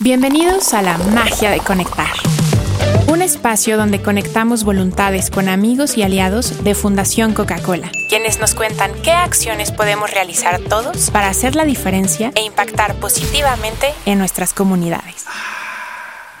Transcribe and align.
Bienvenidos 0.00 0.74
a 0.74 0.82
la 0.82 0.98
magia 0.98 1.50
de 1.50 1.60
conectar. 1.60 2.10
Un 3.06 3.22
espacio 3.22 3.76
donde 3.76 4.02
conectamos 4.02 4.64
voluntades 4.64 5.30
con 5.30 5.48
amigos 5.48 5.96
y 5.96 6.02
aliados 6.02 6.64
de 6.64 6.74
Fundación 6.74 7.32
Coca-Cola, 7.32 7.92
quienes 8.08 8.40
nos 8.40 8.56
cuentan 8.56 8.90
qué 9.02 9.12
acciones 9.12 9.70
podemos 9.70 10.10
realizar 10.10 10.58
todos 10.58 11.12
para 11.12 11.28
hacer 11.28 11.54
la 11.54 11.64
diferencia 11.64 12.32
e 12.34 12.42
impactar 12.42 12.96
positivamente 12.96 13.94
en 14.04 14.18
nuestras 14.18 14.52
comunidades. 14.52 15.26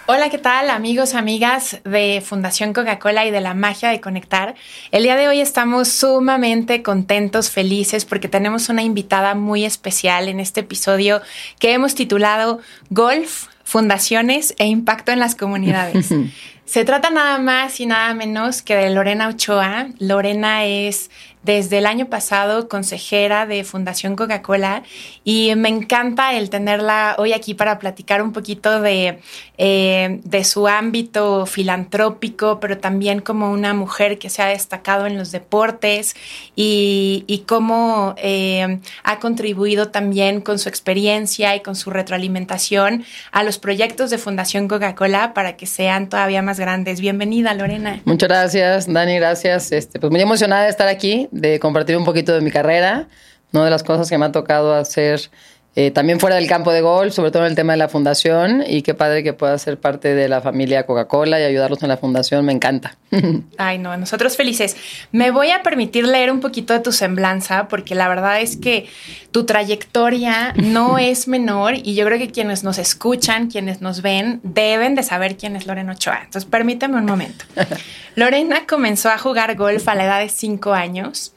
Hola, 0.06 0.28
¿qué 0.28 0.36
tal 0.36 0.68
amigos, 0.68 1.14
amigas 1.14 1.80
de 1.82 2.22
Fundación 2.22 2.74
Coca-Cola 2.74 3.24
y 3.24 3.30
de 3.30 3.40
la 3.40 3.54
magia 3.54 3.88
de 3.88 4.02
conectar? 4.02 4.54
El 4.90 5.04
día 5.04 5.16
de 5.16 5.28
hoy 5.28 5.40
estamos 5.40 5.88
sumamente 5.88 6.82
contentos, 6.82 7.50
felices, 7.50 8.04
porque 8.04 8.28
tenemos 8.28 8.68
una 8.68 8.82
invitada 8.82 9.34
muy 9.34 9.64
especial 9.64 10.28
en 10.28 10.40
este 10.40 10.60
episodio 10.60 11.22
que 11.58 11.72
hemos 11.72 11.94
titulado 11.94 12.60
Golf, 12.90 13.46
Fundaciones 13.64 14.54
e 14.58 14.66
Impacto 14.66 15.10
en 15.10 15.20
las 15.20 15.34
Comunidades. 15.34 16.12
Se 16.66 16.84
trata 16.84 17.08
nada 17.08 17.38
más 17.38 17.80
y 17.80 17.86
nada 17.86 18.12
menos 18.12 18.60
que 18.60 18.74
de 18.74 18.90
Lorena 18.90 19.28
Ochoa. 19.28 19.88
Lorena 19.98 20.66
es 20.66 21.10
desde 21.44 21.78
el 21.78 21.86
año 21.86 22.06
pasado 22.06 22.68
consejera 22.68 23.46
de 23.46 23.64
Fundación 23.64 24.16
Coca-Cola 24.16 24.82
y 25.24 25.54
me 25.56 25.68
encanta 25.68 26.34
el 26.34 26.50
tenerla 26.50 27.16
hoy 27.18 27.32
aquí 27.32 27.54
para 27.54 27.78
platicar 27.78 28.22
un 28.22 28.32
poquito 28.32 28.80
de, 28.80 29.20
eh, 29.58 30.20
de 30.24 30.44
su 30.44 30.66
ámbito 30.66 31.46
filantrópico, 31.46 32.60
pero 32.60 32.78
también 32.78 33.20
como 33.20 33.52
una 33.52 33.74
mujer 33.74 34.18
que 34.18 34.30
se 34.30 34.42
ha 34.42 34.46
destacado 34.46 35.06
en 35.06 35.18
los 35.18 35.32
deportes 35.32 36.16
y, 36.56 37.44
cómo 37.46 38.14
eh, 38.16 38.80
ha 39.02 39.18
contribuido 39.18 39.90
también 39.90 40.40
con 40.40 40.58
su 40.58 40.70
experiencia 40.70 41.54
y 41.54 41.60
con 41.60 41.76
su 41.76 41.90
retroalimentación 41.90 43.04
a 43.32 43.42
los 43.42 43.58
proyectos 43.58 44.08
de 44.08 44.16
Fundación 44.16 44.66
Coca-Cola 44.66 45.34
para 45.34 45.56
que 45.56 45.66
sean 45.66 46.08
todavía 46.08 46.40
más 46.40 46.58
grandes. 46.58 47.00
Bienvenida, 47.00 47.52
Lorena. 47.52 48.00
Muchas 48.06 48.28
gracias, 48.28 48.90
Dani, 48.90 49.16
gracias. 49.16 49.72
Este, 49.72 50.00
pues 50.00 50.10
muy 50.10 50.22
emocionada 50.22 50.64
de 50.64 50.70
estar 50.70 50.88
aquí 50.88 51.28
de 51.34 51.58
compartir 51.60 51.96
un 51.96 52.04
poquito 52.04 52.32
de 52.32 52.40
mi 52.40 52.50
carrera, 52.50 53.08
¿no? 53.52 53.64
de 53.64 53.70
las 53.70 53.82
cosas 53.82 54.08
que 54.08 54.16
me 54.16 54.24
ha 54.24 54.32
tocado 54.32 54.74
hacer 54.74 55.30
eh, 55.76 55.90
también 55.90 56.20
fuera 56.20 56.36
del 56.36 56.46
campo 56.46 56.72
de 56.72 56.82
golf, 56.82 57.12
sobre 57.12 57.32
todo 57.32 57.44
en 57.44 57.50
el 57.50 57.56
tema 57.56 57.72
de 57.72 57.78
la 57.78 57.88
fundación, 57.88 58.62
y 58.64 58.82
qué 58.82 58.94
padre 58.94 59.24
que 59.24 59.32
pueda 59.32 59.58
ser 59.58 59.78
parte 59.80 60.14
de 60.14 60.28
la 60.28 60.40
familia 60.40 60.86
Coca-Cola 60.86 61.40
y 61.40 61.42
ayudarlos 61.42 61.82
en 61.82 61.88
la 61.88 61.96
fundación, 61.96 62.44
me 62.44 62.52
encanta. 62.52 62.96
Ay, 63.58 63.78
no, 63.78 63.96
nosotros 63.96 64.36
felices. 64.36 64.76
Me 65.10 65.32
voy 65.32 65.50
a 65.50 65.64
permitir 65.64 66.06
leer 66.06 66.30
un 66.30 66.38
poquito 66.38 66.74
de 66.74 66.78
tu 66.78 66.92
semblanza, 66.92 67.66
porque 67.66 67.96
la 67.96 68.06
verdad 68.06 68.40
es 68.40 68.56
que 68.56 68.86
tu 69.32 69.46
trayectoria 69.46 70.54
no 70.56 70.98
es 71.00 71.26
menor, 71.26 71.74
y 71.74 71.96
yo 71.96 72.06
creo 72.06 72.18
que 72.18 72.30
quienes 72.30 72.62
nos 72.62 72.78
escuchan, 72.78 73.48
quienes 73.48 73.80
nos 73.80 74.00
ven, 74.00 74.38
deben 74.44 74.94
de 74.94 75.02
saber 75.02 75.36
quién 75.36 75.56
es 75.56 75.66
Lorena 75.66 75.92
Ochoa. 75.92 76.20
Entonces, 76.24 76.48
permíteme 76.48 76.98
un 76.98 77.06
momento. 77.06 77.44
Lorena 78.14 78.64
comenzó 78.68 79.10
a 79.10 79.18
jugar 79.18 79.56
golf 79.56 79.88
a 79.88 79.96
la 79.96 80.04
edad 80.04 80.20
de 80.20 80.28
cinco 80.28 80.72
años 80.72 81.33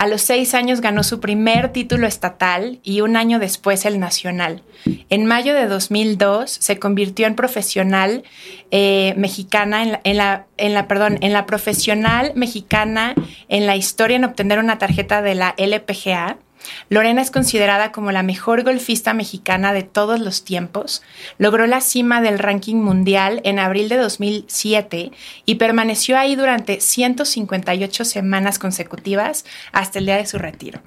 a 0.00 0.06
los 0.06 0.22
seis 0.22 0.54
años 0.54 0.80
ganó 0.80 1.02
su 1.02 1.20
primer 1.20 1.72
título 1.72 2.06
estatal 2.06 2.80
y 2.82 3.02
un 3.02 3.18
año 3.18 3.38
después 3.38 3.84
el 3.84 4.00
nacional. 4.00 4.62
En 5.10 5.26
mayo 5.26 5.54
de 5.54 5.66
2002 5.66 6.50
se 6.50 6.78
convirtió 6.78 7.26
en 7.26 7.34
profesional 7.34 8.22
eh, 8.70 9.12
mexicana 9.18 9.82
en 9.82 10.16
la, 10.16 10.46
en 10.56 10.72
la, 10.72 10.88
perdón, 10.88 11.18
en 11.20 11.34
la 11.34 11.44
profesional 11.44 12.32
mexicana 12.34 13.14
en 13.48 13.66
la 13.66 13.76
historia 13.76 14.16
en 14.16 14.24
obtener 14.24 14.58
una 14.58 14.78
tarjeta 14.78 15.20
de 15.20 15.34
la 15.34 15.54
LPGA 15.58 16.38
Lorena 16.88 17.22
es 17.22 17.30
considerada 17.30 17.92
como 17.92 18.12
la 18.12 18.22
mejor 18.22 18.62
golfista 18.62 19.14
mexicana 19.14 19.72
de 19.72 19.82
todos 19.82 20.20
los 20.20 20.44
tiempos. 20.44 21.02
Logró 21.38 21.66
la 21.66 21.80
cima 21.80 22.20
del 22.20 22.38
ranking 22.38 22.76
mundial 22.76 23.40
en 23.44 23.58
abril 23.58 23.88
de 23.88 23.96
2007 23.96 25.12
y 25.46 25.54
permaneció 25.56 26.18
ahí 26.18 26.36
durante 26.36 26.80
158 26.80 28.04
semanas 28.04 28.58
consecutivas 28.58 29.44
hasta 29.72 29.98
el 29.98 30.06
día 30.06 30.16
de 30.16 30.26
su 30.26 30.38
retiro. 30.38 30.80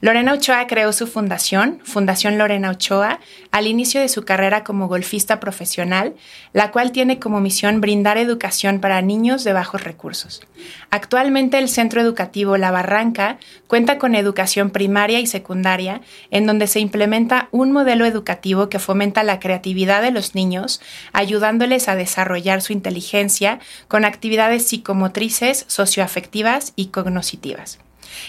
Lorena 0.00 0.32
Ochoa 0.32 0.66
creó 0.66 0.92
su 0.92 1.06
fundación, 1.06 1.80
Fundación 1.84 2.36
Lorena 2.36 2.70
Ochoa, 2.70 3.20
al 3.50 3.66
inicio 3.66 4.00
de 4.00 4.08
su 4.08 4.24
carrera 4.24 4.64
como 4.64 4.88
golfista 4.88 5.40
profesional, 5.40 6.14
la 6.52 6.70
cual 6.70 6.92
tiene 6.92 7.18
como 7.18 7.40
misión 7.40 7.80
brindar 7.80 8.18
educación 8.18 8.80
para 8.80 9.02
niños 9.02 9.44
de 9.44 9.52
bajos 9.52 9.84
recursos. 9.84 10.42
Actualmente 10.90 11.58
el 11.58 11.68
Centro 11.68 12.00
Educativo 12.00 12.56
La 12.56 12.70
Barranca 12.70 13.38
cuenta 13.66 13.98
con 13.98 14.14
educación 14.14 14.70
primaria 14.70 15.20
y 15.20 15.26
secundaria, 15.26 16.00
en 16.30 16.46
donde 16.46 16.66
se 16.66 16.80
implementa 16.80 17.48
un 17.50 17.72
modelo 17.72 18.04
educativo 18.04 18.68
que 18.68 18.78
fomenta 18.78 19.22
la 19.22 19.38
creatividad 19.38 20.02
de 20.02 20.10
los 20.10 20.34
niños, 20.34 20.80
ayudándoles 21.12 21.88
a 21.88 21.94
desarrollar 21.94 22.62
su 22.62 22.72
inteligencia 22.72 23.60
con 23.88 24.04
actividades 24.04 24.66
psicomotrices, 24.66 25.64
socioafectivas 25.68 26.72
y 26.76 26.86
cognoscitivas. 26.86 27.78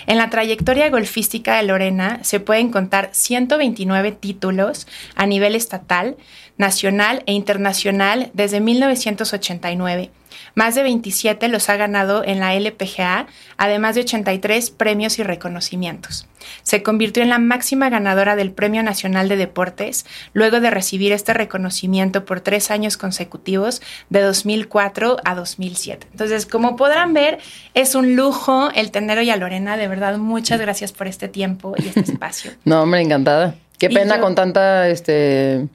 En 0.07 0.17
la 0.17 0.29
trayectoria 0.29 0.89
golfística 0.89 1.57
de 1.57 1.63
Lorena 1.63 2.19
se 2.23 2.39
pueden 2.39 2.71
contar 2.71 3.09
129 3.11 4.11
títulos 4.11 4.87
a 5.15 5.25
nivel 5.25 5.55
estatal, 5.55 6.17
nacional 6.57 7.23
e 7.25 7.33
internacional 7.33 8.29
desde 8.33 8.59
1989 8.59 10.11
más 10.53 10.75
de 10.75 10.83
27 10.83 11.47
los 11.47 11.69
ha 11.69 11.77
ganado 11.77 12.23
en 12.23 12.39
la 12.39 12.55
LPGA, 12.55 13.27
además 13.57 13.95
de 13.95 14.01
83 14.01 14.69
premios 14.71 15.19
y 15.19 15.23
reconocimientos. 15.23 16.27
Se 16.63 16.83
convirtió 16.83 17.23
en 17.23 17.29
la 17.29 17.39
máxima 17.39 17.89
ganadora 17.89 18.35
del 18.35 18.51
Premio 18.51 18.83
Nacional 18.83 19.29
de 19.29 19.35
Deportes, 19.35 20.05
luego 20.33 20.59
de 20.59 20.69
recibir 20.69 21.11
este 21.11 21.33
reconocimiento 21.33 22.25
por 22.25 22.41
tres 22.41 22.71
años 22.71 22.97
consecutivos, 22.97 23.81
de 24.09 24.21
2004 24.21 25.17
a 25.23 25.35
2007. 25.35 26.07
Entonces, 26.11 26.45
como 26.45 26.75
podrán 26.75 27.13
ver, 27.13 27.39
es 27.73 27.95
un 27.95 28.15
lujo 28.15 28.69
el 28.75 28.91
tener 28.91 29.17
hoy 29.17 29.29
a 29.29 29.37
Lorena. 29.37 29.77
De 29.77 29.87
verdad, 29.87 30.17
muchas 30.17 30.59
gracias 30.59 30.91
por 30.91 31.07
este 31.07 31.27
tiempo 31.27 31.75
y 31.77 31.87
este 31.87 32.01
espacio. 32.01 32.51
no, 32.63 32.83
hombre, 32.83 33.01
encantada. 33.01 33.55
Qué 33.77 33.89
pena 33.89 34.19
con 34.19 34.35
tanta 34.35 34.87
este, 34.87 35.67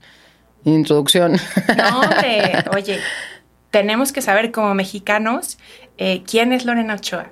introducción. 0.65 1.37
No, 1.77 2.01
hombre, 2.01 2.65
oye, 2.75 2.99
tenemos 3.71 4.13
que 4.13 4.23
saber 4.23 4.53
como 4.53 4.75
mexicanos 4.75 5.59
eh, 5.99 6.23
quién 6.27 6.53
es 6.53 6.65
Lorena 6.65 6.95
Ochoa. 6.95 7.31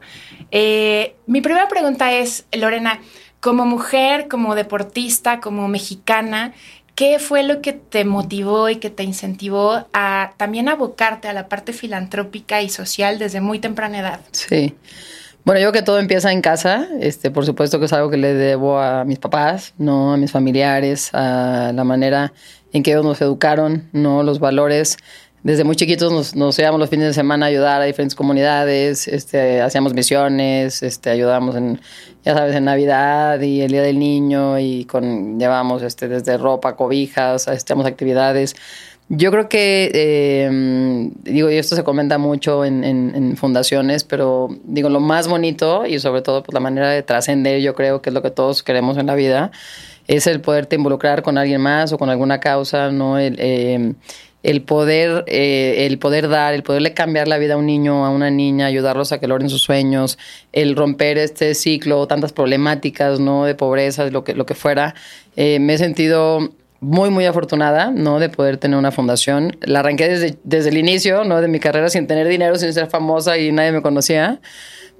Eh, 0.51 1.17
mi 1.27 1.41
primera 1.41 1.69
pregunta 1.69 2.13
es, 2.13 2.47
Lorena, 2.53 3.01
como 3.41 3.67
mujer, 3.67 4.29
como 4.29 4.55
deportista, 4.55 5.41
como 5.41 5.69
mexicana, 5.69 6.53
¿qué 6.95 7.19
fue 7.19 7.45
lo 7.45 7.63
que 7.63 7.73
te 7.73 8.05
motivó 8.05 8.69
y 8.69 8.77
que 8.77 8.91
te 8.91 9.05
incentivó 9.05 9.87
a 9.93 10.33
también 10.37 10.69
abocarte 10.69 11.29
a 11.29 11.33
la 11.33 11.49
parte 11.49 11.73
filantrópica 11.73 12.61
y 12.61 12.69
social 12.69 13.19
desde 13.19 13.41
muy 13.41 13.59
temprana 13.59 14.01
edad? 14.01 14.21
Sí. 14.33 14.75
Bueno, 15.45 15.61
yo 15.61 15.71
creo 15.71 15.81
que 15.81 15.87
todo 15.87 15.99
empieza 15.99 16.33
en 16.33 16.43
casa. 16.43 16.89
Este, 17.01 17.31
por 17.31 17.47
supuesto 17.47 17.79
que 17.79 17.87
es 17.87 17.93
algo 17.93 18.11
que 18.11 18.17
le 18.17 18.35
debo 18.35 18.81
a 18.81 19.05
mis 19.05 19.19
papás, 19.19 19.73
no 19.79 20.13
a 20.13 20.17
mis 20.17 20.33
familiares, 20.33 21.11
a 21.15 21.73
la 21.73 21.85
manera 21.85 22.33
en 22.73 22.83
que 22.83 22.91
ellos 22.91 23.05
nos 23.05 23.21
educaron, 23.23 23.89
no 23.93 24.23
los 24.23 24.41
valores 24.41 24.99
desde 25.43 25.65
muy 25.65 25.77
chiquitos 25.77 26.13
nos, 26.13 26.35
nos, 26.35 26.59
íbamos 26.59 26.81
los 26.81 26.91
fines 26.91 27.07
de 27.07 27.15
semana 27.15 27.47
a 27.47 27.49
ayudar 27.49 27.81
a 27.81 27.85
diferentes 27.85 28.15
comunidades, 28.15 29.07
este, 29.07 29.61
hacíamos 29.61 29.95
misiones, 29.95 30.83
este, 30.83 31.11
ayudamos 31.11 31.55
en, 31.55 31.81
ya 32.25 32.35
sabes, 32.35 32.57
en 32.57 32.65
Navidad 32.65 33.41
y 33.41 33.61
el 33.61 33.71
Día 33.71 33.83
del 33.83 33.99
Niño 33.99 34.59
y 34.59 34.85
con, 34.85 35.39
llevamos 35.39 35.83
este, 35.83 36.09
desde 36.09 36.37
ropa, 36.39 36.75
cobijas, 36.75 37.47
hacíamos 37.47 37.87
actividades. 37.87 38.57
Yo 39.11 39.31
creo 39.31 39.49
que, 39.49 39.91
eh, 39.95 41.11
digo, 41.23 41.51
y 41.51 41.55
esto 41.55 41.77
se 41.77 41.83
comenta 41.83 42.19
mucho 42.19 42.65
en, 42.65 42.85
en, 42.85 43.15
en, 43.15 43.37
fundaciones, 43.39 44.05
pero 44.05 44.49
digo, 44.65 44.91
lo 44.91 45.01
más 45.01 45.29
bonito 45.29 45.87
y 45.87 45.99
sobre 45.99 46.21
todo 46.21 46.43
pues, 46.43 46.53
la 46.53 46.61
manera 46.61 46.91
de 46.91 47.03
trascender, 47.03 47.63
yo 47.63 47.75
creo 47.75 48.03
que 48.03 48.11
es 48.11 48.15
lo 48.15 48.21
que 48.21 48.31
todos 48.31 48.63
queremos 48.63 48.99
en 48.99 49.07
la 49.07 49.15
vida, 49.15 49.51
es 50.09 50.27
el 50.27 50.43
poderte 50.43 50.77
involucrar 50.77 51.23
con 51.23 51.39
alguien 51.39 51.61
más 51.63 51.93
o 51.93 51.99
con 51.99 52.11
alguna 52.11 52.41
causa, 52.41 52.91
¿no? 52.91 53.19
El, 53.19 53.37
eh, 53.39 53.95
el 54.43 54.63
poder, 54.63 55.25
eh, 55.27 55.87
el 55.87 55.99
poder 55.99 56.29
dar, 56.29 56.55
el 56.55 56.63
poderle 56.63 56.95
cambiar 56.95 57.27
la 57.27 57.39
vida 57.39 57.55
a 57.55 57.57
un 57.57 57.67
niño, 57.67 58.07
a 58.07 58.11
una 58.11 58.31
niña, 58.31 58.67
ayudarlos 58.67 59.13
a 59.13 59.19
que 59.19 59.27
logren 59.27 59.51
sus 59.51 59.63
sueños, 59.63 60.19
el 60.53 60.77
romper 60.77 61.19
este 61.19 61.55
ciclo, 61.55 62.07
tantas 62.07 62.33
problemáticas, 62.33 63.19
¿no? 63.19 63.45
De 63.45 63.55
pobreza, 63.55 64.09
lo 64.11 64.25
que, 64.25 64.35
lo 64.35 64.47
que 64.47 64.55
fuera. 64.55 64.95
Eh, 65.37 65.59
me 65.59 65.75
he 65.75 65.79
sentido 65.79 66.51
muy, 66.81 67.11
muy 67.11 67.25
afortunada, 67.25 67.91
¿no? 67.91 68.21
De 68.21 68.29
poder 68.29 68.59
tener 68.59 68.79
una 68.79 68.93
fundación. 68.93 69.57
La 69.63 69.81
arranqué 69.81 70.09
desde, 70.09 70.39
desde 70.45 70.71
el 70.71 70.79
inicio, 70.79 71.25
¿no? 71.25 71.41
De 71.41 71.49
mi 71.49 71.59
carrera 71.59 71.89
sin 71.89 72.07
tener 72.07 72.29
dinero, 72.29 72.57
sin 72.57 72.73
ser 72.73 72.87
famosa 72.87 73.39
y 73.39 73.51
nadie 73.51 73.73
me 73.73 73.83
conocía. 73.83 74.41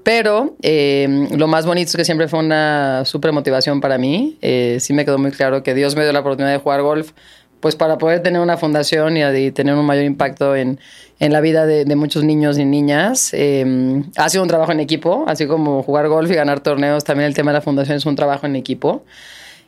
Pero 0.03 0.57
eh, 0.63 1.29
lo 1.37 1.47
más 1.47 1.67
bonito 1.67 1.91
es 1.91 1.97
que 1.97 2.05
siempre 2.05 2.29
fue 2.29 2.41
una 2.41 3.05
súper 3.05 3.31
motivación 3.33 3.81
para 3.81 3.99
mí. 3.99 4.39
sí 4.81 4.93
me 4.95 5.05
quedó 5.05 5.19
muy 5.19 5.31
claro 5.31 5.63
que 5.63 5.75
Dios 5.75 5.97
me 5.97 6.03
dio 6.03 6.13
la 6.13 6.21
oportunidad 6.21 6.53
de 6.53 6.59
jugar 6.59 6.83
golf 6.83 7.13
pues 7.61 7.77
para 7.77 7.99
poder 7.99 8.23
tener 8.23 8.41
una 8.41 8.57
fundación 8.57 9.17
y, 9.17 9.51
tener 9.51 9.75
un 9.75 9.85
mayor 9.85 10.05
impacto 10.05 10.55
en, 10.55 10.79
en 11.19 11.33
la 11.33 11.41
vida 11.41 11.67
de, 11.67 11.97
muchos 11.97 12.25
niños 12.25 12.59
y 12.59 12.65
niñas. 12.65 13.31
Eh, 13.33 14.03
ha 14.17 14.29
sido 14.29 14.43
un 14.43 14.49
trabajo 14.49 14.73
en 14.73 14.81
equipo, 14.81 15.25
así 15.27 15.47
como 15.47 15.83
jugar 15.83 16.09
golf 16.09 16.31
y 16.31 16.35
ganar 16.35 16.61
torneos, 16.61 17.05
también 17.05 17.29
el 17.29 17.35
tema 17.35 17.51
de 17.51 17.59
la 17.59 17.63
fundación 17.63 17.97
es 17.97 18.07
un 18.07 18.17
trabajo 18.17 18.47
en 18.47 18.57
equipo. 18.57 19.05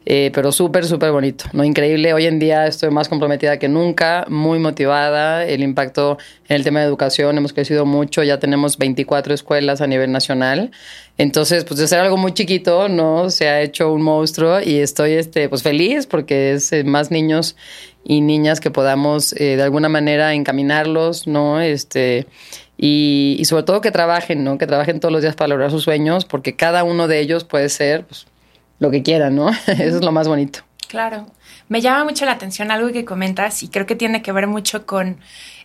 Eh, 0.06 0.30
pero 0.34 0.50
súper, 0.50 0.86
súper 0.86 1.12
bonito, 1.12 1.44
¿no? 1.52 1.62
Increíble. 1.62 2.14
Hoy 2.14 2.26
en 2.26 2.38
día 2.38 2.66
estoy 2.66 2.90
más 2.90 3.08
comprometida 3.08 3.58
que 3.58 3.68
nunca, 3.68 4.24
muy 4.28 4.58
motivada. 4.58 5.44
El 5.44 5.62
impacto 5.62 6.16
en 6.48 6.56
el 6.56 6.64
tema 6.64 6.80
de 6.80 6.86
educación, 6.86 7.36
hemos 7.36 7.52
crecido 7.52 7.84
mucho, 7.84 8.22
ya 8.22 8.38
tenemos 8.38 8.78
24 8.78 9.34
escuelas 9.34 9.80
a 9.82 9.86
nivel 9.86 10.10
nacional. 10.10 10.70
Entonces, 11.18 11.64
pues 11.64 11.78
de 11.78 11.86
ser 11.86 12.00
algo 12.00 12.16
muy 12.16 12.32
chiquito, 12.32 12.88
¿no? 12.88 13.28
Se 13.28 13.48
ha 13.48 13.60
hecho 13.60 13.92
un 13.92 14.00
monstruo 14.00 14.60
y 14.62 14.78
estoy, 14.78 15.12
este, 15.12 15.50
pues 15.50 15.62
feliz 15.62 16.06
porque 16.06 16.52
es 16.54 16.72
eh, 16.72 16.82
más 16.82 17.10
niños 17.10 17.56
y 18.02 18.22
niñas 18.22 18.60
que 18.60 18.70
podamos 18.70 19.34
eh, 19.34 19.56
de 19.56 19.62
alguna 19.62 19.90
manera 19.90 20.32
encaminarlos, 20.32 21.26
¿no? 21.26 21.60
Este, 21.60 22.26
y, 22.78 23.42
sobre 23.44 23.64
todo 23.64 23.82
que 23.82 23.90
trabajen, 23.90 24.42
¿no? 24.42 24.56
Que 24.56 24.66
trabajen 24.66 25.00
todos 25.00 25.12
los 25.12 25.20
días 25.20 25.36
para 25.36 25.48
lograr 25.48 25.70
sus 25.70 25.82
sueños, 25.82 26.24
porque 26.24 26.56
cada 26.56 26.84
uno 26.84 27.08
de 27.08 27.20
ellos 27.20 27.44
puede 27.44 27.68
ser 27.68 28.06
pues, 28.06 28.26
lo 28.80 28.90
que 28.90 29.04
quieran, 29.04 29.36
¿no? 29.36 29.50
Eso 29.68 29.96
es 29.98 30.04
lo 30.04 30.10
más 30.10 30.26
bonito. 30.26 30.60
Claro. 30.88 31.26
Me 31.68 31.80
llama 31.80 32.02
mucho 32.02 32.24
la 32.24 32.32
atención 32.32 32.72
algo 32.72 32.90
que 32.90 33.04
comentas 33.04 33.62
y 33.62 33.68
creo 33.68 33.86
que 33.86 33.94
tiene 33.94 34.22
que 34.22 34.32
ver 34.32 34.48
mucho 34.48 34.86
con 34.86 35.18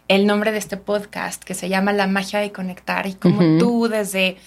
el 0.07 0.28
nombre 0.28 0.52
de 0.52 0.57
este 0.57 0.78
podcast 0.78 1.44
que 1.44 1.54
se 1.54 1.69
llama 1.69 1.94
La 1.94 2.07
magia 2.07 2.40
de 2.40 2.52
conectar 2.52 3.07
y 3.07 3.13
como 3.16 3.57
tú 3.57 3.88
desde 3.88 4.38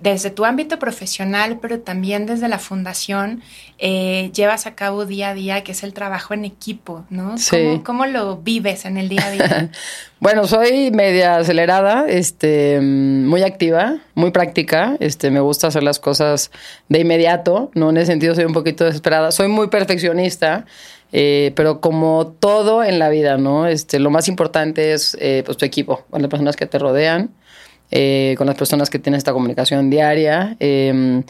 desde 0.00 0.30
tu 0.30 0.44
ámbito 0.44 0.78
profesional, 0.78 1.58
pero 1.60 1.80
también 1.80 2.24
desde 2.26 2.48
la 2.48 2.60
fundación, 2.60 3.42
eh, 3.78 4.30
llevas 4.32 4.66
a 4.66 4.76
cabo 4.76 5.06
día 5.06 5.30
a 5.30 5.34
día, 5.34 5.64
que 5.64 5.72
es 5.72 5.82
el 5.82 5.92
trabajo 5.92 6.34
en 6.34 6.44
equipo, 6.44 7.04
¿no? 7.10 7.36
Sí. 7.36 7.80
¿Cómo, 7.84 8.06
lo 8.06 8.36
vives 8.36 8.84
en 8.84 8.96
el 8.96 9.08
día 9.08 9.26
a 9.26 9.30
día? 9.30 9.70
bueno, 10.20 10.46
soy 10.46 10.92
media 10.92 11.36
acelerada, 11.38 12.06
este, 12.08 12.80
muy 12.80 13.42
activa, 13.42 13.96
muy 14.14 14.30
práctica, 14.30 14.96
este, 15.00 15.32
me 15.32 15.40
gusta 15.40 15.66
hacer 15.66 15.82
las 15.82 15.98
cosas 15.98 16.52
de 16.88 17.00
inmediato, 17.00 17.72
¿no? 17.74 17.90
En 17.90 17.96
ese 17.96 18.06
sentido 18.06 18.36
soy 18.36 18.44
un 18.44 18.54
poquito 18.54 18.84
desesperada, 18.84 19.32
soy 19.32 19.48
muy 19.48 19.66
perfeccionista, 19.66 20.64
eh, 21.12 21.52
pero 21.54 21.80
como 21.80 22.34
todo 22.38 22.84
en 22.84 22.98
la 22.98 23.08
vida, 23.08 23.38
¿no? 23.38 23.66
Este, 23.66 23.98
lo 23.98 24.10
más 24.10 24.28
importante 24.28 24.92
es 24.92 25.16
eh, 25.20 25.42
pues, 25.44 25.56
tu 25.56 25.64
equipo, 25.64 26.04
las 26.12 26.28
personas 26.28 26.56
que 26.56 26.66
te 26.66 26.78
rodean, 26.78 27.30
eh, 27.90 28.34
con 28.36 28.46
las 28.46 28.56
personas 28.56 28.90
que 28.90 28.98
tienen 28.98 29.16
esta 29.16 29.32
comunicación 29.32 29.88
diaria. 29.88 30.56
Em, 30.60 31.22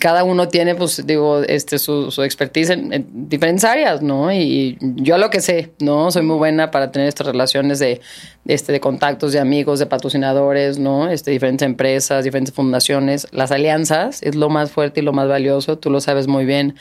cada 0.00 0.24
uno 0.24 0.48
tiene, 0.48 0.74
pues, 0.74 1.06
digo, 1.06 1.42
este, 1.44 1.78
su, 1.78 2.10
su 2.10 2.24
expertise 2.24 2.70
en, 2.70 3.28
diferentes 3.28 3.62
áreas, 3.62 4.02
¿no? 4.02 4.32
Y 4.32 4.76
yo 4.80 5.16
lo 5.16 5.30
que 5.30 5.40
sé, 5.40 5.70
¿no? 5.78 6.10
Soy 6.10 6.22
muy 6.22 6.36
buena 6.38 6.72
para 6.72 6.90
tener 6.90 7.06
estas 7.06 7.28
relaciones 7.28 7.78
de, 7.78 8.00
este, 8.46 8.72
de 8.72 8.80
contactos, 8.80 9.32
de 9.32 9.38
amigos, 9.38 9.78
de 9.78 9.86
patrocinadores, 9.86 10.80
¿no? 10.80 11.08
Este, 11.08 11.30
diferentes 11.30 11.64
empresas, 11.64 12.24
diferentes 12.24 12.52
fundaciones. 12.52 13.28
Las 13.30 13.52
alianzas 13.52 14.24
es 14.24 14.34
lo 14.34 14.48
más 14.48 14.72
fuerte 14.72 15.00
y 15.00 15.04
lo 15.04 15.12
más 15.12 15.28
valioso, 15.28 15.78
tú 15.78 15.90
lo 15.90 16.00
sabes 16.00 16.26
muy 16.26 16.44
bien 16.44 16.74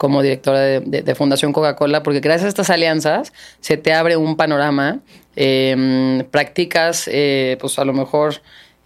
como 0.00 0.22
directora 0.22 0.60
de, 0.60 1.14
Fundación 1.14 1.52
Coca-Cola, 1.52 2.02
porque 2.02 2.20
gracias 2.20 2.46
a 2.46 2.48
estas 2.48 2.70
alianzas 2.70 3.34
se 3.60 3.76
te 3.76 3.92
abre 3.92 4.16
un 4.16 4.34
panorama, 4.34 5.00
eh, 5.36 6.24
practicas, 6.30 7.06
eh, 7.12 7.58
pues 7.60 7.78
a 7.78 7.84
lo 7.84 7.92
mejor 7.92 8.36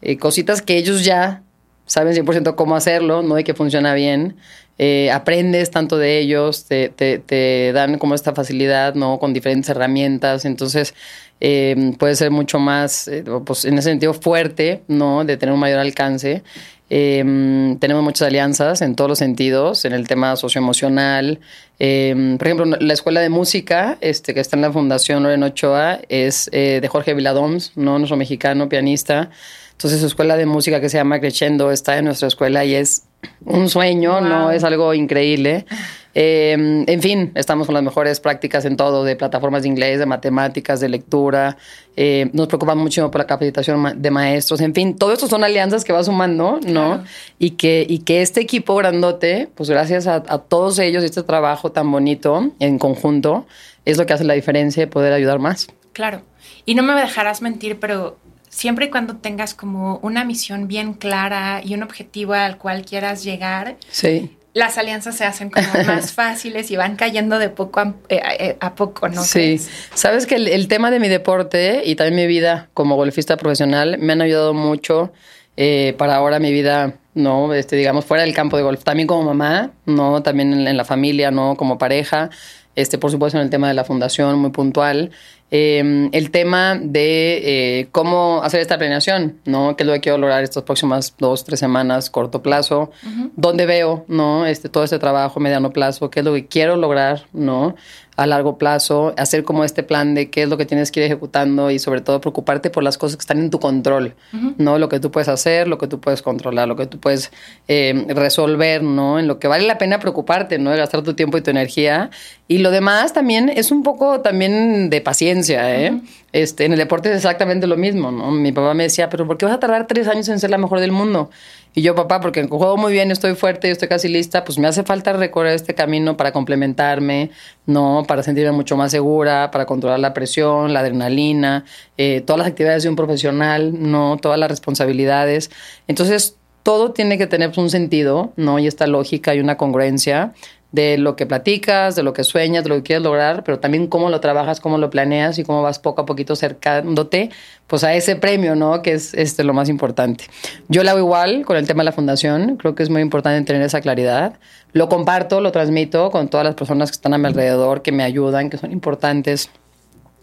eh, 0.02 0.16
cositas 0.16 0.60
que 0.60 0.76
ellos 0.76 1.04
ya 1.04 1.44
saben 1.86 2.14
100% 2.14 2.56
cómo 2.56 2.74
hacerlo, 2.74 3.22
¿no? 3.22 3.38
Y 3.38 3.44
que 3.44 3.54
funciona 3.54 3.94
bien. 3.94 4.34
Eh, 4.76 5.12
aprendes 5.12 5.70
tanto 5.70 5.98
de 5.98 6.18
ellos, 6.18 6.64
te, 6.64 6.88
te, 6.88 7.20
te, 7.20 7.70
dan 7.72 7.98
como 7.98 8.16
esta 8.16 8.34
facilidad, 8.34 8.96
¿no? 8.96 9.20
Con 9.20 9.32
diferentes 9.32 9.70
herramientas. 9.70 10.44
Entonces, 10.44 10.94
puede 11.38 12.16
ser 12.16 12.32
mucho 12.32 12.58
más, 12.58 13.08
pues 13.46 13.66
en 13.66 13.78
ese 13.78 13.90
sentido, 13.90 14.14
fuerte, 14.14 14.82
¿no? 14.88 15.24
De 15.24 15.36
tener 15.36 15.52
un 15.52 15.60
mayor 15.60 15.78
alcance. 15.78 16.42
Eh, 16.90 17.76
tenemos 17.80 18.02
muchas 18.02 18.28
alianzas 18.28 18.82
en 18.82 18.94
todos 18.94 19.08
los 19.08 19.18
sentidos, 19.18 19.84
en 19.84 19.92
el 19.92 20.06
tema 20.06 20.36
socioemocional. 20.36 21.40
Eh, 21.78 22.36
por 22.38 22.46
ejemplo, 22.46 22.66
la 22.78 22.92
escuela 22.92 23.20
de 23.20 23.28
música 23.28 23.98
este, 24.00 24.34
que 24.34 24.40
está 24.40 24.56
en 24.56 24.62
la 24.62 24.72
Fundación 24.72 25.22
Loreno 25.22 25.46
Ochoa 25.46 26.00
es 26.08 26.50
eh, 26.52 26.80
de 26.80 26.88
Jorge 26.88 27.14
Viladoms, 27.14 27.72
¿no? 27.74 27.98
nuestro 27.98 28.16
mexicano 28.16 28.68
pianista. 28.68 29.30
Entonces, 29.72 30.00
su 30.00 30.06
escuela 30.06 30.36
de 30.36 30.46
música 30.46 30.80
que 30.80 30.88
se 30.88 30.98
llama 30.98 31.18
Crescendo 31.20 31.72
está 31.72 31.98
en 31.98 32.04
nuestra 32.04 32.28
escuela 32.28 32.64
y 32.64 32.74
es 32.74 33.04
un 33.44 33.68
sueño, 33.68 34.20
¿no? 34.20 34.52
Es 34.52 34.62
algo 34.62 34.94
increíble. 34.94 35.66
Eh, 36.14 36.84
en 36.86 37.02
fin, 37.02 37.32
estamos 37.34 37.66
con 37.66 37.74
las 37.74 37.82
mejores 37.82 38.20
prácticas 38.20 38.64
en 38.64 38.76
todo, 38.76 39.04
de 39.04 39.16
plataformas 39.16 39.62
de 39.62 39.68
inglés, 39.68 39.98
de 39.98 40.06
matemáticas, 40.06 40.80
de 40.80 40.88
lectura. 40.88 41.56
Eh, 41.96 42.30
nos 42.32 42.46
preocupa 42.46 42.74
mucho 42.74 43.10
por 43.10 43.20
la 43.20 43.26
capacitación 43.26 44.00
de 44.00 44.10
maestros. 44.10 44.60
En 44.60 44.74
fin, 44.74 44.96
todo 44.96 45.12
esto 45.12 45.26
son 45.26 45.44
alianzas 45.44 45.84
que 45.84 45.92
va 45.92 46.04
sumando, 46.04 46.60
¿no? 46.66 47.02
Y, 47.38 47.50
que, 47.50 47.84
y 47.88 47.98
que 48.00 48.22
este 48.22 48.40
equipo 48.40 48.76
grandote, 48.76 49.48
pues 49.54 49.68
gracias 49.68 50.06
a, 50.06 50.16
a 50.16 50.38
todos 50.38 50.78
ellos 50.78 51.02
y 51.02 51.06
este 51.06 51.22
trabajo 51.22 51.72
tan 51.72 51.90
bonito 51.90 52.52
en 52.60 52.78
conjunto, 52.78 53.46
es 53.84 53.98
lo 53.98 54.06
que 54.06 54.12
hace 54.12 54.24
la 54.24 54.34
diferencia 54.34 54.82
de 54.82 54.86
poder 54.86 55.12
ayudar 55.12 55.38
más. 55.38 55.68
Claro. 55.92 56.22
Y 56.64 56.74
no 56.74 56.82
me 56.82 56.94
dejarás 56.94 57.42
mentir, 57.42 57.78
pero 57.78 58.16
siempre 58.48 58.86
y 58.86 58.90
cuando 58.90 59.16
tengas 59.16 59.54
como 59.54 59.98
una 59.98 60.24
misión 60.24 60.68
bien 60.68 60.94
clara 60.94 61.60
y 61.64 61.74
un 61.74 61.82
objetivo 61.82 62.34
al 62.34 62.56
cual 62.56 62.84
quieras 62.84 63.24
llegar, 63.24 63.76
sí. 63.90 64.36
Las 64.54 64.78
alianzas 64.78 65.16
se 65.16 65.24
hacen 65.24 65.50
como 65.50 65.66
más 65.86 66.12
fáciles 66.12 66.70
y 66.70 66.76
van 66.76 66.96
cayendo 66.96 67.38
de 67.38 67.50
poco 67.50 67.80
a, 67.80 67.94
eh, 68.08 68.22
eh, 68.38 68.56
poco, 68.74 69.08
¿no? 69.08 69.22
Sí, 69.22 69.60
sabes 69.92 70.26
que 70.26 70.36
el, 70.36 70.68
tema 70.68 70.90
de 70.90 71.00
mi 71.00 71.08
deporte 71.08 71.82
y 71.84 71.96
también 71.96 72.16
mi 72.16 72.26
vida 72.26 72.70
como 72.72 72.96
golfista 72.96 73.36
profesional 73.36 73.98
me 73.98 74.12
han 74.14 74.22
ayudado 74.22 74.54
mucho 74.54 75.12
eh, 75.56 75.94
para 75.98 76.16
ahora 76.16 76.38
mi 76.38 76.52
vida, 76.52 76.94
¿no? 77.14 77.54
Este, 77.54 77.76
digamos, 77.76 78.04
fuera 78.04 78.24
del 78.24 78.34
campo 78.34 78.56
de 78.56 78.62
golf, 78.62 78.84
también 78.84 79.06
como 79.06 79.22
mamá, 79.22 79.72
¿no? 79.86 80.22
También 80.22 80.52
en, 80.52 80.66
en 80.66 80.76
la 80.76 80.84
familia, 80.84 81.30
¿no? 81.30 81.56
Como 81.56 81.78
pareja. 81.78 82.30
Este, 82.74 82.98
por 82.98 83.10
supuesto, 83.10 83.38
en 83.38 83.44
el 83.44 83.50
tema 83.50 83.68
de 83.68 83.74
la 83.74 83.84
fundación, 83.84 84.38
muy 84.38 84.50
puntual. 84.50 85.10
Em, 85.50 86.08
el 86.12 86.32
tema 86.32 86.76
de 86.82 87.80
eh, 87.80 87.88
cómo 87.92 88.42
hacer 88.42 88.60
esta 88.60 88.76
planeación, 88.76 89.38
¿no? 89.44 89.76
¿Qué 89.76 89.84
es 89.84 89.86
lo 89.86 89.92
que 89.92 90.00
quiero 90.00 90.18
lograr 90.18 90.42
estas 90.42 90.64
próximas 90.64 91.14
dos, 91.18 91.44
tres 91.44 91.60
semanas, 91.60 92.10
corto 92.10 92.42
plazo? 92.42 92.90
¿Dónde 93.36 93.64
veo, 93.64 94.04
¿no? 94.08 94.46
Este, 94.46 94.68
todo 94.68 94.82
este 94.82 94.98
trabajo, 94.98 95.38
mediano 95.38 95.70
plazo, 95.70 96.10
qué 96.10 96.20
es 96.20 96.26
lo 96.26 96.34
que 96.34 96.46
quiero 96.46 96.74
lograr, 96.76 97.26
¿no? 97.32 97.76
a 98.16 98.26
largo 98.26 98.58
plazo, 98.58 99.12
hacer 99.16 99.44
como 99.44 99.64
este 99.64 99.82
plan 99.82 100.14
de 100.14 100.30
qué 100.30 100.44
es 100.44 100.48
lo 100.48 100.56
que 100.56 100.66
tienes 100.66 100.92
que 100.92 101.00
ir 101.00 101.06
ejecutando 101.06 101.70
y 101.70 101.78
sobre 101.78 102.00
todo 102.00 102.20
preocuparte 102.20 102.70
por 102.70 102.84
las 102.84 102.96
cosas 102.96 103.16
que 103.16 103.22
están 103.22 103.38
en 103.38 103.50
tu 103.50 103.58
control, 103.58 104.14
¿no? 104.56 104.78
Lo 104.78 104.88
que 104.88 105.00
tú 105.00 105.10
puedes 105.10 105.28
hacer, 105.28 105.66
lo 105.66 105.78
que 105.78 105.88
tú 105.88 106.00
puedes 106.00 106.22
controlar, 106.22 106.68
lo 106.68 106.76
que 106.76 106.86
tú 106.86 107.00
puedes 107.04 107.30
eh, 107.68 108.06
resolver, 108.08 108.82
¿no? 108.82 109.18
En 109.20 109.28
lo 109.28 109.38
que 109.38 109.46
vale 109.46 109.66
la 109.66 109.78
pena 109.78 110.00
preocuparte, 110.00 110.58
¿no? 110.58 110.70
De 110.70 110.78
gastar 110.78 111.02
tu 111.02 111.14
tiempo 111.14 111.36
y 111.36 111.42
tu 111.42 111.50
energía. 111.50 112.10
Y 112.48 112.58
lo 112.58 112.70
demás 112.70 113.12
también 113.12 113.50
es 113.50 113.70
un 113.70 113.82
poco 113.82 114.22
también 114.22 114.90
de 114.90 115.00
paciencia, 115.00 115.78
¿eh? 115.80 116.00
este, 116.32 116.64
en 116.64 116.72
el 116.72 116.78
deporte 116.78 117.10
es 117.10 117.16
exactamente 117.16 117.68
lo 117.68 117.76
mismo, 117.76 118.10
¿no? 118.10 118.32
Mi 118.32 118.50
papá 118.50 118.74
me 118.74 118.82
decía, 118.82 119.08
pero 119.08 119.24
¿por 119.24 119.38
qué 119.38 119.46
vas 119.46 119.54
a 119.54 119.60
tardar 119.60 119.86
tres 119.86 120.08
años 120.08 120.28
en 120.28 120.40
ser 120.40 120.50
la 120.50 120.58
mejor 120.58 120.80
del 120.80 120.90
mundo? 120.90 121.30
Y 121.74 121.82
yo, 121.82 121.94
papá, 121.94 122.20
porque 122.20 122.44
juego 122.48 122.76
muy 122.76 122.92
bien, 122.92 123.12
estoy 123.12 123.34
fuerte, 123.34 123.70
estoy 123.70 123.86
casi 123.86 124.08
lista, 124.08 124.44
pues 124.44 124.58
me 124.58 124.66
hace 124.66 124.82
falta 124.82 125.12
recorrer 125.12 125.54
este 125.54 125.74
camino 125.74 126.16
para 126.16 126.32
complementarme, 126.32 127.30
¿no? 127.66 128.04
Para 128.08 128.24
sentirme 128.24 128.50
mucho 128.50 128.76
más 128.76 128.90
segura, 128.90 129.50
para 129.52 129.64
controlar 129.64 130.00
la 130.00 130.12
presión, 130.12 130.72
la 130.72 130.80
adrenalina, 130.80 131.64
eh, 131.98 132.20
todas 132.20 132.38
las 132.38 132.48
actividades 132.48 132.82
de 132.82 132.88
un 132.88 132.96
profesional, 132.96 133.72
¿no? 133.90 134.16
Todas 134.20 134.38
las 134.38 134.48
responsabilidades. 134.48 135.52
Entonces, 135.86 136.36
todo 136.64 136.92
tiene 136.92 137.18
que 137.18 137.28
tener 137.28 137.52
un 137.56 137.70
sentido, 137.70 138.32
¿no? 138.36 138.58
Y 138.58 138.66
esta 138.66 138.88
lógica 138.88 139.34
y 139.34 139.40
una 139.40 139.56
congruencia 139.56 140.32
de 140.72 140.98
lo 140.98 141.14
que 141.14 141.24
platicas, 141.24 141.94
de 141.94 142.02
lo 142.02 142.14
que 142.14 142.24
sueñas, 142.24 142.64
de 142.64 142.70
lo 142.70 142.76
que 142.76 142.82
quieres 142.82 143.04
lograr, 143.04 143.44
pero 143.44 143.60
también 143.60 143.86
cómo 143.86 144.08
lo 144.08 144.18
trabajas, 144.18 144.58
cómo 144.58 144.76
lo 144.76 144.90
planeas 144.90 145.38
y 145.38 145.44
cómo 145.44 145.62
vas 145.62 145.78
poco 145.78 146.00
a 146.02 146.06
poquito 146.06 146.32
acercándote 146.32 147.30
pues 147.68 147.84
a 147.84 147.94
ese 147.94 148.16
premio, 148.16 148.56
¿no? 148.56 148.82
Que 148.82 148.94
es 148.94 149.14
este, 149.14 149.44
lo 149.44 149.52
más 149.52 149.68
importante. 149.68 150.24
Yo 150.68 150.82
lo 150.82 150.90
hago 150.90 150.98
igual 150.98 151.44
con 151.44 151.58
el 151.58 151.66
tema 151.66 151.82
de 151.82 151.84
la 151.84 151.92
fundación, 151.92 152.56
creo 152.56 152.74
que 152.74 152.82
es 152.82 152.90
muy 152.90 153.02
importante 153.02 153.46
tener 153.46 153.62
esa 153.62 153.82
claridad. 153.82 154.40
Lo 154.72 154.88
comparto, 154.88 155.40
lo 155.40 155.52
transmito 155.52 156.10
con 156.10 156.28
todas 156.28 156.44
las 156.44 156.56
personas 156.56 156.90
que 156.90 156.96
están 156.96 157.14
a 157.14 157.18
mi 157.18 157.26
alrededor, 157.26 157.82
que 157.82 157.92
me 157.92 158.02
ayudan, 158.02 158.50
que 158.50 158.56
son 158.56 158.72
importantes 158.72 159.50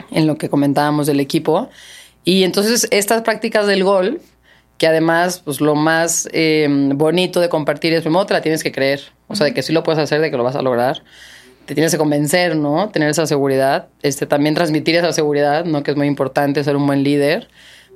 en 0.09 0.27
lo 0.27 0.37
que 0.37 0.49
comentábamos 0.49 1.07
del 1.07 1.19
equipo. 1.19 1.69
Y 2.25 2.43
entonces 2.43 2.87
estas 2.91 3.21
prácticas 3.21 3.67
del 3.67 3.83
golf 3.83 4.21
que 4.81 4.87
además, 4.87 5.43
pues 5.45 5.61
lo 5.61 5.75
más 5.75 6.27
eh, 6.33 6.67
bonito 6.95 7.39
de 7.39 7.49
compartir 7.49 7.93
es, 7.93 8.01
primero 8.01 8.25
te 8.25 8.33
la 8.33 8.41
tienes 8.41 8.63
que 8.63 8.71
creer, 8.71 8.99
o 9.27 9.35
sea, 9.35 9.45
de 9.45 9.53
que 9.53 9.61
sí 9.61 9.73
lo 9.73 9.83
puedes 9.83 10.01
hacer, 10.01 10.21
de 10.21 10.31
que 10.31 10.37
lo 10.37 10.43
vas 10.43 10.55
a 10.55 10.63
lograr. 10.63 11.03
Te 11.67 11.75
tienes 11.75 11.91
que 11.91 11.99
convencer, 11.99 12.55
¿no? 12.55 12.89
Tener 12.89 13.07
esa 13.07 13.27
seguridad. 13.27 13.89
Este, 14.01 14.25
también 14.25 14.55
transmitir 14.55 14.95
esa 14.95 15.13
seguridad, 15.13 15.65
¿no? 15.65 15.83
Que 15.83 15.91
es 15.91 15.97
muy 15.97 16.07
importante, 16.07 16.63
ser 16.63 16.75
un 16.77 16.87
buen 16.87 17.03
líder. 17.03 17.47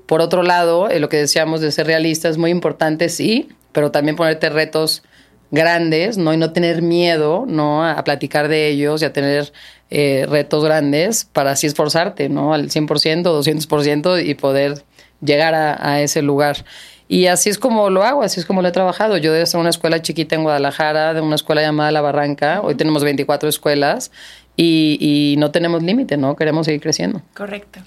Por 0.05 0.21
otro 0.21 0.43
lado, 0.43 0.87
eh, 0.91 0.99
lo 0.99 1.09
que 1.09 1.17
decíamos 1.17 1.59
de 1.59 1.71
ser 1.71 1.87
realista 1.87 2.29
es 2.29 2.37
muy 2.37 2.51
importante, 2.51 3.09
sí, 3.09 3.49
pero 3.71 3.89
también 3.89 4.15
ponerte 4.15 4.51
retos 4.51 5.01
grandes, 5.49 6.19
¿no? 6.19 6.35
Y 6.35 6.37
no 6.37 6.53
tener 6.53 6.83
miedo, 6.83 7.45
¿no? 7.47 7.83
A, 7.83 8.03
platicar 8.03 8.47
de 8.47 8.67
ellos 8.67 9.01
y 9.01 9.05
a 9.05 9.11
tener 9.11 9.51
eh, 9.89 10.27
retos 10.29 10.63
grandes 10.63 11.25
para 11.25 11.49
así 11.49 11.65
esforzarte, 11.65 12.29
¿no? 12.29 12.53
Al 12.53 12.69
100%, 12.69 13.23
200% 13.23 14.23
y 14.23 14.35
poder 14.35 14.83
llegar 15.21 15.53
a, 15.55 16.01
ese 16.01 16.21
lugar. 16.21 16.65
Y 17.07 17.27
así 17.27 17.49
es 17.49 17.59
como 17.59 17.89
lo 17.89 18.03
hago, 18.03 18.23
así 18.23 18.39
es 18.39 18.45
como 18.45 18.61
lo 18.61 18.67
he 18.67 18.71
trabajado. 18.71 19.17
Yo 19.17 19.31
desde 19.31 19.57
una 19.57 19.69
escuela 19.69 20.01
chiquita 20.01 20.35
en 20.35 20.43
Guadalajara, 20.43 21.13
de 21.13 21.21
una 21.21 21.35
escuela 21.35 21.61
llamada 21.61 21.91
La 21.91 22.01
Barranca, 22.01 22.61
hoy 22.61 22.75
tenemos 22.75 23.03
24 23.03 23.47
escuelas 23.47 24.11
y, 24.57 25.35
no 25.37 25.51
tenemos 25.51 25.83
límite, 25.83 26.15
¿no? 26.15 26.35
Queremos 26.35 26.65
seguir 26.65 26.81
creciendo. 26.81 27.21
Correcto. 27.35 27.81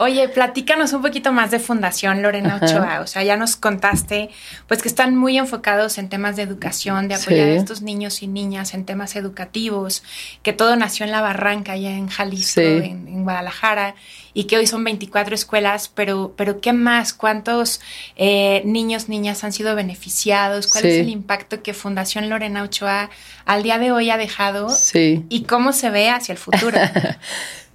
Oye, 0.00 0.28
platícanos 0.28 0.92
un 0.92 1.02
poquito 1.02 1.32
más 1.32 1.52
de 1.52 1.60
Fundación 1.60 2.22
Lorena 2.22 2.58
Ochoa. 2.60 3.00
O 3.00 3.06
sea, 3.06 3.22
ya 3.22 3.36
nos 3.36 3.54
contaste, 3.56 4.30
pues 4.66 4.82
que 4.82 4.88
están 4.88 5.16
muy 5.16 5.38
enfocados 5.38 5.98
en 5.98 6.08
temas 6.08 6.34
de 6.34 6.42
educación, 6.42 7.06
de 7.06 7.14
apoyar 7.14 7.48
a 7.48 7.52
estos 7.52 7.82
niños 7.82 8.22
y 8.22 8.26
niñas 8.26 8.74
en 8.74 8.84
temas 8.84 9.14
educativos, 9.14 10.02
que 10.42 10.52
todo 10.52 10.74
nació 10.74 11.06
en 11.06 11.12
La 11.12 11.20
Barranca, 11.20 11.72
allá 11.72 11.90
en 11.90 12.08
Jalisco, 12.08 12.60
en, 12.60 13.22
Guadalajara, 13.22 13.94
y 14.34 14.44
que 14.44 14.56
hoy 14.56 14.66
son 14.66 14.84
24 14.84 15.34
escuelas, 15.34 15.90
pero, 15.94 16.32
pero 16.36 16.60
¿qué 16.60 16.72
más? 16.72 17.12
¿Cuántos 17.12 17.80
eh, 18.16 18.62
niños, 18.64 19.08
niñas 19.08 19.44
han 19.44 19.52
sido 19.52 19.74
beneficiados? 19.74 20.66
¿Cuál 20.66 20.86
es 20.86 21.00
el 21.00 21.08
impacto 21.08 21.62
que 21.62 21.74
Fundación 21.74 22.28
Lorena 22.28 22.62
Ochoa 22.62 23.10
al 23.44 23.62
día 23.62 23.78
de 23.78 23.92
hoy 23.92 24.10
ha 24.10 24.16
dejado? 24.16 24.70
Sí. 24.70 25.24
¿Y 25.28 25.44
cómo 25.44 25.72
se 25.72 25.90
ve 25.90 26.08
hacia 26.10 26.32
el 26.32 26.38
futuro? 26.38 26.78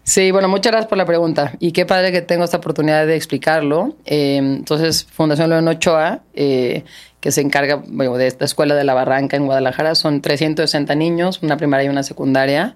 Sí, 0.07 0.31
bueno, 0.31 0.47
muchas 0.47 0.71
gracias 0.71 0.87
por 0.87 0.97
la 0.97 1.05
pregunta. 1.05 1.51
Y 1.59 1.73
qué 1.73 1.85
padre 1.85 2.13
que 2.13 2.21
tengo 2.21 2.45
esta 2.45 2.55
oportunidad 2.55 3.05
de 3.05 3.17
explicarlo. 3.17 3.97
Eh, 4.05 4.37
entonces, 4.37 5.03
Fundación 5.03 5.49
Lorena 5.49 5.71
Ochoa, 5.71 6.21
eh, 6.33 6.85
que 7.19 7.29
se 7.29 7.41
encarga 7.41 7.83
bueno, 7.85 8.15
de 8.15 8.27
esta 8.27 8.45
escuela 8.45 8.73
de 8.73 8.85
la 8.85 8.93
Barranca 8.93 9.35
en 9.35 9.45
Guadalajara, 9.47 9.95
son 9.95 10.21
360 10.21 10.95
niños, 10.95 11.43
una 11.43 11.57
primaria 11.57 11.87
y 11.87 11.89
una 11.89 12.03
secundaria 12.03 12.73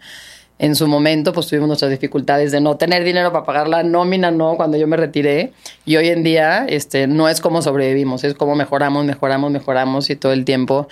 en 0.61 0.75
su 0.75 0.87
momento 0.87 1.33
pues 1.33 1.47
tuvimos 1.47 1.67
nuestras 1.67 1.89
dificultades 1.89 2.51
de 2.51 2.61
no 2.61 2.77
tener 2.77 3.03
dinero 3.03 3.31
para 3.31 3.45
pagar 3.45 3.67
la 3.67 3.81
nómina, 3.81 4.29
no, 4.29 4.57
cuando 4.57 4.77
yo 4.77 4.85
me 4.85 4.95
retiré. 4.95 5.53
Y 5.85 5.97
hoy 5.97 6.09
en 6.09 6.21
día 6.21 6.67
este, 6.69 7.07
no 7.07 7.27
es 7.27 7.41
como 7.41 7.63
sobrevivimos, 7.63 8.23
es 8.23 8.35
como 8.35 8.55
mejoramos, 8.55 9.03
mejoramos, 9.03 9.51
mejoramos 9.51 10.11
y 10.11 10.15
todo 10.15 10.33
el 10.33 10.45
tiempo 10.45 10.87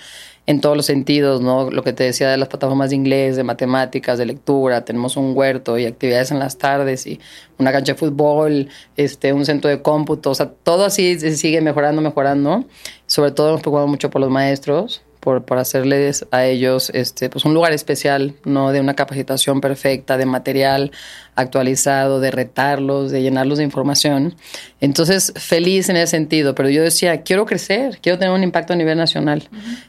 en 0.46 0.60
todos 0.60 0.76
los 0.76 0.86
sentidos, 0.86 1.40
¿no? 1.40 1.70
Lo 1.70 1.84
que 1.84 1.92
te 1.92 2.02
decía 2.02 2.28
de 2.28 2.36
las 2.36 2.48
plataformas 2.48 2.90
de 2.90 2.96
inglés, 2.96 3.36
de 3.36 3.44
matemáticas, 3.44 4.18
de 4.18 4.26
lectura, 4.26 4.84
tenemos 4.84 5.16
un 5.16 5.36
huerto 5.36 5.78
y 5.78 5.86
actividades 5.86 6.32
en 6.32 6.40
las 6.40 6.58
tardes 6.58 7.06
y 7.06 7.20
una 7.56 7.70
cancha 7.70 7.92
de 7.92 7.98
fútbol, 7.98 8.68
este, 8.96 9.32
un 9.32 9.44
centro 9.44 9.70
de 9.70 9.82
cómputo, 9.82 10.30
o 10.30 10.34
sea, 10.34 10.50
todo 10.50 10.84
así 10.84 11.20
sigue 11.36 11.60
mejorando, 11.60 12.02
mejorando. 12.02 12.64
Sobre 13.06 13.30
todo 13.30 13.52
nos 13.52 13.60
preocupamos 13.60 13.90
mucho 13.90 14.10
por 14.10 14.20
los 14.20 14.30
maestros, 14.30 15.04
por, 15.20 15.44
por, 15.44 15.58
hacerles 15.58 16.26
a 16.30 16.46
ellos 16.46 16.90
este, 16.94 17.28
pues 17.28 17.44
un 17.44 17.54
lugar 17.54 17.72
especial, 17.72 18.34
¿no? 18.44 18.72
De 18.72 18.80
una 18.80 18.94
capacitación 18.94 19.60
perfecta, 19.60 20.16
de 20.16 20.26
material 20.26 20.90
actualizado, 21.34 22.20
de 22.20 22.30
retarlos, 22.30 23.10
de 23.10 23.22
llenarlos 23.22 23.58
de 23.58 23.64
información. 23.64 24.34
Entonces, 24.80 25.32
feliz 25.36 25.88
en 25.88 25.96
ese 25.96 26.08
sentido, 26.08 26.54
pero 26.54 26.68
yo 26.70 26.82
decía, 26.82 27.22
quiero 27.22 27.46
crecer, 27.46 27.98
quiero 28.02 28.18
tener 28.18 28.34
un 28.34 28.42
impacto 28.42 28.72
a 28.72 28.76
nivel 28.76 28.98
nacional. 28.98 29.48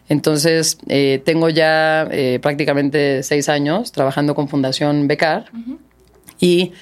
Entonces, 0.10 0.78
eh, 0.88 1.22
tengo 1.26 1.50
ya 1.50 2.08
eh, 2.12 2.40
prácticamente 2.42 3.24
seis 3.24 3.50
años 3.50 3.92
trabajando 3.92 4.36
con 4.36 4.48
Fundación 4.48 5.08
Becar 5.08 5.46
y 6.40 6.74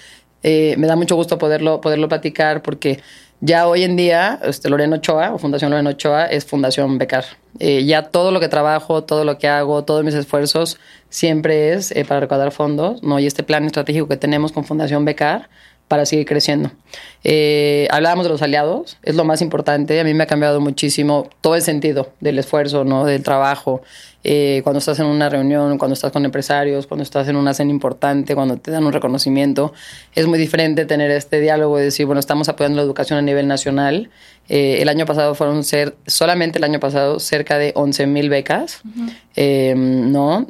eh, 0.44 0.76
me 0.78 0.88
da 0.88 0.96
mucho 0.96 1.16
gusto 1.16 1.38
poderlo, 1.38 1.82
poderlo 1.82 2.08
platicar 2.08 2.62
porque 2.62 3.02
ya 3.42 3.68
hoy 3.68 3.84
en 3.84 3.96
día, 3.96 4.40
este, 4.44 4.70
Lorena 4.70 4.98
Ochoa 4.98 5.34
o 5.34 5.38
Fundación 5.38 5.72
Lorena 5.72 5.92
Ochoa 5.92 6.26
es 6.26 6.46
Fundación 6.46 6.98
Becar. 6.98 7.26
Eh, 7.60 7.86
ya 7.86 8.04
todo 8.04 8.32
lo 8.32 8.40
que 8.40 8.48
trabajo, 8.48 9.04
todo 9.04 9.24
lo 9.24 9.38
que 9.38 9.48
hago, 9.48 9.84
todos 9.84 10.04
mis 10.04 10.14
esfuerzos 10.14 10.78
siempre 11.10 11.74
es 11.74 11.92
eh, 11.92 12.06
para 12.06 12.20
recaudar 12.20 12.52
fondos, 12.52 13.02
¿no? 13.02 13.20
Y 13.20 13.28
este 13.28 13.44
plan 13.44 13.66
estratégico 13.66 14.08
que 14.08 14.18
tenemos 14.18 14.52
con 14.52 14.66
Fundación 14.66 15.06
Becar 15.06 15.50
para 15.88 16.06
seguir 16.06 16.26
creciendo. 16.26 16.72
Eh, 17.24 17.88
hablábamos 17.92 18.26
de 18.26 18.30
los 18.30 18.42
aliados, 18.42 18.98
es 19.04 19.16
lo 19.16 19.26
más 19.26 19.42
importante. 19.42 20.00
A 20.00 20.04
mí 20.04 20.14
me 20.14 20.24
ha 20.24 20.28
cambiado 20.28 20.62
muchísimo 20.62 21.28
todo 21.42 21.56
el 21.56 21.62
sentido 21.62 22.14
del 22.20 22.40
esfuerzo, 22.40 22.84
¿no? 22.84 23.06
Del 23.06 23.24
trabajo. 23.24 23.82
Eh, 24.24 24.62
cuando 24.64 24.80
estás 24.80 25.00
en 25.00 25.06
una 25.06 25.30
reunión, 25.30 25.78
cuando 25.78 25.94
estás 25.94 26.12
con 26.12 26.26
empresarios, 26.26 26.88
cuando 26.88 27.04
estás 27.04 27.28
en 27.30 27.38
una 27.38 27.54
cena 27.54 27.72
importante, 27.72 28.36
cuando 28.36 28.58
te 28.58 28.70
dan 28.70 28.86
un 28.86 28.92
reconocimiento, 28.92 29.74
es 30.14 30.28
muy 30.28 30.38
diferente 30.38 30.86
tener 30.86 31.10
este 31.12 31.40
diálogo 31.40 31.78
de 31.78 31.86
decir, 31.86 32.06
bueno, 32.06 32.20
estamos 32.20 32.50
apoyando 32.50 32.78
la 32.78 32.84
educación 32.84 33.18
a 33.18 33.22
nivel 33.22 33.48
nacional. 33.48 34.10
Eh, 34.50 34.82
el 34.82 34.90
año 34.90 35.06
pasado 35.06 35.36
fueron 35.36 35.64
ser, 35.64 35.96
solamente 36.06 36.58
el 36.58 36.66
año 36.66 36.80
pasado, 36.80 37.20
cerca 37.20 37.58
de 37.58 37.72
11 37.76 38.08
mil 38.08 38.30
becas, 38.30 38.82
¿no? 39.36 40.48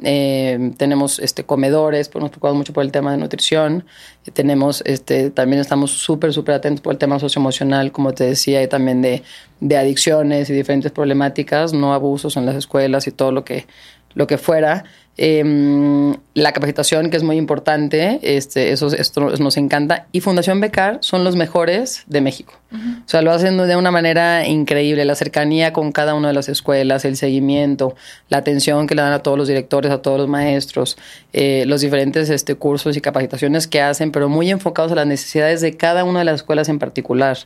tenemos 0.76 1.18
este, 1.20 1.44
comedores, 1.44 2.08
pues 2.08 2.22
nos 2.22 2.30
preocupamos 2.30 2.56
mucho 2.56 2.72
por 2.72 2.82
el 2.82 2.90
tema 2.90 3.12
de 3.12 3.18
nutrición, 3.18 3.84
tenemos, 4.32 4.82
este, 4.86 5.30
también 5.30 5.60
estamos 5.60 5.90
súper, 5.90 6.32
súper 6.32 6.56
atentos 6.56 6.80
por 6.80 6.92
el 6.92 6.98
tema 6.98 7.18
socioemocional, 7.18 7.92
como 7.92 8.12
te 8.12 8.24
decía, 8.24 8.62
y 8.62 8.68
también 8.68 9.02
de, 9.02 9.22
de 9.60 9.76
adicciones 9.76 10.50
y 10.50 10.52
diferentes 10.52 10.92
problemáticas, 10.92 11.72
no 11.72 11.94
abusos 11.94 12.36
en 12.36 12.46
las 12.46 12.56
escuelas 12.56 13.06
y 13.06 13.10
todo 13.10 13.32
lo 13.32 13.44
que, 13.44 13.66
lo 14.14 14.26
que 14.26 14.38
fuera. 14.38 14.84
Em, 15.22 16.14
la 16.32 16.52
capacitación, 16.52 17.10
que 17.10 17.18
es 17.18 17.22
muy 17.22 17.36
importante, 17.36 18.20
este, 18.22 18.72
eso 18.72 18.86
esto 18.86 19.28
nos 19.38 19.58
encanta. 19.58 20.06
Y 20.12 20.22
Fundación 20.22 20.62
Becar 20.62 20.96
son 21.02 21.24
los 21.24 21.36
mejores 21.36 22.04
de 22.06 22.22
México. 22.22 22.54
O 22.72 23.08
sea, 23.08 23.20
lo 23.20 23.32
hacen 23.32 23.58
de 23.58 23.76
una 23.76 23.90
manera 23.90 24.46
increíble. 24.46 25.04
La 25.04 25.16
cercanía 25.16 25.74
con 25.74 25.92
cada 25.92 26.14
una 26.14 26.28
de 26.28 26.34
las 26.34 26.48
escuelas, 26.48 27.04
el 27.04 27.16
seguimiento, 27.16 27.96
la 28.30 28.38
atención 28.38 28.86
que 28.86 28.94
le 28.94 29.02
dan 29.02 29.12
a 29.12 29.18
todos 29.18 29.36
los 29.36 29.48
directores, 29.48 29.90
a 29.90 30.00
todos 30.00 30.18
los 30.18 30.28
maestros, 30.28 30.96
eh, 31.34 31.64
los 31.66 31.82
diferentes 31.82 32.30
este, 32.30 32.54
cursos 32.54 32.96
y 32.96 33.02
capacitaciones 33.02 33.66
que 33.66 33.82
hacen, 33.82 34.12
pero 34.12 34.30
muy 34.30 34.50
enfocados 34.50 34.92
a 34.92 34.94
las 34.94 35.06
necesidades 35.06 35.60
de 35.60 35.76
cada 35.76 36.04
una 36.04 36.20
de 36.20 36.26
las 36.26 36.36
escuelas 36.36 36.70
en 36.70 36.78
particular. 36.78 37.36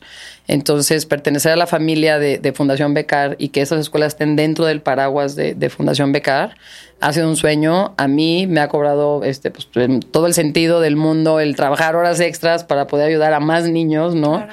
Entonces, 0.46 1.06
pertenecer 1.06 1.52
a 1.52 1.56
la 1.56 1.66
familia 1.66 2.20
de, 2.20 2.52
Fundación 2.52 2.94
Becar 2.94 3.34
y 3.40 3.48
que 3.48 3.62
esas 3.62 3.80
escuelas 3.80 4.12
estén 4.12 4.36
dentro 4.36 4.64
del 4.66 4.80
paraguas 4.80 5.34
de, 5.34 5.54
de 5.54 5.70
Fundación 5.70 6.12
Becar 6.12 6.54
ha 7.00 7.12
sido 7.12 7.28
un 7.28 7.36
sueño. 7.36 7.94
A 7.96 8.08
mí 8.08 8.46
me 8.46 8.60
ha 8.60 8.68
cobrado 8.68 9.22
este, 9.24 9.50
pues, 9.50 9.68
todo 10.10 10.26
el 10.26 10.34
sentido 10.34 10.80
del 10.80 10.96
mundo 10.96 11.40
el 11.40 11.56
trabajar 11.56 11.96
horas 11.96 12.20
extras 12.20 12.64
para 12.64 12.86
poder 12.86 13.08
ayudar 13.08 13.32
a 13.32 13.40
más 13.40 13.68
niños, 13.68 14.14
¿no? 14.14 14.46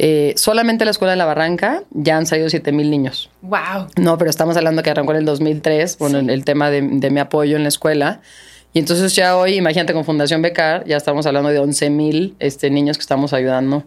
Eh, 0.00 0.32
solamente 0.36 0.84
la 0.84 0.92
escuela 0.92 1.10
de 1.10 1.16
la 1.16 1.24
Barranca 1.24 1.82
ya 1.90 2.16
han 2.16 2.26
salido 2.26 2.48
7 2.48 2.70
mil 2.70 2.90
niños. 2.90 3.30
¡Wow! 3.42 3.88
No, 3.96 4.16
pero 4.16 4.30
estamos 4.30 4.56
hablando 4.56 4.82
que 4.82 4.90
arrancó 4.90 5.12
en 5.12 5.18
el 5.18 5.24
2003, 5.24 5.98
bueno, 5.98 6.18
el, 6.18 6.44
tema 6.44 6.70
de, 6.70 6.82
mi 6.82 7.18
apoyo 7.18 7.56
en 7.56 7.62
la 7.62 7.68
escuela. 7.68 8.20
Y 8.72 8.78
entonces 8.78 9.16
ya 9.16 9.36
hoy, 9.36 9.54
imagínate, 9.54 9.92
con 9.92 10.04
Fundación 10.04 10.40
Becar, 10.40 10.84
ya 10.86 10.96
estamos 10.96 11.26
hablando 11.26 11.48
de 11.48 11.58
11 11.58 11.90
mil 11.90 12.36
este, 12.38 12.70
niños 12.70 12.96
que 12.96 13.02
estamos 13.02 13.32
ayudando 13.32 13.84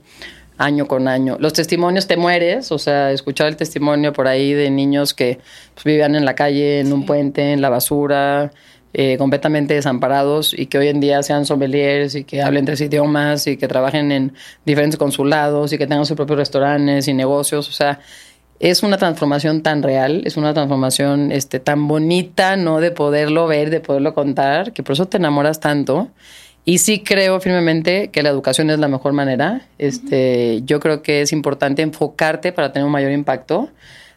año 0.61 0.87
con 0.87 1.07
año. 1.07 1.37
Los 1.39 1.53
testimonios 1.53 2.07
te 2.07 2.17
mueres, 2.17 2.71
o 2.71 2.77
sea, 2.77 3.11
escuchar 3.11 3.47
el 3.47 3.55
testimonio 3.55 4.13
por 4.13 4.27
ahí 4.27 4.53
de 4.53 4.69
niños 4.69 5.13
que 5.13 5.39
pues, 5.73 5.83
vivían 5.83 6.15
en 6.15 6.23
la 6.23 6.35
calle, 6.35 6.79
en 6.79 6.93
un 6.93 7.05
puente, 7.05 7.51
en 7.51 7.61
la 7.61 7.69
basura, 7.69 8.51
eh, 8.93 9.17
completamente 9.17 9.73
desamparados 9.73 10.53
y 10.53 10.67
que 10.67 10.77
hoy 10.77 10.89
en 10.89 10.99
día 10.99 11.23
sean 11.23 11.45
sommeliers 11.45 12.13
y 12.13 12.25
que 12.25 12.41
hablen 12.41 12.65
tres 12.65 12.81
idiomas 12.81 13.47
y 13.47 13.57
que 13.57 13.67
trabajen 13.67 14.11
en 14.11 14.33
diferentes 14.65 14.97
consulados 14.97 15.73
y 15.73 15.77
que 15.77 15.87
tengan 15.87 16.05
sus 16.05 16.15
propios 16.15 16.39
restaurantes 16.39 17.07
y 17.07 17.13
negocios, 17.13 17.67
o 17.67 17.71
sea, 17.71 17.99
es 18.59 18.83
una 18.83 18.97
transformación 18.97 19.63
tan 19.63 19.81
real, 19.81 20.21
es 20.25 20.37
una 20.37 20.53
transformación 20.53 21.31
este, 21.31 21.59
tan 21.59 21.87
bonita, 21.87 22.55
¿no? 22.57 22.79
De 22.79 22.91
poderlo 22.91 23.47
ver, 23.47 23.71
de 23.71 23.79
poderlo 23.79 24.13
contar, 24.13 24.71
que 24.71 24.83
por 24.83 24.93
eso 24.93 25.07
te 25.07 25.17
enamoras 25.17 25.59
tanto. 25.59 26.09
Y 26.63 26.77
sí 26.77 26.99
creo 26.99 27.39
firmemente 27.39 28.09
que 28.09 28.21
la 28.21 28.29
educación 28.29 28.69
es 28.69 28.79
la 28.79 28.87
mejor 28.87 29.13
manera. 29.13 29.61
Este, 29.77 30.61
Yo 30.63 30.79
creo 30.79 31.01
que 31.01 31.21
es 31.21 31.31
importante 31.31 31.81
enfocarte 31.81 32.51
para 32.51 32.71
tener 32.71 32.85
un 32.85 32.91
mayor 32.91 33.11
impacto. 33.11 33.69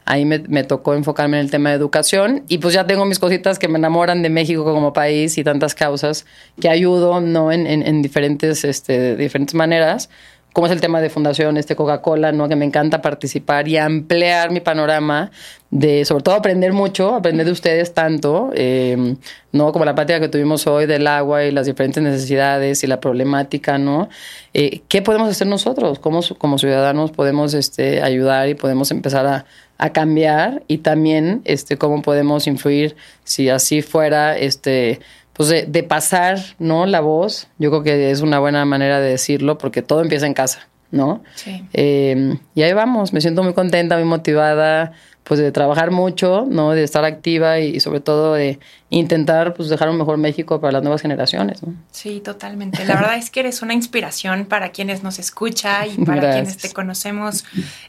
Ahí 0.07 0.27
me, 0.27 0.39
tocó 0.65 0.95
enfocarme 0.95 1.39
en 1.39 1.47
el 1.47 1.51
tema 1.51 1.71
de 1.71 1.77
educación 1.77 2.45
y 2.47 2.59
pues 2.59 2.75
ya 2.75 2.87
tengo 2.87 3.07
mis 3.07 3.19
cositas 3.19 3.59
que 3.59 3.69
me 3.69 3.79
enamoran 3.79 4.21
de 4.21 4.29
México 4.29 4.63
como 4.63 4.93
país 4.93 5.39
y 5.39 5.45
tantas 5.45 5.75
causas 5.75 6.27
que 6.61 6.69
ayudo 6.69 7.23
¿no? 7.23 7.51
en, 7.51 7.67
en, 7.67 8.03
diferentes, 8.03 8.67
este, 8.67 9.17
diferentes 9.17 9.55
maneras 9.55 10.11
como 10.55 10.69
es 10.69 10.73
el 10.73 10.81
tema 10.81 11.01
de 11.01 11.11
fundación, 11.11 11.57
este 11.57 11.75
Coca-Cola, 11.75 12.31
¿no? 12.31 12.49
Que 12.49 12.55
me 12.55 12.65
encanta 12.65 13.03
participar 13.03 13.67
y 13.67 13.77
ampliar 13.77 14.53
mi 14.53 14.61
panorama 14.61 15.33
de, 15.71 16.05
sobre 16.05 16.23
todo, 16.23 16.37
aprender 16.37 16.73
mucho, 16.73 17.17
aprender 17.17 17.45
de 17.45 17.51
ustedes 17.51 17.93
tanto, 17.93 18.53
eh, 18.55 19.17
¿no? 19.51 19.73
Como 19.73 19.85
la 19.85 19.97
plática 19.97 20.21
que 20.21 20.29
tuvimos 20.29 20.69
hoy 20.69 20.87
del 20.87 21.09
agua 21.09 21.43
y 21.43 21.51
las 21.51 21.67
diferentes 21.67 22.01
necesidades 22.01 22.85
y 22.85 22.87
la 22.87 23.01
problemática, 23.01 23.79
¿no? 23.79 24.09
Eh, 24.55 24.83
¿Qué 24.87 25.03
podemos 25.03 25.29
hacer 25.29 25.49
nosotros? 25.49 25.99
¿Cómo 25.99 26.21
como 26.39 26.57
ciudadanos 26.57 27.11
podemos 27.11 27.53
este, 27.53 28.01
ayudar 28.01 28.49
y 28.49 28.55
podemos 28.55 28.93
empezar 28.93 29.27
a, 29.27 29.47
a 29.79 29.93
cambiar? 29.93 30.63
Y 30.69 30.79
también, 30.79 31.43
este, 31.47 31.79
cómo 31.79 32.01
podemos 32.01 32.47
influir 32.47 32.95
si 33.25 33.49
así 33.49 33.83
fuera, 33.83 34.39
este 34.39 35.01
pues 35.35 35.49
de, 35.49 35.83
pasar, 35.83 36.39
¿no? 36.59 36.87
La 36.87 37.01
voz, 37.01 37.49
yo 37.59 37.71
creo 37.71 37.83
que 37.83 38.11
es 38.11 38.21
una 38.21 38.39
buena 38.39 38.65
manera 38.65 39.01
de 39.01 39.11
decirlo 39.11 39.59
porque 39.59 39.83
todo 39.83 40.01
empieza 40.01 40.27
en 40.27 40.35
casa, 40.35 40.69
¿no? 40.91 41.23
Sí. 41.35 41.65
Eh, 41.73 42.39
y 42.55 42.63
ahí 42.63 42.73
vamos, 42.73 43.13
me 43.13 43.21
siento 43.21 43.43
muy 43.43 43.53
contenta, 43.53 43.97
muy 43.97 44.05
motivada, 44.05 44.93
pues 45.25 45.41
de 45.41 45.51
trabajar 45.53 45.91
mucho, 45.91 46.47
¿no? 46.49 46.73
De 46.73 46.85
estar 46.85 47.05
activa 47.05 47.59
y, 47.59 47.81
sobre 47.81 48.01
todo 48.01 48.35
de 48.35 48.61
intentar 48.91 49.55
pues 49.55 49.71
dejar 49.71 49.89
un 49.89 49.97
mejor 49.97 50.19
México 50.19 50.61
para 50.61 50.75
las 50.75 50.83
nuevas 50.83 51.01
generaciones, 51.01 51.63
¿no? 51.63 51.75
Sí, 51.91 52.21
totalmente. 52.21 52.85
La 52.85 52.95
verdad 52.95 53.17
es 53.17 53.31
que 53.31 53.41
eres 53.41 53.63
una 53.63 53.73
inspiración 53.73 54.45
para 54.45 54.71
quienes 54.71 55.03
nos 55.03 55.19
escuchan 55.19 55.89
y 55.91 56.05
para 56.05 56.35
quienes 56.35 56.59
te 56.59 56.73
conocemos 56.73 57.45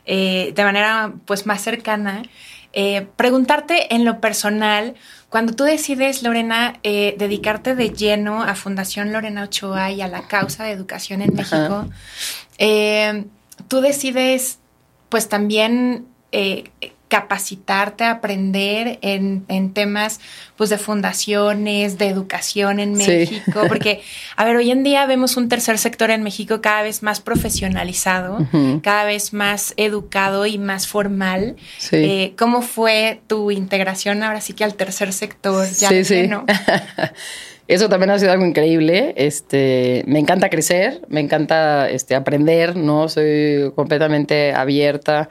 eh, 0.06 0.54
de 0.56 0.64
manera 0.64 1.14
pues 1.26 1.46
más 1.46 1.62
cercana. 1.62 2.24
Eh, 2.76 3.08
preguntarte 3.16 3.96
en 3.96 4.06
lo 4.06 4.20
personal, 4.20 4.96
cuando 5.30 5.54
tú 5.54 5.64
decides, 5.64 6.22
Lorena, 6.22 6.80
eh, 6.84 7.16
dedicarte 7.18 7.74
de 7.74 7.90
lleno 7.90 8.44
a 8.44 8.54
Fundación 8.56 9.12
Lorena 9.12 9.44
Ochoa 9.44 9.92
y 9.92 10.02
a 10.02 10.08
la 10.08 10.28
causa 10.28 10.64
de 10.66 10.72
educación 10.72 11.22
en 11.22 11.34
México, 11.34 11.88
tú 13.68 13.82
decides 13.82 14.60
pues 15.10 15.30
también 15.30 16.08
capacitarte, 17.08 18.04
aprender 18.04 18.98
en, 19.02 19.74
temas 19.74 20.20
pues 20.56 20.70
de 20.70 20.78
fundaciones, 20.78 21.98
de 21.98 22.08
educación 22.08 22.80
en 22.80 22.94
México, 22.94 23.62
porque, 23.68 24.02
a 24.36 24.46
ver, 24.46 24.56
hoy 24.56 24.72
en 24.72 24.84
día 24.84 25.06
vemos 25.06 25.38
un 25.38 25.48
tercer 25.50 25.78
sector 25.78 26.10
en 26.10 26.24
México 26.24 26.62
cada 26.62 26.82
vez 26.82 27.04
más 27.04 27.22
profesionalizado, 27.22 28.40
cada 28.82 29.06
vez 29.06 29.34
más 29.34 29.74
educado 29.78 30.46
y 30.46 30.58
más 30.58 30.88
formal. 30.88 31.56
Eh, 31.92 32.34
¿Cómo 32.38 32.62
fue 32.62 33.22
tu 33.28 33.52
integración 33.52 34.24
ahora 34.24 34.42
sí 34.42 34.54
que 34.54 34.64
al 34.64 34.76
tercer 34.76 35.14
sector? 35.14 35.68
Ya 35.80 35.90
sí, 35.90 36.04
sí. 36.04 36.30
Eso 37.68 37.90
también 37.90 38.12
ha 38.12 38.20
sido 38.20 38.32
algo 38.32 38.46
increíble. 38.46 39.14
Este, 39.18 40.04
me 40.06 40.20
encanta 40.20 40.50
crecer, 40.50 41.02
me 41.08 41.20
encanta 41.20 41.90
este, 41.90 42.14
aprender, 42.14 42.76
¿no? 42.76 43.10
Soy 43.10 43.72
completamente 43.76 44.54
abierta 44.54 45.30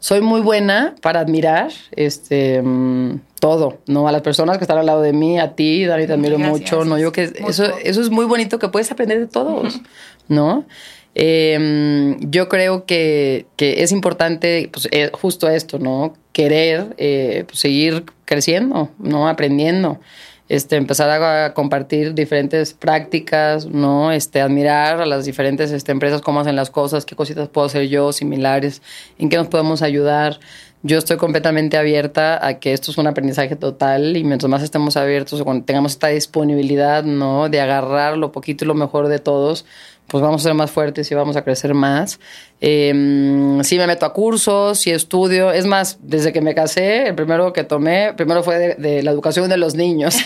soy 0.00 0.20
muy 0.20 0.40
buena 0.40 0.94
para 1.00 1.20
admirar 1.20 1.70
este 1.92 2.62
mm, 2.62 3.20
todo, 3.40 3.78
¿no? 3.86 4.08
A 4.08 4.12
las 4.12 4.22
personas 4.22 4.58
que 4.58 4.64
están 4.64 4.78
al 4.78 4.86
lado 4.86 5.02
de 5.02 5.12
mí, 5.12 5.38
a 5.38 5.54
ti, 5.54 5.84
Dani, 5.84 6.06
te 6.06 6.12
admiro 6.12 6.38
mucho, 6.38 6.84
¿no? 6.84 6.98
Yo 6.98 7.12
que 7.12 7.24
eso, 7.46 7.64
eso 7.82 8.00
es 8.00 8.10
muy 8.10 8.26
bonito 8.26 8.58
que 8.58 8.68
puedes 8.68 8.90
aprender 8.90 9.18
de 9.18 9.26
todos, 9.26 9.80
¿no? 10.28 10.66
Em, 11.14 12.18
yo 12.30 12.48
creo 12.48 12.84
que, 12.86 13.46
que, 13.56 13.82
es 13.82 13.90
importante, 13.90 14.68
pues, 14.72 14.88
eh, 14.92 15.10
justo 15.12 15.48
esto, 15.48 15.78
¿no? 15.78 16.14
Querer 16.32 16.94
eh, 16.98 17.44
pues, 17.48 17.58
seguir 17.58 18.04
creciendo, 18.24 18.90
¿no? 18.98 19.28
Aprendiendo 19.28 20.00
este, 20.48 20.76
empezar 20.76 21.10
a 21.10 21.52
compartir 21.54 22.14
diferentes 22.14 22.72
prácticas, 22.72 23.66
¿no? 23.66 24.12
Este, 24.12 24.40
admirar 24.40 25.00
a 25.00 25.06
las 25.06 25.24
diferentes 25.24 25.70
este, 25.70 25.92
empresas, 25.92 26.22
cómo 26.22 26.40
hacen 26.40 26.56
las 26.56 26.70
cosas, 26.70 27.04
qué 27.04 27.14
cositas 27.16 27.48
puedo 27.48 27.66
hacer 27.66 27.88
yo, 27.88 28.12
similares, 28.12 28.82
en 29.18 29.28
qué 29.28 29.36
nos 29.36 29.48
podemos 29.48 29.82
ayudar. 29.82 30.40
Yo 30.82 30.96
estoy 30.96 31.16
completamente 31.16 31.76
abierta 31.76 32.46
a 32.46 32.60
que 32.60 32.72
esto 32.72 32.92
es 32.92 32.98
un 32.98 33.08
aprendizaje 33.08 33.56
total 33.56 34.16
y 34.16 34.22
mientras 34.22 34.48
más 34.48 34.62
estemos 34.62 34.96
abiertos, 34.96 35.42
cuando 35.42 35.64
tengamos 35.64 35.92
esta 35.92 36.06
disponibilidad, 36.06 37.02
¿no? 37.02 37.48
De 37.48 37.60
agarrar 37.60 38.16
lo 38.16 38.30
poquito 38.32 38.64
y 38.64 38.68
lo 38.68 38.74
mejor 38.74 39.08
de 39.08 39.18
todos, 39.18 39.66
pues 40.08 40.22
vamos 40.22 40.40
a 40.40 40.44
ser 40.44 40.54
más 40.54 40.70
fuertes 40.70 41.10
y 41.10 41.14
vamos 41.14 41.36
a 41.36 41.44
crecer 41.44 41.74
más. 41.74 42.18
Eh, 42.62 43.60
sí 43.62 43.76
me 43.76 43.86
meto 43.86 44.06
a 44.06 44.14
cursos, 44.14 44.78
sí 44.78 44.90
estudio. 44.90 45.52
Es 45.52 45.66
más, 45.66 45.98
desde 46.00 46.32
que 46.32 46.40
me 46.40 46.54
casé, 46.54 47.08
el 47.08 47.14
primero 47.14 47.52
que 47.52 47.62
tomé, 47.62 48.14
primero 48.14 48.42
fue 48.42 48.74
de, 48.78 49.02
la 49.02 49.10
educación 49.10 49.50
de 49.50 49.58
los 49.58 49.74
niños. 49.74 50.16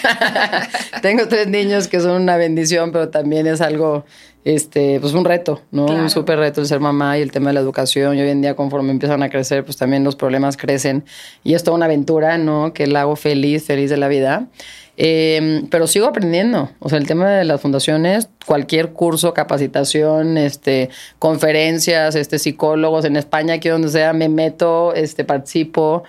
Tengo 1.03 1.27
tres 1.27 1.49
niños 1.49 1.89
que 1.89 1.99
son 1.99 2.23
una 2.23 2.37
bendición, 2.37 2.93
pero 2.93 3.09
también 3.09 3.49
es 3.49 3.61
algo, 3.61 4.05
este, 4.45 5.01
pues 5.01 5.15
un 5.15 5.25
reto, 5.25 5.61
¿no? 5.73 5.87
Un 5.87 6.11
súper 6.11 6.39
reto 6.39 6.61
el 6.61 6.69
ser 6.69 6.79
mamá 6.79 7.19
y 7.19 7.23
el 7.23 7.33
tema 7.33 7.49
de 7.51 7.55
la 7.55 7.61
educación. 7.61 8.17
Y 8.17 8.23
hoy 8.23 8.29
en 8.29 8.41
día, 8.41 8.55
conforme 8.55 8.93
empiezan 8.93 9.25
a 9.25 9.31
crecer, 9.31 9.65
pues 9.65 9.77
también 9.77 10.05
los 10.05 10.15
problemas 10.15 10.57
crecen. 10.57 11.05
Y 11.43 11.55
es 11.55 11.65
toda 11.65 11.77
una 11.77 11.87
aventura, 11.87 12.39
¿no? 12.39 12.73
Que 12.73 12.87
la 12.87 13.01
hago 13.01 13.17
feliz, 13.17 13.65
feliz 13.65 13.91
de 13.91 13.97
la 13.97 14.07
vida. 14.07 14.47
Em, 14.97 15.69
pero 15.69 15.87
sigo 15.87 16.07
aprendiendo. 16.07 16.71
O 16.79 16.89
sea, 16.89 16.99
el 16.99 17.07
tema 17.07 17.31
de 17.31 17.45
las 17.45 17.61
fundaciones, 17.61 18.29
cualquier 18.47 18.93
curso, 18.93 19.33
capacitación, 19.33 20.37
este, 20.37 20.91
conferencias, 21.19 22.15
este, 22.15 22.39
psicólogos 22.39 23.05
en 23.05 23.17
España, 23.17 23.55
aquí 23.55 23.69
donde 23.69 23.89
sea, 23.89 24.13
me 24.13 24.29
meto, 24.29 24.95
este, 24.95 25.25
participo. 25.25 26.05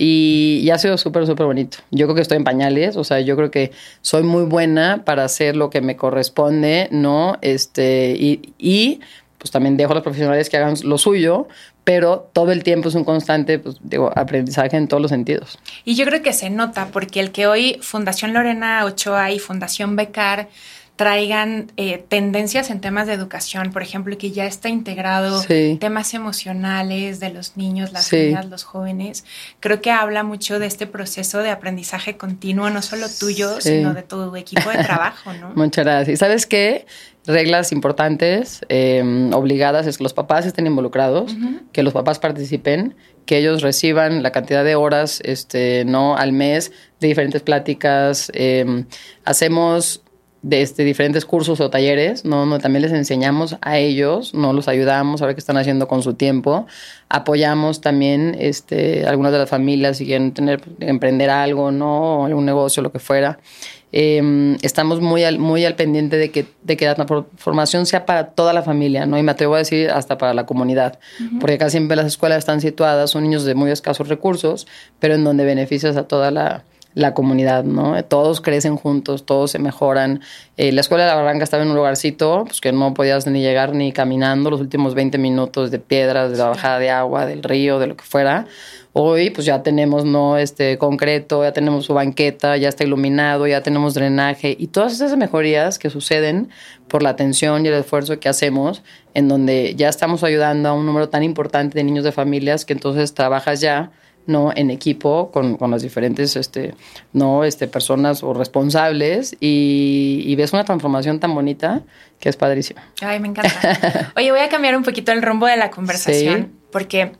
Y, 0.00 0.60
y, 0.62 0.70
ha 0.70 0.78
sido 0.78 0.96
súper, 0.96 1.26
súper 1.26 1.46
bonito. 1.46 1.78
Yo 1.90 2.06
creo 2.06 2.14
que 2.14 2.22
estoy 2.22 2.36
en 2.36 2.44
pañales, 2.44 2.96
o 2.96 3.02
sea, 3.02 3.18
yo 3.20 3.34
creo 3.34 3.50
que 3.50 3.72
soy 4.00 4.22
muy 4.22 4.44
buena 4.44 5.02
para 5.04 5.24
hacer 5.24 5.56
lo 5.56 5.70
que 5.70 5.80
me 5.80 5.96
corresponde, 5.96 6.88
¿no? 6.92 7.36
Este, 7.42 8.14
y, 8.16 8.54
y 8.58 9.00
pues 9.38 9.50
también 9.50 9.76
dejo 9.76 9.92
a 9.92 9.94
los 9.94 10.04
profesionales 10.04 10.50
que 10.50 10.56
hagan 10.56 10.74
lo 10.84 10.98
suyo, 10.98 11.48
pero 11.88 12.28
todo 12.34 12.52
el 12.52 12.64
tiempo 12.64 12.90
es 12.90 12.94
un 12.94 13.04
constante 13.04 13.58
pues, 13.58 13.76
digo, 13.80 14.12
aprendizaje 14.14 14.76
en 14.76 14.88
todos 14.88 15.00
los 15.00 15.08
sentidos. 15.08 15.58
Y 15.86 15.94
yo 15.94 16.04
creo 16.04 16.20
que 16.20 16.34
se 16.34 16.50
nota, 16.50 16.88
porque 16.92 17.18
el 17.18 17.32
que 17.32 17.46
hoy 17.46 17.78
Fundación 17.80 18.34
Lorena 18.34 18.84
Ochoa 18.84 19.30
y 19.30 19.38
Fundación 19.38 19.96
Becar 19.96 20.50
traigan 20.96 21.72
eh, 21.78 22.04
tendencias 22.06 22.68
en 22.68 22.82
temas 22.82 23.06
de 23.06 23.14
educación, 23.14 23.70
por 23.70 23.80
ejemplo, 23.80 24.18
que 24.18 24.32
ya 24.32 24.44
está 24.44 24.68
integrado 24.68 25.42
temas 25.80 26.12
emocionales 26.12 27.20
de 27.20 27.30
los 27.30 27.56
niños, 27.56 27.92
las 27.92 28.12
niñas, 28.12 28.46
los 28.50 28.64
jóvenes. 28.64 29.24
Creo 29.60 29.80
que 29.80 29.90
habla 29.90 30.24
mucho 30.24 30.58
de 30.58 30.66
este 30.66 30.86
proceso 30.86 31.38
de 31.38 31.50
aprendizaje 31.50 32.18
continuo, 32.18 32.68
no 32.68 32.82
solo 32.82 33.06
tuyo, 33.08 33.62
sino 33.62 33.94
de 33.94 34.02
todo 34.02 34.28
tu 34.28 34.36
equipo 34.36 34.68
de 34.68 34.84
trabajo, 34.84 35.32
¿no? 35.32 35.52
Muchas 35.54 35.86
gracias. 35.86 36.14
¿Y 36.14 36.16
sabes 36.18 36.44
qué? 36.44 36.84
Reglas 37.28 37.70
importantes, 37.72 38.62
em, 38.68 39.32
obligadas, 39.32 39.86
es 39.86 39.98
que 39.98 40.02
los 40.02 40.14
papás 40.14 40.46
estén 40.46 40.66
involucrados, 40.66 41.36
que 41.72 41.82
los 41.82 41.92
papás 41.92 42.18
participen, 42.18 42.94
que 43.26 43.38
ellos 43.38 43.62
reciban 43.62 44.22
la 44.22 44.32
cantidad 44.32 44.64
de 44.64 44.74
horas 44.74 45.20
este, 45.22 45.84
¿no? 45.84 46.16
al 46.16 46.32
mes 46.32 46.72
de 47.00 47.08
diferentes 47.08 47.42
pláticas. 47.42 48.32
Em, 48.34 48.86
hacemos 49.24 50.02
de 50.42 50.62
este, 50.62 50.84
diferentes 50.84 51.24
cursos 51.24 51.60
o 51.60 51.68
talleres, 51.68 52.24
¿no? 52.24 52.46
¿no? 52.46 52.58
También 52.58 52.82
les 52.82 52.92
enseñamos 52.92 53.56
a 53.60 53.78
ellos, 53.78 54.34
¿no? 54.34 54.52
Los 54.52 54.68
ayudamos 54.68 55.20
a 55.20 55.26
ver 55.26 55.34
qué 55.34 55.40
están 55.40 55.56
haciendo 55.56 55.88
con 55.88 56.02
su 56.02 56.14
tiempo. 56.14 56.66
Apoyamos 57.08 57.80
también 57.80 58.36
este, 58.38 59.06
algunas 59.06 59.32
de 59.32 59.38
las 59.38 59.50
familias 59.50 59.98
si 59.98 60.06
quieren 60.06 60.32
tener, 60.32 60.62
emprender 60.80 61.30
algo, 61.30 61.72
¿no? 61.72 62.24
algún 62.24 62.46
negocio, 62.46 62.82
lo 62.82 62.92
que 62.92 63.00
fuera. 63.00 63.40
Em, 63.90 64.56
estamos 64.62 65.00
muy 65.00 65.24
al, 65.24 65.38
muy 65.38 65.64
al 65.64 65.74
pendiente 65.74 66.16
de 66.16 66.30
que, 66.30 66.46
de 66.62 66.76
que 66.76 66.84
la 66.84 66.94
transformación 66.94 67.86
sea 67.86 68.04
para 68.04 68.28
toda 68.28 68.52
la 68.52 68.62
familia, 68.62 69.06
¿no? 69.06 69.18
Y 69.18 69.22
me 69.22 69.32
atrevo 69.32 69.54
a 69.54 69.58
decir 69.58 69.90
hasta 69.90 70.18
para 70.18 70.34
la 70.34 70.44
comunidad, 70.44 70.98
porque 71.40 71.56
casi 71.56 71.72
siempre 71.72 71.96
las 71.96 72.06
escuelas 72.06 72.38
están 72.38 72.60
situadas, 72.60 73.10
son 73.10 73.22
niños 73.22 73.44
de 73.44 73.54
muy 73.54 73.70
escasos 73.70 74.08
recursos, 74.08 74.66
pero 74.98 75.14
en 75.14 75.24
donde 75.24 75.44
beneficias 75.44 75.96
a 75.96 76.06
toda 76.06 76.30
la, 76.30 76.64
la 76.94 77.14
comunidad, 77.14 77.64
¿no? 77.64 78.02
Todos 78.04 78.40
crecen 78.40 78.76
juntos, 78.76 79.24
todos 79.24 79.52
se 79.52 79.58
mejoran. 79.58 80.20
Eh, 80.56 80.72
la 80.72 80.80
escuela 80.80 81.04
de 81.04 81.10
la 81.10 81.16
Barranca 81.16 81.44
estaba 81.44 81.62
en 81.62 81.70
un 81.70 81.76
lugarcito 81.76 82.44
pues, 82.44 82.60
que 82.60 82.72
no 82.72 82.92
podías 82.92 83.26
ni 83.26 83.40
llegar 83.40 83.72
ni 83.72 83.92
caminando 83.92 84.50
los 84.50 84.60
últimos 84.60 84.94
20 84.94 85.16
minutos 85.16 85.70
de 85.70 85.78
piedras, 85.78 86.32
de 86.32 86.38
la 86.38 86.48
bajada 86.48 86.78
de 86.78 86.90
agua, 86.90 87.24
del 87.24 87.42
río, 87.42 87.78
de 87.78 87.86
lo 87.86 87.96
que 87.96 88.04
fuera. 88.04 88.46
Hoy 88.92 89.30
pues 89.30 89.46
ya 89.46 89.62
tenemos 89.62 90.04
no 90.04 90.38
este 90.38 90.78
concreto, 90.78 91.42
ya 91.42 91.52
tenemos 91.52 91.84
su 91.84 91.94
banqueta, 91.94 92.56
ya 92.56 92.68
está 92.68 92.84
iluminado, 92.84 93.46
ya 93.46 93.62
tenemos 93.62 93.94
drenaje 93.94 94.56
y 94.58 94.68
todas 94.68 94.94
esas 94.94 95.16
mejorías 95.16 95.78
que 95.78 95.90
suceden 95.90 96.48
por 96.88 97.02
la 97.02 97.10
atención 97.10 97.64
y 97.64 97.68
el 97.68 97.74
esfuerzo 97.74 98.18
que 98.18 98.28
hacemos 98.28 98.82
en 99.14 99.28
donde 99.28 99.74
ya 99.76 99.88
estamos 99.88 100.24
ayudando 100.24 100.70
a 100.70 100.72
un 100.72 100.86
número 100.86 101.08
tan 101.08 101.22
importante 101.22 101.78
de 101.78 101.84
niños 101.84 102.04
de 102.04 102.12
familias 102.12 102.64
que 102.64 102.72
entonces 102.72 103.14
trabajas 103.14 103.60
ya 103.60 103.90
no 104.28 104.52
en 104.54 104.70
equipo 104.70 105.30
con, 105.32 105.56
con 105.56 105.70
las 105.70 105.82
diferentes 105.82 106.36
este 106.36 106.74
no 107.12 107.44
este 107.44 107.66
personas 107.66 108.22
o 108.22 108.34
responsables 108.34 109.36
y, 109.40 110.34
ves 110.36 110.52
una 110.52 110.64
transformación 110.64 111.18
tan 111.18 111.34
bonita 111.34 111.82
que 112.20 112.28
es 112.28 112.36
padrísima. 112.36 112.82
Ay, 113.00 113.18
me 113.18 113.28
encanta. 113.28 114.12
Oye, 114.16 114.30
voy 114.30 114.40
a 114.40 114.48
cambiar 114.48 114.76
un 114.76 114.84
poquito 114.84 115.10
el 115.10 115.20
rumbo 115.22 115.46
de 115.46 115.56
la 115.56 115.70
conversación 115.70 116.52
porque 116.70 117.12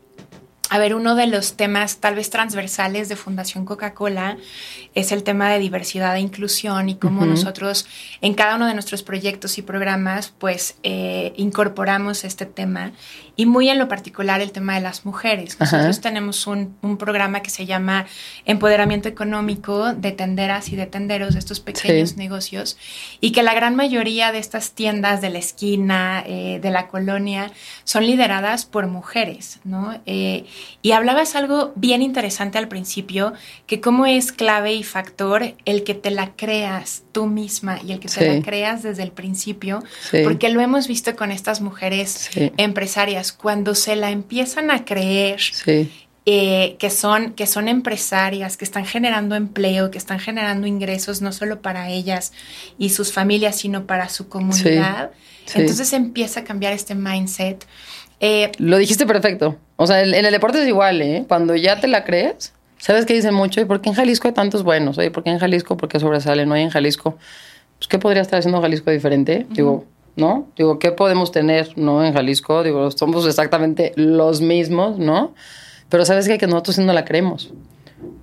a 0.69 0.77
ver, 0.77 0.93
uno 0.93 1.15
de 1.15 1.27
los 1.27 1.53
temas 1.53 1.97
tal 1.97 2.15
vez 2.15 2.29
transversales 2.29 3.09
de 3.09 3.15
Fundación 3.15 3.65
Coca-Cola 3.65 4.37
es 4.93 5.11
el 5.11 5.23
tema 5.23 5.49
de 5.49 5.59
diversidad 5.59 6.15
e 6.15 6.19
inclusión 6.19 6.89
y 6.89 6.95
cómo 6.95 7.25
nosotros 7.25 7.87
en 8.21 8.33
cada 8.33 8.55
uno 8.55 8.67
de 8.67 8.73
nuestros 8.73 9.01
proyectos 9.01 9.57
y 9.57 9.61
programas 9.61 10.33
pues 10.37 10.75
eh, 10.83 11.33
incorporamos 11.37 12.23
este 12.23 12.45
tema 12.45 12.91
y 13.35 13.45
muy 13.45 13.69
en 13.69 13.79
lo 13.79 13.87
particular 13.87 14.41
el 14.41 14.51
tema 14.51 14.75
de 14.75 14.81
las 14.81 15.05
mujeres. 15.05 15.57
Nosotros 15.59 16.01
tenemos 16.01 16.45
un, 16.45 16.77
programa 16.99 17.41
que 17.41 17.49
se 17.49 17.65
llama 17.65 18.05
Empoderamiento 18.45 19.07
Económico 19.07 19.93
de 19.93 20.11
tenderas 20.11 20.69
y 20.69 20.75
de 20.75 20.87
tenderos 20.87 21.33
de 21.33 21.39
estos 21.39 21.61
pequeños 21.61 22.17
negocios 22.17 22.77
y 23.21 23.31
que 23.31 23.41
la 23.41 23.53
gran 23.53 23.75
mayoría 23.75 24.33
de 24.33 24.39
estas 24.39 24.71
tiendas 24.71 25.21
de 25.21 25.29
la 25.29 25.39
esquina, 25.39 26.21
eh, 26.27 26.59
de 26.61 26.69
la 26.69 26.87
colonia, 26.87 27.51
son 27.85 28.05
lideradas 28.05 28.65
por 28.65 28.87
mujeres, 28.87 29.59
¿no? 29.63 29.99
Eh, 30.05 30.45
Y 30.81 30.91
hablabas 30.91 31.35
algo 31.35 31.73
bien 31.75 32.01
interesante 32.01 32.57
al 32.57 32.67
principio, 32.67 33.33
que 33.67 33.81
cómo 33.81 34.05
es 34.05 34.31
clave 34.31 34.73
y 34.73 34.83
factor 34.83 35.55
el 35.65 35.83
que 35.83 35.93
te 35.93 36.11
la 36.11 36.31
creas 36.35 37.03
tú 37.11 37.25
misma 37.25 37.79
y 37.85 37.91
el 37.91 37.99
que 37.99 38.07
te 38.07 38.35
la 38.35 38.41
creas 38.41 38.83
desde 38.83 39.03
el 39.03 39.11
principio, 39.11 39.83
porque 40.23 40.49
lo 40.49 40.61
hemos 40.61 40.87
visto 40.87 41.15
con 41.15 41.31
estas 41.31 41.61
mujeres 41.61 42.29
empresarias, 42.57 43.31
cuando 43.33 43.75
se 43.75 43.95
la 43.95 44.11
empiezan 44.11 44.71
a 44.71 44.85
creer. 44.85 45.39
Eh, 46.31 46.75
que, 46.77 46.91
son, 46.91 47.33
que 47.33 47.47
son 47.47 47.67
empresarias, 47.67 48.55
que 48.55 48.63
están 48.63 48.85
generando 48.85 49.35
empleo, 49.35 49.89
que 49.89 49.97
están 49.97 50.19
generando 50.19 50.67
ingresos 50.67 51.21
no 51.23 51.31
solo 51.31 51.63
para 51.63 51.89
ellas 51.89 52.33
y 52.77 52.89
sus 52.89 53.11
familias, 53.11 53.57
sino 53.57 53.87
para 53.87 54.09
su 54.09 54.27
comunidad. 54.27 55.09
Entonces 55.55 55.91
empieza 55.93 56.41
a 56.41 56.43
cambiar 56.43 56.73
este 56.73 56.93
mindset. 56.93 57.65
Eh, 58.19 58.51
Lo 58.57 58.77
dijiste 58.77 59.05
perfecto. 59.05 59.57
O 59.75 59.87
sea, 59.87 60.01
en, 60.01 60.13
el 60.13 60.31
deporte 60.31 60.61
es 60.61 60.67
igual, 60.67 61.01
¿eh? 61.01 61.25
Cuando 61.27 61.55
ya 61.55 61.79
te 61.79 61.87
la 61.87 62.03
crees, 62.03 62.53
¿sabes 62.77 63.05
qué 63.05 63.13
dicen 63.13 63.33
mucho? 63.33 63.61
¿Y 63.61 63.65
por 63.65 63.81
qué 63.81 63.89
en 63.89 63.95
Jalisco 63.95 64.27
hay 64.27 64.33
tantos 64.33 64.63
buenos? 64.63 64.97
Oye, 64.97 65.11
¿por 65.11 65.23
qué 65.23 65.29
en 65.29 65.39
Jalisco? 65.39 65.77
¿Por 65.77 65.89
qué 65.89 65.99
sobresale? 65.99 66.45
No 66.45 66.55
hay 66.55 66.63
en 66.63 66.69
Jalisco. 66.69 67.17
Pues, 67.77 67.87
¿qué 67.87 67.97
podría 67.97 68.21
estar 68.21 68.39
haciendo 68.39 68.61
Jalisco 68.61 68.91
diferente? 68.91 69.47
Digo, 69.51 69.85
¿no? 70.17 70.47
Digo, 70.57 70.79
¿qué 70.79 70.91
podemos 70.91 71.31
tener, 71.31 71.77
no? 71.77 72.03
En 72.03 72.13
Jalisco, 72.13 72.63
digo, 72.63 72.91
somos 72.91 73.25
exactamente 73.25 73.93
los 73.95 74.41
mismos, 74.41 74.99
¿no? 74.99 75.33
Pero 75.87 76.05
¿sabes 76.05 76.27
qué? 76.27 76.37
Que 76.37 76.47
nosotros 76.47 76.75
sí 76.75 76.83
no 76.83 76.93
la 76.93 77.05
creemos. 77.05 77.51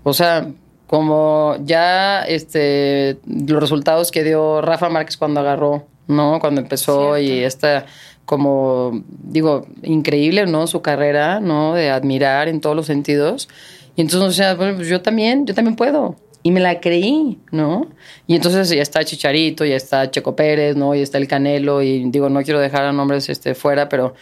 O 0.02 0.12
sea, 0.12 0.48
como 0.86 1.56
ya 1.64 2.22
este, 2.22 3.18
los 3.26 3.60
resultados 3.60 4.10
que 4.10 4.24
dio 4.24 4.60
Rafa 4.60 4.88
Márquez 4.88 5.16
cuando 5.16 5.40
agarró, 5.40 5.86
¿no? 6.06 6.38
Cuando 6.38 6.60
empezó 6.60 7.18
y 7.18 7.42
esta 7.42 7.86
como, 8.26 9.04
digo, 9.08 9.66
increíble, 9.82 10.46
¿no? 10.46 10.66
Su 10.66 10.82
carrera, 10.82 11.40
¿no? 11.40 11.74
De 11.74 11.90
admirar 11.90 12.48
en 12.48 12.60
todos 12.60 12.76
los 12.76 12.86
sentidos. 12.86 13.48
Y 13.94 14.02
entonces, 14.02 14.28
o 14.28 14.32
sea, 14.32 14.54
bueno, 14.54 14.76
pues 14.76 14.88
yo 14.88 15.00
también, 15.00 15.46
yo 15.46 15.54
también 15.54 15.76
puedo. 15.76 16.16
Y 16.42 16.50
me 16.50 16.60
la 16.60 16.80
creí, 16.80 17.38
¿no? 17.50 17.88
Y 18.26 18.34
entonces 18.34 18.68
ya 18.68 18.82
está 18.82 19.04
Chicharito, 19.04 19.64
ya 19.64 19.76
está 19.76 20.10
Checo 20.10 20.36
Pérez, 20.36 20.76
¿no? 20.76 20.94
Y 20.94 21.00
está 21.00 21.18
el 21.18 21.28
Canelo, 21.28 21.82
y 21.82 22.04
digo, 22.10 22.28
no 22.28 22.42
quiero 22.42 22.60
dejar 22.60 22.84
a 22.84 22.92
nombres 22.92 23.28
este, 23.28 23.54
fuera, 23.54 23.88
pero 23.88 24.14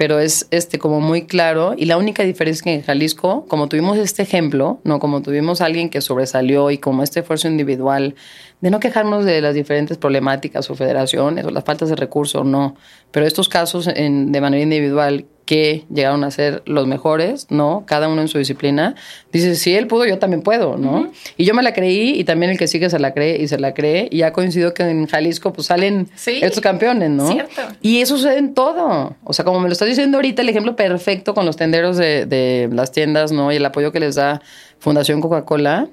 pero 0.00 0.18
es 0.18 0.48
este 0.50 0.78
como 0.78 0.98
muy 1.02 1.26
claro 1.26 1.74
y 1.76 1.84
la 1.84 1.98
única 1.98 2.22
diferencia 2.22 2.60
es 2.60 2.62
que 2.62 2.72
en 2.72 2.82
Jalisco, 2.82 3.44
como 3.48 3.68
tuvimos 3.68 3.98
este 3.98 4.22
ejemplo, 4.22 4.80
no 4.82 4.98
como 4.98 5.20
tuvimos 5.20 5.60
alguien 5.60 5.90
que 5.90 6.00
sobresalió 6.00 6.70
y 6.70 6.78
como 6.78 7.02
este 7.02 7.20
esfuerzo 7.20 7.48
individual 7.48 8.14
de 8.60 8.70
no 8.70 8.80
quejarnos 8.80 9.24
de 9.24 9.40
las 9.40 9.54
diferentes 9.54 9.96
problemáticas 9.96 10.68
o 10.70 10.74
federaciones 10.74 11.44
o 11.44 11.50
las 11.50 11.64
faltas 11.64 11.88
de 11.88 11.96
recursos, 11.96 12.44
no, 12.44 12.76
pero 13.10 13.26
estos 13.26 13.48
casos 13.48 13.86
en, 13.86 14.32
de 14.32 14.40
manera 14.40 14.62
individual 14.62 15.24
que 15.50 15.84
llegaron 15.92 16.22
a 16.22 16.30
ser 16.30 16.62
los 16.64 16.86
mejores, 16.86 17.48
¿no? 17.50 17.82
Cada 17.84 18.06
uno 18.06 18.20
en 18.22 18.28
su 18.28 18.38
disciplina. 18.38 18.94
Dice, 19.32 19.56
si 19.56 19.74
él 19.74 19.88
pudo, 19.88 20.06
yo 20.06 20.16
también 20.20 20.42
puedo, 20.42 20.76
¿no? 20.76 21.10
Y 21.36 21.44
yo 21.44 21.54
me 21.54 21.64
la 21.64 21.74
creí 21.74 22.20
y 22.20 22.22
también 22.22 22.52
el 22.52 22.58
que 22.58 22.68
sigue 22.68 22.88
se 22.88 23.00
la 23.00 23.12
cree 23.14 23.42
y 23.42 23.48
se 23.48 23.58
la 23.58 23.74
cree. 23.74 24.06
Y 24.12 24.22
ha 24.22 24.32
coincidido 24.32 24.74
que 24.74 24.84
en 24.84 25.08
Jalisco 25.08 25.52
pues 25.52 25.66
salen 25.66 26.08
estos 26.24 26.60
campeones, 26.60 27.10
¿no? 27.10 27.32
Cierto. 27.32 27.62
Y 27.82 28.00
eso 28.00 28.16
sucede 28.16 28.38
en 28.38 28.54
todo. 28.54 29.16
O 29.24 29.32
sea, 29.32 29.44
como 29.44 29.58
me 29.58 29.66
lo 29.66 29.72
estás 29.72 29.88
diciendo 29.88 30.18
ahorita, 30.18 30.42
el 30.42 30.50
ejemplo 30.50 30.76
perfecto 30.76 31.34
con 31.34 31.44
los 31.46 31.56
tenderos 31.56 31.96
de, 31.96 32.26
de 32.26 32.68
las 32.72 32.92
tiendas, 32.92 33.32
¿no? 33.32 33.50
Y 33.50 33.56
el 33.56 33.64
apoyo 33.64 33.90
que 33.90 33.98
les 33.98 34.14
da 34.14 34.42
Fundación 34.78 35.20
Coca-Cola 35.20 35.88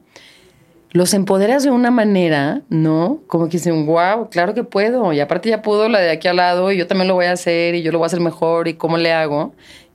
los 0.92 1.14
empoderas 1.14 1.64
de 1.64 1.72
una 1.72 1.92
manera, 1.92 2.62
¿no? 2.70 3.22
Como 3.28 3.46
que 3.46 3.58
dicen, 3.58 3.86
wow, 3.86 4.30
claro 4.30 4.54
que 4.54 4.64
puedo. 4.64 5.12
Y 5.14 5.20
aparte 5.20 5.50
ya 5.50 5.62
pudo 5.62 5.90
la 5.90 6.00
de 6.00 6.12
aquí 6.12 6.28
al 6.28 6.38
lado 6.38 6.72
y 6.72 6.78
yo 6.78 6.88
también 6.88 7.08
lo 7.08 7.16
voy 7.16 7.26
a 7.26 7.34
hacer 7.34 7.76
y 7.76 7.82
yo 7.84 7.92
lo 7.92 8.00
voy 8.00 8.06
a 8.06 8.08
hacer 8.08 8.22
mejor 8.22 8.68
y 8.68 8.76
cómo 8.76 8.98
le 8.98 9.14
hago. 9.14 9.54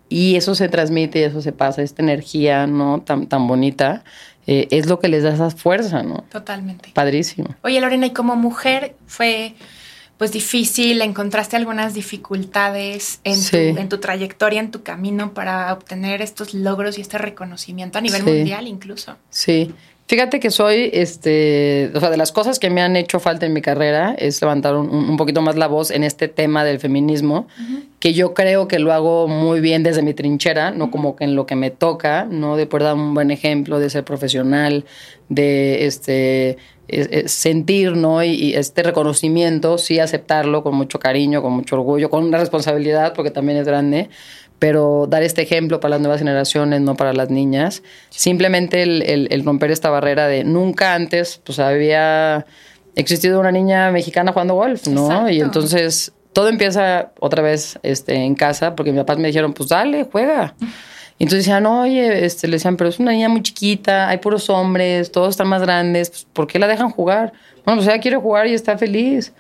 Y 0.09 0.37
eso 0.37 0.55
se 0.55 0.69
transmite 0.69 1.21
y 1.21 1.23
eso 1.23 1.41
se 1.41 1.53
pasa, 1.53 1.83
esta 1.83 2.03
energía, 2.03 2.67
¿no? 2.67 3.01
Tan, 3.01 3.27
tan 3.27 3.49
bonita. 3.49 4.05
Eh, 4.47 4.69
es 4.71 4.87
lo 4.87 4.99
que 4.99 5.09
les 5.09 5.23
da 5.23 5.33
esa 5.33 5.51
fuerza, 5.51 6.03
¿no? 6.03 6.25
Totalmente. 6.31 6.91
Padrísimo. 6.93 7.55
Oye, 7.63 7.81
Lorena, 7.81 8.07
y 8.07 8.11
como 8.11 8.37
mujer 8.37 8.95
fue 9.07 9.55
pues 10.19 10.31
difícil, 10.31 11.03
encontraste 11.03 11.57
algunas 11.57 11.95
dificultades 11.95 13.21
en, 13.25 13.41
tu, 13.45 13.57
en 13.81 13.89
tu 13.89 13.99
trayectoria, 13.99 14.61
en 14.61 14.71
tu 14.71 14.85
camino 14.85 15.35
para 15.35 15.73
obtener 15.73 16.23
estos 16.23 16.55
logros 16.55 16.97
y 16.97 17.01
este 17.01 17.19
reconocimiento 17.19 17.99
a 17.99 18.01
nivel 18.01 18.23
mundial 18.23 18.69
incluso. 18.69 19.17
Sí, 19.31 19.75
Fíjate 20.13 20.41
que 20.41 20.51
soy, 20.51 20.91
este, 20.93 21.91
o 21.95 21.99
sea, 21.99 22.11
de 22.11 22.19
las 22.19 22.33
cosas 22.33 22.59
que 22.59 22.69
me 22.69 22.83
han 22.83 22.97
hecho 22.97 23.19
falta 23.19 23.47
en 23.47 23.55
mi 23.55 23.63
carrera 23.63 24.15
es 24.19 24.43
levantar 24.43 24.77
un, 24.77 25.17
poquito 25.17 25.41
más 25.41 25.57
la 25.57 25.69
voz 25.69 25.91
en 25.91 26.05
este 26.05 26.29
tema 26.29 26.65
del 26.65 26.81
feminismo, 26.81 27.49
que 27.99 28.13
yo 28.13 28.35
creo 28.35 28.69
que 28.69 28.79
lo 28.79 28.93
hago 28.93 29.27
muy 29.27 29.61
bien 29.61 29.83
desde 29.83 30.03
mi 30.03 30.13
trinchera, 30.13 30.71
no 30.71 30.91
como 30.91 31.17
que 31.17 31.25
en 31.25 31.35
lo 31.35 31.47
que 31.47 31.57
me 31.57 31.71
toca, 31.71 32.27
no 32.31 32.59
de 32.59 32.67
poder 32.67 32.89
dar 32.89 32.95
un 32.97 33.15
buen 33.15 33.31
ejemplo, 33.31 33.79
de 33.79 33.89
ser 33.89 34.05
profesional, 34.05 34.85
de 35.31 35.87
este 35.87 36.59
sentir, 37.27 37.97
¿no? 37.97 38.23
Y, 38.23 38.55
este 38.55 38.83
reconocimiento, 38.83 39.79
sí 39.79 39.99
aceptarlo 39.99 40.63
con 40.63 40.75
mucho 40.75 40.99
cariño, 40.99 41.43
con 41.43 41.53
mucho 41.53 41.77
orgullo, 41.77 42.11
con 42.11 42.25
una 42.25 42.39
responsabilidad, 42.39 43.15
porque 43.15 43.31
también 43.31 43.59
es 43.59 43.67
grande, 43.67 44.11
pero 44.63 45.09
dar 45.09 45.25
este 45.25 45.43
ejemplo 45.43 45.81
para 45.81 45.97
las 45.97 46.01
nuevas 46.03 46.21
generaciones, 46.21 46.81
no 46.83 46.95
para 46.95 47.13
las 47.13 47.31
niñas. 47.31 47.83
Simplemente 48.11 48.85
el, 48.85 49.43
romper 49.45 49.73
esta 49.73 49.91
barrera 49.91 50.29
de 50.29 50.45
nunca 50.45 50.95
antes, 50.95 51.41
pues 51.43 51.59
había 51.59 52.47
existido 52.95 53.41
una 53.41 53.51
niña 53.51 53.91
mexicana 53.91 54.31
jugando 54.31 54.55
golf, 54.55 54.87
¿no? 54.87 55.29
Y 55.29 55.41
entonces 55.41 56.13
todo 56.33 56.49
empieza 56.49 57.11
otra 57.19 57.43
vez 57.43 57.81
este, 57.83 58.15
en 58.15 58.37
casa, 58.37 58.77
porque 58.77 58.93
mis 58.93 59.01
papás 59.01 59.19
me 59.19 59.27
dijeron, 59.27 59.53
pues 59.53 59.69
dale, 59.69 60.05
juega. 60.05 60.55
Y 61.19 61.25
entonces 61.25 61.45
decían, 61.45 61.67
oye, 61.67 62.25
este, 62.25 62.47
le 62.47 62.53
decían, 62.53 62.77
pero 62.77 62.89
es 62.89 63.01
una 63.01 63.11
niña 63.11 63.29
muy 63.29 63.43
chiquita, 63.43 64.11
hay 64.11 64.19
puros 64.19 64.49
hombres, 64.49 65.11
todos 65.11 65.31
están 65.31 65.49
más 65.49 65.63
grandes, 65.63 66.09
pues, 66.09 66.27
¿por 66.33 66.47
qué 66.47 66.61
la 66.61 66.69
dejan 66.69 66.91
jugar? 66.91 67.33
Bueno, 67.65 67.81
pues 67.81 67.89
ella 67.89 68.01
quiere 68.01 68.17
jugar 68.17 68.47
y 68.47 68.55
está 68.55 68.79
feliz. 68.79 69.33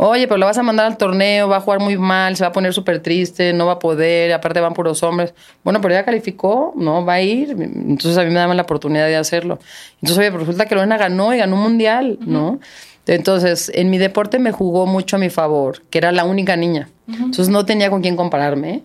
Oye, 0.00 0.28
pero 0.28 0.38
la 0.38 0.46
vas 0.46 0.56
a 0.56 0.62
mandar 0.62 0.86
al 0.86 0.96
torneo, 0.96 1.48
va 1.48 1.56
a 1.56 1.60
jugar 1.60 1.80
muy 1.80 1.98
mal, 1.98 2.36
se 2.36 2.44
va 2.44 2.50
a 2.50 2.52
poner 2.52 2.72
súper 2.72 3.02
triste, 3.02 3.52
no 3.52 3.66
va 3.66 3.72
a 3.72 3.78
poder, 3.80 4.32
aparte 4.32 4.60
van 4.60 4.72
puros 4.72 5.02
hombres. 5.02 5.34
Bueno, 5.64 5.80
pero 5.80 5.92
ya 5.92 6.04
calificó, 6.04 6.72
no 6.76 7.04
va 7.04 7.14
a 7.14 7.20
ir. 7.20 7.50
Entonces 7.50 8.16
a 8.16 8.22
mí 8.22 8.28
me 8.28 8.36
daban 8.38 8.56
la 8.56 8.62
oportunidad 8.62 9.08
de 9.08 9.16
hacerlo. 9.16 9.58
Entonces, 10.00 10.18
oye, 10.18 10.30
resulta 10.30 10.66
que 10.66 10.76
Lorena 10.76 10.98
ganó 10.98 11.34
y 11.34 11.38
ganó 11.38 11.56
un 11.56 11.62
mundial, 11.62 12.16
¿no? 12.20 12.60
Entonces, 13.08 13.72
en 13.74 13.90
mi 13.90 13.98
deporte 13.98 14.38
me 14.38 14.52
jugó 14.52 14.86
mucho 14.86 15.16
a 15.16 15.18
mi 15.18 15.30
favor, 15.30 15.82
que 15.90 15.98
era 15.98 16.12
la 16.12 16.24
única 16.24 16.54
niña. 16.54 16.88
Entonces 17.08 17.48
no 17.48 17.66
tenía 17.66 17.90
con 17.90 18.00
quién 18.00 18.14
compararme. 18.14 18.84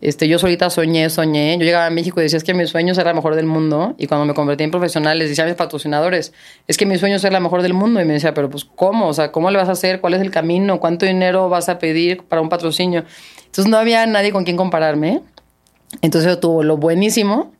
Este, 0.00 0.28
yo 0.28 0.38
solita 0.38 0.70
soñé, 0.70 1.10
soñé. 1.10 1.56
Yo 1.58 1.64
llegaba 1.64 1.86
a 1.86 1.90
México 1.90 2.20
y 2.20 2.22
decía, 2.22 2.38
es 2.38 2.44
que 2.44 2.54
mi 2.54 2.66
sueño 2.66 2.92
es 2.92 2.96
ser 2.96 3.06
la 3.06 3.12
mejor 3.12 3.34
del 3.34 3.46
mundo. 3.46 3.94
Y 3.98 4.06
cuando 4.06 4.24
me 4.24 4.34
convertí 4.34 4.64
en 4.64 4.70
profesional, 4.70 5.18
les 5.18 5.28
decía 5.28 5.44
a 5.44 5.46
mis 5.46 5.56
patrocinadores, 5.56 6.32
es 6.66 6.76
que 6.76 6.86
mi 6.86 6.96
sueño 6.96 7.16
es 7.16 7.22
ser 7.22 7.32
la 7.32 7.40
mejor 7.40 7.62
del 7.62 7.74
mundo. 7.74 8.00
Y 8.00 8.04
me 8.04 8.14
decía, 8.14 8.32
pero 8.32 8.48
pues, 8.48 8.64
¿cómo? 8.64 9.08
O 9.08 9.12
sea, 9.12 9.30
¿cómo 9.30 9.50
le 9.50 9.58
vas 9.58 9.68
a 9.68 9.72
hacer? 9.72 10.00
¿Cuál 10.00 10.14
es 10.14 10.20
el 10.22 10.30
camino? 10.30 10.80
¿Cuánto 10.80 11.04
dinero 11.04 11.48
vas 11.48 11.68
a 11.68 11.78
pedir 11.78 12.22
para 12.22 12.40
un 12.40 12.48
patrocinio? 12.48 13.04
Entonces 13.46 13.66
no 13.66 13.76
había 13.76 14.06
nadie 14.06 14.32
con 14.32 14.44
quien 14.44 14.56
compararme. 14.56 15.20
Entonces 16.02 16.30
yo 16.30 16.38
tuvo 16.38 16.62
lo 16.62 16.76
buenísimo 16.76 17.52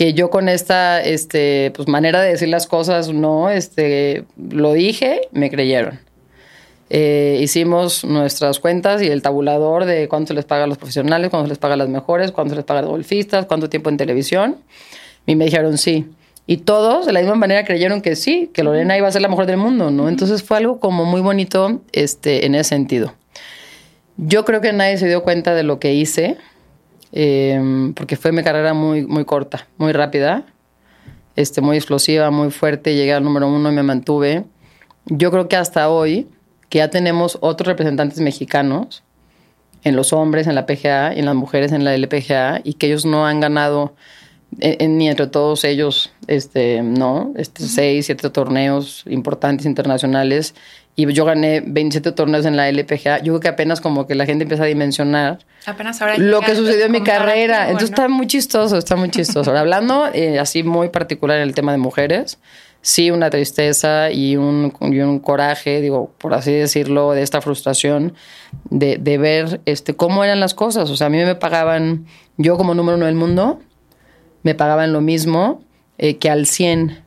que 0.00 0.14
yo 0.14 0.30
con 0.30 0.48
esta 0.48 1.02
este, 1.02 1.72
pues, 1.74 1.86
manera 1.86 2.22
de 2.22 2.30
decir 2.30 2.48
las 2.48 2.66
cosas, 2.66 3.12
no, 3.12 3.50
este, 3.50 4.24
lo 4.38 4.72
dije, 4.72 5.20
me 5.32 5.50
creyeron. 5.50 6.00
Eh, 6.92 7.38
hicimos 7.40 8.04
nuestras 8.04 8.58
cuentas 8.58 9.00
y 9.00 9.06
el 9.06 9.22
tabulador 9.22 9.84
de 9.84 10.08
cuánto 10.08 10.28
se 10.28 10.34
les 10.34 10.44
paga 10.44 10.64
a 10.64 10.66
los 10.66 10.76
profesionales, 10.76 11.30
cuánto 11.30 11.46
se 11.46 11.50
les 11.50 11.58
paga 11.58 11.74
a 11.74 11.76
las 11.76 11.88
mejores, 11.88 12.32
cuánto 12.32 12.50
se 12.50 12.56
les 12.56 12.64
paga 12.64 12.80
a 12.80 12.82
los 12.82 12.90
golfistas, 12.90 13.46
cuánto 13.46 13.70
tiempo 13.70 13.90
en 13.90 13.96
televisión. 13.96 14.56
Y 15.24 15.36
me 15.36 15.44
dijeron 15.44 15.78
sí. 15.78 16.10
Y 16.48 16.58
todos 16.58 17.06
de 17.06 17.12
la 17.12 17.20
misma 17.20 17.36
manera 17.36 17.64
creyeron 17.64 18.00
que 18.00 18.16
sí, 18.16 18.50
que 18.52 18.64
Lorena 18.64 18.98
iba 18.98 19.06
a 19.06 19.12
ser 19.12 19.22
la 19.22 19.28
mejor 19.28 19.46
del 19.46 19.56
mundo, 19.56 19.92
¿no? 19.92 20.08
Entonces 20.08 20.42
fue 20.42 20.56
algo 20.56 20.80
como 20.80 21.04
muy 21.04 21.20
bonito 21.20 21.80
este, 21.92 22.44
en 22.44 22.56
ese 22.56 22.70
sentido. 22.70 23.14
Yo 24.16 24.44
creo 24.44 24.60
que 24.60 24.72
nadie 24.72 24.98
se 24.98 25.06
dio 25.06 25.22
cuenta 25.22 25.54
de 25.54 25.62
lo 25.62 25.78
que 25.78 25.94
hice, 25.94 26.38
em, 27.12 27.94
porque 27.94 28.16
fue 28.16 28.32
mi 28.32 28.42
carrera 28.42 28.74
muy, 28.74 29.06
muy 29.06 29.24
corta, 29.24 29.68
muy 29.78 29.92
rápida, 29.92 30.44
este, 31.36 31.60
muy 31.60 31.76
explosiva, 31.76 32.32
muy 32.32 32.50
fuerte. 32.50 32.96
Llegué 32.96 33.12
al 33.12 33.22
número 33.22 33.46
uno 33.46 33.70
y 33.70 33.74
me 33.74 33.84
mantuve. 33.84 34.42
Yo 35.06 35.30
creo 35.30 35.46
que 35.46 35.54
hasta 35.54 35.88
hoy 35.88 36.26
que 36.70 36.78
ya 36.78 36.88
tenemos 36.88 37.36
otros 37.42 37.66
representantes 37.66 38.20
mexicanos 38.20 39.02
en 39.84 39.96
los 39.96 40.14
hombres 40.14 40.46
en 40.46 40.54
la 40.54 40.64
PGA 40.64 41.14
y 41.14 41.18
en 41.18 41.26
las 41.26 41.34
mujeres 41.34 41.72
en 41.72 41.84
la 41.84 41.94
LPGA 41.94 42.62
y 42.64 42.74
que 42.74 42.86
ellos 42.86 43.04
no 43.04 43.26
han 43.26 43.40
ganado 43.40 43.94
ni 44.52 45.08
entre 45.08 45.28
todos 45.28 45.62
ellos, 45.64 46.12
este, 46.26 46.82
no, 46.82 47.32
este, 47.36 47.62
seis, 47.62 48.06
siete 48.06 48.30
torneos 48.30 49.04
importantes 49.06 49.64
internacionales 49.64 50.54
y 50.96 51.10
yo 51.12 51.24
gané 51.24 51.62
27 51.64 52.12
torneos 52.12 52.44
en 52.46 52.56
la 52.56 52.68
LPGA. 52.68 53.18
Yo 53.18 53.32
creo 53.32 53.40
que 53.40 53.48
apenas 53.48 53.80
como 53.80 54.06
que 54.06 54.14
la 54.14 54.26
gente 54.26 54.42
empieza 54.42 54.64
a 54.64 54.66
dimensionar 54.66 55.38
apenas 55.66 56.00
ahora 56.02 56.18
lo 56.18 56.40
que 56.40 56.56
sucedió 56.56 56.86
en 56.86 56.92
mi 56.92 57.02
carrera. 57.02 57.66
Entonces 57.66 57.90
está 57.90 58.08
muy 58.08 58.26
chistoso, 58.26 58.76
está 58.76 58.96
muy 58.96 59.10
chistoso. 59.10 59.50
Ahora, 59.50 59.60
hablando 59.60 60.08
eh, 60.12 60.38
así 60.38 60.62
muy 60.62 60.88
particular 60.88 61.38
en 61.38 61.44
el 61.44 61.54
tema 61.54 61.72
de 61.72 61.78
mujeres, 61.78 62.38
sí 62.82 63.10
una 63.10 63.30
tristeza 63.30 64.10
y 64.10 64.36
un, 64.36 64.72
y 64.80 65.00
un, 65.00 65.18
coraje, 65.18 65.80
digo, 65.80 66.12
por 66.18 66.34
así 66.34 66.52
decirlo, 66.52 67.12
de 67.12 67.22
esta 67.22 67.40
frustración 67.40 68.14
de, 68.70 68.96
de, 68.96 69.18
ver 69.18 69.60
este, 69.66 69.94
cómo 69.94 70.24
eran 70.24 70.40
las 70.40 70.54
cosas. 70.54 70.90
O 70.90 70.96
sea, 70.96 71.08
a 71.08 71.10
mí 71.10 71.18
me 71.18 71.34
pagaban, 71.34 72.06
yo 72.36 72.56
como 72.56 72.74
número 72.74 72.96
uno 72.96 73.06
del 73.06 73.14
mundo, 73.14 73.60
me 74.42 74.54
pagaban 74.54 74.92
lo 74.92 75.00
mismo 75.00 75.62
eh, 75.98 76.16
que 76.16 76.30
al 76.30 76.46
100 76.46 77.02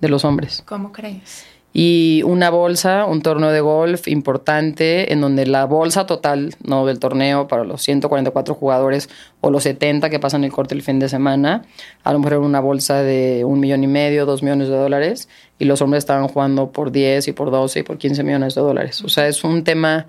de 0.00 0.08
los 0.08 0.24
hombres. 0.24 0.62
¿Cómo 0.66 0.92
crees? 0.92 1.46
Y 1.72 2.22
una 2.24 2.50
bolsa, 2.50 3.06
un 3.06 3.22
torneo 3.22 3.50
de 3.50 3.60
golf 3.60 4.06
importante 4.06 5.12
en 5.12 5.22
donde 5.22 5.46
la 5.46 5.64
bolsa 5.64 6.04
total 6.06 6.54
no 6.62 6.84
del 6.84 6.98
torneo 6.98 7.48
para 7.48 7.64
los 7.64 7.82
144 7.82 8.54
jugadores 8.54 9.08
o 9.40 9.50
los 9.50 9.62
70 9.62 10.10
que 10.10 10.18
pasan 10.18 10.44
el 10.44 10.52
corte 10.52 10.74
el 10.74 10.82
fin 10.82 10.98
de 10.98 11.08
semana, 11.08 11.62
a 12.04 12.12
lo 12.12 12.18
mejor 12.18 12.34
era 12.34 12.40
una 12.42 12.60
bolsa 12.60 13.02
de 13.02 13.44
un 13.44 13.58
millón 13.60 13.84
y 13.84 13.86
medio, 13.86 14.26
dos 14.26 14.42
millones 14.42 14.68
de 14.68 14.76
dólares 14.76 15.28
y 15.58 15.64
los 15.64 15.80
hombres 15.80 16.02
estaban 16.02 16.28
jugando 16.28 16.72
por 16.72 16.92
10 16.92 17.28
y 17.28 17.32
por 17.32 17.50
12 17.50 17.80
y 17.80 17.82
por 17.84 17.96
15 17.96 18.22
millones 18.22 18.54
de 18.54 18.60
dólares. 18.60 19.02
O 19.02 19.08
sea, 19.08 19.26
es 19.28 19.42
un 19.44 19.64
tema 19.64 20.06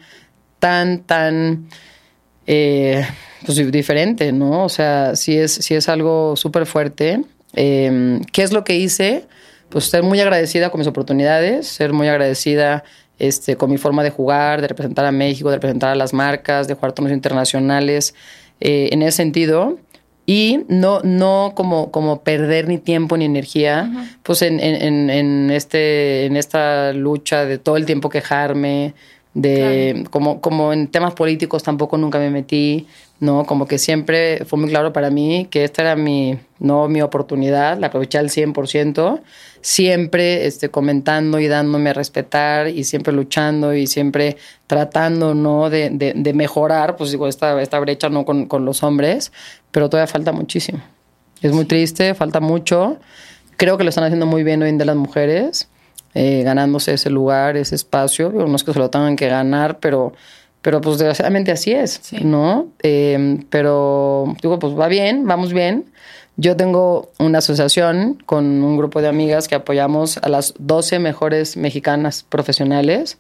tan, 0.60 1.00
tan... 1.04 1.68
Eh, 2.46 3.06
pues 3.46 3.72
diferente, 3.72 4.32
¿no? 4.32 4.64
O 4.64 4.70
sea, 4.70 5.16
sí 5.16 5.38
es, 5.38 5.54
sí 5.54 5.76
es 5.76 5.90
algo 5.90 6.36
súper 6.36 6.66
fuerte. 6.66 7.24
Eh, 7.54 8.20
¿Qué 8.32 8.44
es 8.44 8.52
lo 8.54 8.64
que 8.64 8.78
hice? 8.78 9.26
Pues 9.74 9.86
ser 9.86 10.04
muy 10.04 10.20
agradecida 10.20 10.70
con 10.70 10.78
mis 10.78 10.88
oportunidades, 10.88 11.68
ser 11.68 11.94
muy 11.94 12.08
agradecida 12.08 12.84
este, 13.18 13.56
con 13.56 13.72
mi 13.72 13.80
forma 13.80 14.04
de 14.04 14.12
jugar, 14.12 14.62
de 14.62 14.68
representar 14.68 15.04
a 15.04 15.12
México, 15.12 15.50
de 15.50 15.56
representar 15.56 15.90
a 15.90 15.96
las 15.96 16.14
marcas, 16.14 16.68
de 16.68 16.76
jugar 16.76 16.92
torneos 16.92 17.16
internacionales, 17.16 18.14
eh, 18.60 18.90
en 18.92 19.02
ese 19.02 19.18
sentido. 19.18 19.80
Y 20.28 20.60
no, 20.68 21.02
no 21.04 21.54
como, 21.56 21.90
como 21.90 22.22
perder 22.22 22.68
ni 22.68 22.78
tiempo 22.78 23.18
ni 23.18 23.26
energía, 23.26 23.90
pues 24.22 24.44
en, 24.44 24.60
en, 24.60 25.10
en, 25.10 25.50
este, 25.50 26.28
en 26.28 26.38
esta 26.38 26.94
lucha 26.94 27.44
de 27.44 27.58
todo 27.58 27.76
el 27.76 27.88
tiempo 27.88 28.10
quejarme, 28.10 28.94
de 29.34 30.06
como, 30.12 30.42
como 30.42 30.74
en 30.74 30.88
temas 30.88 31.14
políticos 31.14 31.64
tampoco 31.64 31.98
nunca 31.98 32.20
me 32.20 32.30
metí, 32.30 32.88
¿no? 33.20 33.46
Como 33.46 33.68
que 33.68 33.80
siempre 33.80 34.46
fue 34.46 34.60
muy 34.60 34.70
claro 34.70 34.94
para 34.94 35.10
mí 35.10 35.48
que 35.50 35.64
esta 35.64 35.82
era 35.82 35.96
mi, 35.96 36.38
no 36.60 36.88
mi 36.88 37.02
oportunidad, 37.02 37.80
la 37.80 37.88
aproveché 37.88 38.20
al 38.20 38.30
100%, 38.30 39.22
siempre 39.62 40.46
este, 40.46 40.70
comentando 40.70 41.40
y 41.40 41.48
dándome 41.48 41.90
a 41.90 41.94
respetar 41.94 42.68
y 42.68 42.84
siempre 42.84 43.12
luchando 43.12 43.74
y 43.74 43.88
siempre 43.88 44.38
tratando, 44.68 45.34
¿no? 45.34 45.70
De, 45.70 45.90
de, 45.90 46.34
mejorar, 46.34 46.96
pues 46.96 47.12
digo, 47.12 47.28
esta, 47.28 47.60
esta 47.62 47.80
brecha, 47.80 48.10
¿no? 48.10 48.26
Con, 48.26 48.46
con 48.46 48.66
los 48.66 48.84
hombres, 48.84 49.32
pero 49.72 49.90
todavía 49.90 50.12
falta 50.12 50.32
muchísimo. 50.32 50.80
Es 51.42 51.52
muy 51.52 51.66
triste, 51.66 52.14
falta 52.14 52.40
mucho. 52.40 52.98
Creo 53.58 53.78
que 53.78 53.84
lo 53.84 53.90
están 53.90 54.04
haciendo 54.04 54.26
muy 54.26 54.44
bien 54.44 54.62
hoy 54.62 54.70
en 54.70 54.78
día 54.78 54.86
las 54.86 54.96
mujeres, 54.96 55.70
eh, 56.14 56.44
ganándose 56.44 56.94
ese 56.94 57.10
lugar, 57.10 57.58
ese 57.58 57.76
espacio. 57.76 58.32
No 58.32 58.56
es 58.56 58.64
que 58.64 58.74
se 58.74 58.80
lo 58.80 58.90
tengan 58.90 59.16
que 59.16 59.28
ganar, 59.28 59.80
pero 59.80 60.14
pero 60.64 60.80
pues 60.80 60.98
desgraciadamente 60.98 61.52
así 61.52 61.74
es, 61.74 62.14
¿no? 62.24 62.70
Eh, 62.82 63.38
pero 63.50 64.34
digo, 64.42 64.60
pues 64.60 64.80
va 64.80 64.88
bien, 64.88 65.28
vamos 65.28 65.52
bien. 65.52 65.92
Yo 66.38 66.56
tengo 66.56 67.12
una 67.20 67.40
asociación 67.40 68.24
con 68.26 68.46
un 68.64 68.78
grupo 68.78 69.02
de 69.02 69.10
amigas 69.10 69.50
que 69.50 69.56
apoyamos 69.56 70.18
a 70.20 70.30
las 70.30 70.54
12 70.58 71.00
mejores 71.00 71.58
mexicanas 71.58 72.24
profesionales 72.24 73.18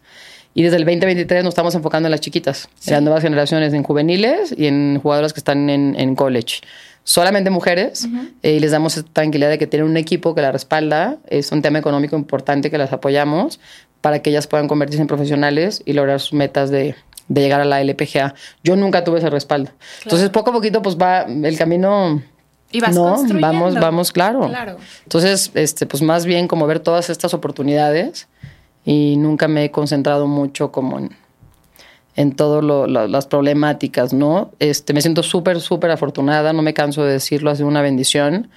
y 0.54 0.64
desde 0.64 0.78
el 0.78 0.86
2023 0.86 1.44
nos 1.44 1.52
estamos 1.52 1.76
enfocando 1.76 2.08
en 2.08 2.12
las 2.12 2.22
chiquitas, 2.22 2.70
en 2.88 2.94
las 2.94 3.02
nuevas 3.02 3.22
generaciones, 3.22 3.74
en 3.74 3.84
juveniles 3.84 4.56
y 4.58 4.68
en 4.68 5.00
jugadoras 5.02 5.34
que 5.34 5.42
están 5.42 5.70
en, 5.70 5.96
en 6.00 6.16
college. 6.16 6.62
Solamente 7.06 7.50
mujeres 7.50 8.08
eh, 8.44 8.54
y 8.54 8.60
les 8.60 8.72
damos 8.72 9.04
tranquilidad 9.12 9.50
de 9.50 9.58
que 9.58 9.68
tienen 9.68 9.89
un 9.89 9.98
equipo 9.98 10.34
que 10.36 10.42
la 10.42 10.52
respalda, 10.54 11.18
es 11.28 11.52
un 11.52 11.62
tema 11.62 11.80
económico 11.80 12.16
importante 12.16 12.72
que 12.72 12.78
las 12.78 12.94
apoyamos 12.94 13.60
para 14.00 14.22
que 14.22 14.30
ellas 14.30 14.48
puedan 14.48 14.68
convertirse 14.68 15.02
en 15.02 15.08
profesionales 15.08 15.82
y 15.86 15.94
lograr 15.94 16.22
sus 16.22 16.34
metas 16.34 16.70
de, 16.70 16.96
de 17.28 17.42
llegar 17.42 17.62
a 17.62 17.66
la 17.66 17.82
LPGA. 17.82 18.36
Yo 18.63 18.76
nunca 18.76 19.04
tuve 19.04 19.20
ese 19.20 19.30
respaldo. 19.30 19.72
Entonces, 20.04 20.30
poco 20.30 20.52
a 20.52 20.54
poquito, 20.54 20.82
pues 20.82 20.98
va 20.98 21.22
el 21.22 21.58
camino. 21.58 22.22
Y 22.72 22.80
vas 22.80 22.96
no, 22.96 23.24
vamos, 23.39 23.76
vamos, 23.76 24.12
claro. 24.12 24.50
Entonces, 25.04 25.52
este, 25.54 25.86
pues 25.86 26.02
más 26.02 26.26
bien 26.26 26.48
como 26.48 26.66
ver 26.68 26.80
todas 26.80 27.10
estas 27.10 27.34
oportunidades 27.34 28.28
y 28.84 29.16
nunca 29.18 29.48
me 29.48 29.66
he 29.66 29.72
concentrado 29.72 30.26
mucho 30.26 30.72
como 30.72 30.98
en, 30.98 31.16
en 32.15 32.36
todas 32.36 32.63
las 33.10 33.28
problemáticas, 33.28 34.13
¿no? 34.13 34.52
Este, 34.60 34.93
me 34.93 35.02
siento 35.02 35.23
súper, 35.23 35.62
súper 35.62 35.91
afortunada, 35.91 36.54
no 36.54 36.62
me 36.62 36.73
canso 36.73 37.04
de 37.04 37.13
decirlo, 37.13 37.49
ha 37.49 37.56
sido 37.56 37.67
una 37.67 37.82
bendición. 37.82 38.49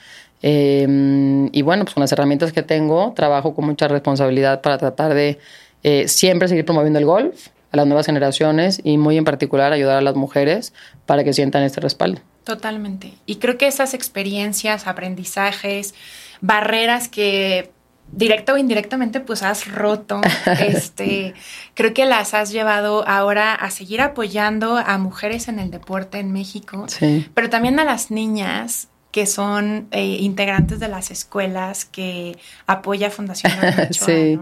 Em, 0.43 1.49
y 1.53 1.63
bueno, 1.63 1.85
pues 1.85 1.95
con 1.95 2.03
las 2.03 2.13
herramientas 2.13 2.53
que 2.53 2.63
tengo, 2.63 3.13
trabajo 3.17 3.55
con 3.55 3.65
mucha 3.65 3.89
responsabilidad 3.89 4.61
para 4.61 4.77
tratar 4.79 5.15
de 5.15 5.39
eh, 5.83 6.09
siempre 6.09 6.49
seguir 6.49 6.65
promoviendo 6.65 6.99
el 6.99 7.07
golf, 7.07 7.49
a 7.73 7.77
las 7.77 7.87
nuevas 7.87 8.07
generaciones 8.07 8.81
y 8.85 8.99
muy 8.99 9.17
en 9.17 9.25
particular 9.25 9.73
ayudar 9.73 9.99
a 9.99 10.01
las 10.01 10.15
mujeres 10.15 10.73
para 11.05 11.25
que 11.25 11.33
sientan 11.33 11.63
este 11.63 11.81
respaldo. 11.81 12.21
Totalmente. 12.45 13.15
Y 13.27 13.37
creo 13.37 13.59
que 13.59 13.67
esas 13.67 13.93
experiencias, 13.93 14.87
aprendizajes, 14.87 15.95
barreras 16.41 17.09
que 17.09 17.71
directo 18.13 18.55
o 18.55 18.57
indirectamente 18.57 19.21
pues 19.21 19.43
has 19.43 19.71
roto, 19.71 20.21
este, 20.61 21.35
creo 21.75 21.93
que 21.93 22.05
las 22.05 22.35
has 22.35 22.51
llevado 22.53 23.07
ahora 23.07 23.55
a 23.55 23.71
seguir 23.71 24.01
apoyando 24.01 24.77
a 24.77 24.99
mujeres 24.99 25.49
en 25.49 25.59
el 25.59 25.71
deporte 25.71 26.19
en 26.19 26.33
México, 26.33 26.87
pero 27.35 27.51
también 27.51 27.79
a 27.79 27.85
las 27.85 28.11
niñas 28.11 28.89
que 29.17 29.25
son 29.25 29.89
eh, 29.93 30.19
integrantes 30.21 30.79
de 30.79 30.89
las 30.89 31.11
escuelas 31.11 31.87
que 31.87 32.37
apoya 32.67 33.09
Fundación 33.09 33.51
Sí, 33.91 34.39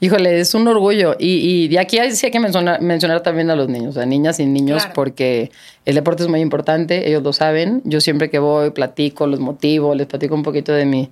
híjole, 0.00 0.40
es 0.40 0.52
un 0.52 0.66
orgullo. 0.66 1.14
Y, 1.16 1.68
de 1.68 1.78
aquí 1.78 1.98
sí 2.10 2.26
hay 2.26 2.32
que 2.32 2.40
mencionar, 2.40 2.82
mencionar 2.82 3.20
también 3.22 3.50
a 3.50 3.54
los 3.54 3.68
niños, 3.68 3.96
a 3.96 4.04
niñas 4.04 4.40
y 4.40 4.46
niños, 4.46 4.88
porque 4.94 5.52
el 5.84 5.94
deporte 5.94 6.24
es 6.24 6.28
muy 6.28 6.40
importante, 6.40 7.08
ellos 7.08 7.22
lo 7.22 7.32
saben. 7.32 7.82
Yo 7.84 8.00
siempre 8.00 8.28
que 8.28 8.40
voy, 8.40 8.70
platico, 8.70 9.28
los 9.28 9.38
motivo, 9.38 9.94
les 9.94 10.08
platico 10.08 10.34
un 10.34 10.42
poquito 10.42 10.72
de 10.72 10.86
mi 10.86 11.08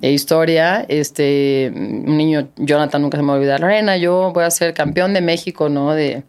historia. 0.00 0.84
Este, 0.88 1.72
un 1.74 2.16
niño, 2.16 2.48
Jonathan, 2.56 3.02
nunca 3.02 3.16
se 3.16 3.22
me 3.22 3.28
va 3.28 3.34
a 3.34 3.36
olvidar, 3.36 3.60
Lorena, 3.60 3.96
yo 3.96 4.32
voy 4.32 4.44
a 4.44 4.50
ser 4.50 4.74
campeón 4.74 5.14
de 5.14 5.20
México, 5.20 5.68
¿no? 5.68 5.92
De 5.92 6.24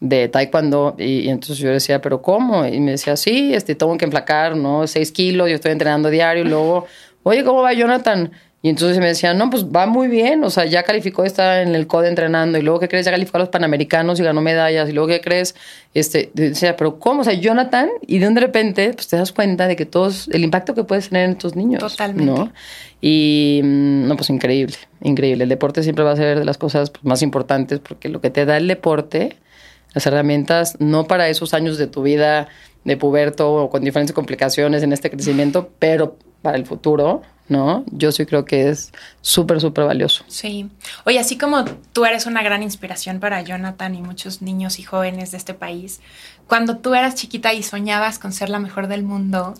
de 0.00 0.28
taekwondo 0.28 0.94
y, 0.98 1.28
entonces 1.28 1.58
yo 1.58 1.70
decía, 1.70 2.00
pero 2.00 2.20
¿cómo? 2.20 2.66
Y 2.66 2.80
me 2.80 2.92
decía, 2.92 3.16
sí, 3.16 3.54
este, 3.54 3.74
tengo 3.74 3.96
que 3.96 4.04
enflacar, 4.04 4.56
¿no? 4.56 4.86
Seis 4.86 5.10
kilos, 5.10 5.48
yo 5.48 5.54
estoy 5.54 5.72
entrenando 5.72 6.10
diario 6.10 6.44
y 6.44 6.48
luego, 6.48 6.86
oye, 7.22 7.44
¿cómo 7.44 7.62
va 7.62 7.72
Jonathan? 7.72 8.30
Y 8.66 8.68
entonces 8.68 8.98
me 8.98 9.06
decía, 9.06 9.32
no, 9.32 9.48
pues 9.48 9.64
va 9.66 9.86
muy 9.86 10.08
bien, 10.08 10.42
o 10.42 10.50
sea, 10.50 10.64
ya 10.64 10.82
calificó, 10.82 11.22
está 11.22 11.62
en 11.62 11.76
el 11.76 11.86
CODE 11.86 12.08
entrenando, 12.08 12.58
y 12.58 12.62
luego, 12.62 12.80
¿qué 12.80 12.88
crees? 12.88 13.06
Ya 13.06 13.12
calificó 13.12 13.36
a 13.36 13.38
los 13.38 13.48
Panamericanos 13.48 14.18
y 14.18 14.24
ganó 14.24 14.40
medallas, 14.40 14.88
y 14.88 14.92
luego, 14.92 15.06
¿qué 15.06 15.20
crees? 15.20 15.54
Este, 15.94 16.32
decía, 16.34 16.74
pero 16.74 16.98
¿cómo? 16.98 17.20
O 17.20 17.24
sea, 17.24 17.34
Jonathan, 17.34 17.88
y 18.08 18.18
de 18.18 18.26
un 18.26 18.34
de 18.34 18.40
repente, 18.40 18.92
pues 18.92 19.06
te 19.06 19.16
das 19.18 19.30
cuenta 19.30 19.68
de 19.68 19.76
que 19.76 19.86
todos, 19.86 20.26
el 20.32 20.42
impacto 20.42 20.74
que 20.74 20.82
puedes 20.82 21.10
tener 21.10 21.26
en 21.26 21.30
estos 21.30 21.54
niños. 21.54 21.78
Totalmente. 21.78 22.24
¿no? 22.24 22.50
Y, 23.00 23.60
mm, 23.62 24.08
no, 24.08 24.16
pues 24.16 24.30
increíble, 24.30 24.74
increíble. 25.00 25.44
El 25.44 25.48
deporte 25.48 25.84
siempre 25.84 26.04
va 26.04 26.10
a 26.10 26.16
ser 26.16 26.40
de 26.40 26.44
las 26.44 26.58
cosas 26.58 26.90
pues, 26.90 27.04
más 27.04 27.22
importantes, 27.22 27.78
porque 27.78 28.08
lo 28.08 28.20
que 28.20 28.30
te 28.30 28.46
da 28.46 28.56
el 28.56 28.66
deporte 28.66 29.36
las 29.94 30.06
herramientas 30.06 30.76
no 30.80 31.06
para 31.06 31.28
esos 31.28 31.54
años 31.54 31.78
de 31.78 31.86
tu 31.86 32.02
vida 32.02 32.48
de 32.86 32.96
puberto 32.96 33.52
o 33.52 33.68
con 33.68 33.82
diferentes 33.82 34.14
complicaciones 34.14 34.82
en 34.82 34.92
este 34.92 35.10
crecimiento, 35.10 35.70
pero 35.80 36.16
para 36.40 36.56
el 36.56 36.64
futuro, 36.64 37.22
¿no? 37.48 37.84
Yo 37.90 38.12
sí 38.12 38.24
creo 38.26 38.44
que 38.44 38.68
es 38.68 38.92
súper, 39.20 39.60
súper 39.60 39.86
valioso. 39.86 40.24
Sí. 40.28 40.70
Oye, 41.04 41.18
así 41.18 41.36
como 41.36 41.64
tú 41.92 42.04
eres 42.04 42.26
una 42.26 42.44
gran 42.44 42.62
inspiración 42.62 43.18
para 43.18 43.42
Jonathan 43.42 43.96
y 43.96 44.02
muchos 44.02 44.40
niños 44.40 44.78
y 44.78 44.84
jóvenes 44.84 45.32
de 45.32 45.38
este 45.38 45.52
país, 45.52 46.00
cuando 46.46 46.76
tú 46.78 46.94
eras 46.94 47.16
chiquita 47.16 47.52
y 47.52 47.64
soñabas 47.64 48.20
con 48.20 48.32
ser 48.32 48.50
la 48.50 48.60
mejor 48.60 48.86
del 48.86 49.02
mundo, 49.02 49.54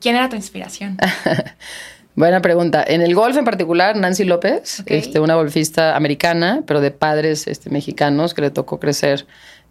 ¿quién 0.00 0.16
era 0.16 0.28
tu 0.28 0.34
inspiración? 0.34 0.98
Buena 2.16 2.40
pregunta. 2.40 2.82
En 2.84 3.02
el 3.02 3.14
golf 3.14 3.36
en 3.36 3.44
particular, 3.44 3.94
Nancy 3.94 4.24
López, 4.24 4.82
este, 4.86 5.20
una 5.20 5.36
golfista 5.36 5.94
americana, 5.94 6.62
pero 6.66 6.80
de 6.80 6.90
padres 6.90 7.46
este, 7.46 7.70
mexicanos 7.70 8.34
que 8.34 8.40
le 8.40 8.50
tocó 8.50 8.80
crecer 8.80 9.26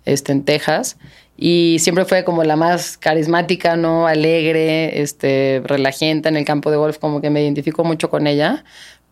este, 0.05 0.31
en 0.31 0.43
Texas. 0.43 0.97
Y 1.37 1.77
siempre 1.79 2.05
fue 2.05 2.23
como 2.23 2.43
la 2.43 2.55
más 2.55 2.97
carismática, 2.97 3.75
¿no? 3.75 4.07
Alegre, 4.07 5.01
este, 5.01 5.61
relajenta 5.65 6.29
en 6.29 6.37
el 6.37 6.45
campo 6.45 6.71
de 6.71 6.77
golf, 6.77 6.97
como 6.97 7.19
que 7.21 7.29
me 7.29 7.43
identifico 7.43 7.83
mucho 7.83 8.09
con 8.09 8.25
ella. 8.25 8.63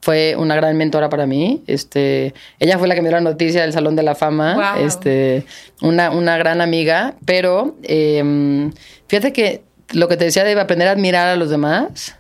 Fue 0.02 0.36
una 0.38 0.56
gran 0.56 0.78
mentora 0.78 1.10
para 1.10 1.26
mí. 1.26 1.64
Este, 1.68 2.34
ella 2.60 2.78
fue 2.78 2.88
la 2.88 2.96
que 2.96 3.02
me 3.02 3.10
dio 3.10 3.18
la 3.18 3.24
noticia 3.24 3.62
del 3.62 3.74
Salón 3.74 3.96
de 3.96 4.04
la 4.04 4.16
Fama. 4.16 4.76
Este, 4.80 5.46
una, 5.82 6.12
una 6.12 6.38
gran 6.38 6.62
amiga. 6.62 7.16
Pero 7.26 7.76
em, 7.84 8.72
fíjate 9.08 9.34
que 9.34 9.64
lo 9.92 10.08
que 10.08 10.18
te 10.18 10.26
decía 10.26 10.44
de 10.44 10.60
aprender 10.60 10.88
a 10.88 10.92
admirar 10.92 11.28
a 11.28 11.36
los 11.36 11.50
demás 11.50 12.18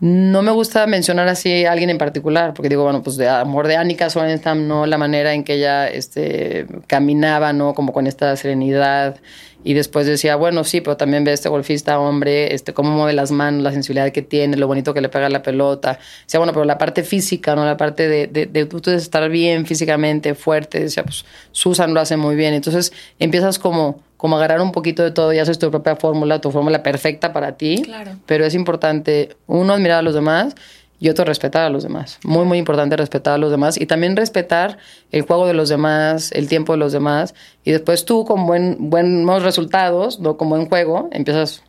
no 0.00 0.42
me 0.42 0.50
gusta 0.50 0.86
mencionar 0.86 1.28
así 1.28 1.64
a 1.64 1.72
alguien 1.72 1.90
en 1.90 1.98
particular, 1.98 2.52
porque 2.54 2.68
digo, 2.68 2.82
bueno, 2.82 3.02
pues 3.02 3.16
de 3.16 3.28
amor 3.28 3.68
de 3.68 3.76
Annika 3.76 4.10
Sorenstam, 4.10 4.66
no 4.66 4.86
la 4.86 4.98
manera 4.98 5.32
en 5.34 5.44
que 5.44 5.54
ella 5.54 5.88
este, 5.88 6.66
caminaba, 6.86 7.52
¿no? 7.52 7.74
Como 7.74 7.92
con 7.92 8.06
esta 8.06 8.36
serenidad. 8.36 9.16
Y 9.64 9.74
después 9.74 10.06
decía, 10.06 10.36
bueno, 10.36 10.62
sí, 10.62 10.80
pero 10.80 10.96
también 10.96 11.24
ve 11.24 11.32
este 11.32 11.48
golfista 11.48 11.98
hombre, 11.98 12.54
este, 12.54 12.74
cómo 12.74 12.90
mueve 12.90 13.14
las 13.14 13.30
manos, 13.30 13.62
la 13.62 13.72
sensibilidad 13.72 14.12
que 14.12 14.22
tiene, 14.22 14.56
lo 14.56 14.66
bonito 14.66 14.94
que 14.94 15.00
le 15.00 15.08
pega 15.08 15.28
la 15.30 15.42
pelota. 15.42 15.98
Decía, 16.24 16.38
bueno, 16.38 16.52
pero 16.52 16.64
la 16.64 16.78
parte 16.78 17.02
física, 17.02 17.56
¿no? 17.56 17.64
La 17.64 17.76
parte 17.76 18.06
de, 18.08 18.26
de, 18.26 18.94
estar 18.94 19.28
bien 19.30 19.66
físicamente, 19.66 20.34
fuerte. 20.34 20.80
Decía, 20.80 21.02
pues 21.02 21.24
Susan 21.50 21.94
lo 21.94 22.00
hace 22.00 22.16
muy 22.16 22.36
bien. 22.36 22.54
Entonces 22.54 22.92
empiezas 23.18 23.58
como 23.58 24.02
como 24.16 24.36
agarrar 24.36 24.62
un 24.62 24.72
poquito 24.72 25.02
de 25.02 25.10
todo 25.10 25.34
y 25.34 25.38
haces 25.38 25.58
tu 25.58 25.70
propia 25.70 25.96
fórmula, 25.96 26.40
tu 26.40 26.50
fórmula 26.50 26.82
perfecta 26.82 27.34
para 27.34 27.58
ti. 27.58 27.82
Claro. 27.84 28.12
Pero 28.24 28.46
es 28.46 28.54
importante, 28.54 29.36
uno, 29.46 29.74
admirar 29.74 29.98
a 29.98 30.02
los 30.02 30.14
demás 30.14 30.54
y 31.00 31.08
otro, 31.08 31.24
respetar 31.24 31.64
a 31.64 31.70
los 31.70 31.82
demás. 31.82 32.18
Muy, 32.24 32.44
muy 32.44 32.58
importante 32.58 32.96
respetar 32.96 33.34
a 33.34 33.38
los 33.38 33.50
demás 33.50 33.80
y 33.80 33.86
también 33.86 34.16
respetar 34.16 34.78
el 35.10 35.22
juego 35.22 35.46
de 35.46 35.54
los 35.54 35.68
demás, 35.68 36.30
el 36.32 36.48
tiempo 36.48 36.72
de 36.72 36.78
los 36.78 36.92
demás. 36.92 37.34
Y 37.64 37.72
después 37.72 38.04
tú, 38.04 38.24
con 38.24 38.46
buen, 38.46 38.90
buenos 38.90 39.42
resultados, 39.42 40.20
no 40.20 40.36
con 40.36 40.48
buen 40.48 40.66
juego, 40.66 41.08
empiezas 41.12 41.62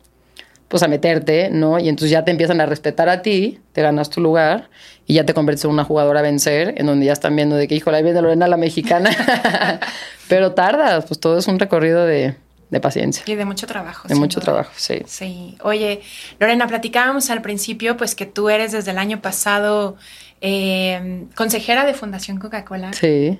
pues 0.68 0.82
a 0.82 0.88
meterte, 0.88 1.50
¿no? 1.50 1.78
Y 1.78 1.88
entonces 1.88 2.10
ya 2.10 2.24
te 2.24 2.30
empiezan 2.30 2.60
a 2.60 2.66
respetar 2.66 3.08
a 3.08 3.22
ti, 3.22 3.60
te 3.72 3.82
ganas 3.82 4.10
tu 4.10 4.20
lugar 4.20 4.68
y 5.06 5.14
ya 5.14 5.24
te 5.24 5.32
conviertes 5.32 5.64
en 5.64 5.70
una 5.70 5.84
jugadora 5.84 6.20
a 6.20 6.22
vencer, 6.22 6.74
en 6.76 6.86
donde 6.86 7.06
ya 7.06 7.12
están 7.12 7.36
viendo 7.36 7.56
de 7.56 7.68
que, 7.68 7.76
híjole, 7.76 7.98
ahí 7.98 8.02
viene 8.02 8.20
Lorena 8.20 8.48
la 8.48 8.56
mexicana. 8.56 9.10
Pero 10.28 10.52
tardas, 10.52 11.04
pues 11.06 11.20
todo 11.20 11.38
es 11.38 11.46
un 11.46 11.60
recorrido 11.60 12.04
de, 12.04 12.34
de 12.70 12.80
paciencia. 12.80 13.22
Y 13.26 13.34
de 13.34 13.44
mucho 13.44 13.66
trabajo. 13.66 14.08
De 14.08 14.14
mucho 14.14 14.40
trabajo, 14.40 14.72
sí. 14.76 15.02
Sí. 15.06 15.56
Oye, 15.62 16.02
Lorena, 16.40 16.66
platicábamos 16.66 17.30
al 17.30 17.42
principio, 17.42 17.96
pues 17.96 18.14
que 18.14 18.26
tú 18.26 18.48
eres 18.48 18.72
desde 18.72 18.90
el 18.90 18.98
año 18.98 19.20
pasado 19.20 19.96
eh, 20.40 21.26
consejera 21.34 21.84
de 21.84 21.94
Fundación 21.94 22.38
Coca-Cola. 22.38 22.92
Sí. 22.92 23.38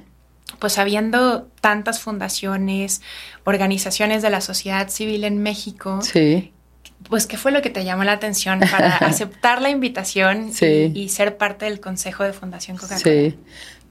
Pues 0.61 0.79
habiendo 0.79 1.49
tantas 1.61 2.01
fundaciones, 2.01 3.03
organizaciones 3.45 4.23
de 4.23 4.31
la 4.31 4.41
sociedad 4.41 4.89
civil 4.89 5.25
en 5.25 5.43
México. 5.43 6.01
Sí 6.03 6.53
pues, 7.09 7.27
¿qué 7.27 7.37
fue 7.37 7.53
lo 7.53 7.63
que 7.63 7.71
te 7.71 7.85
llamó 7.85 8.05
la 8.05 8.13
atención 8.13 8.61
para 8.61 8.97
aceptar 8.97 9.63
la 9.63 9.71
invitación 9.71 10.51
y, 10.61 11.09
ser 11.09 11.37
parte 11.37 11.67
del 11.67 11.81
Consejo 11.81 12.25
de 12.25 12.33
Fundación 12.33 12.77
Coca-Cola? 12.77 12.99
Sí. 12.99 13.39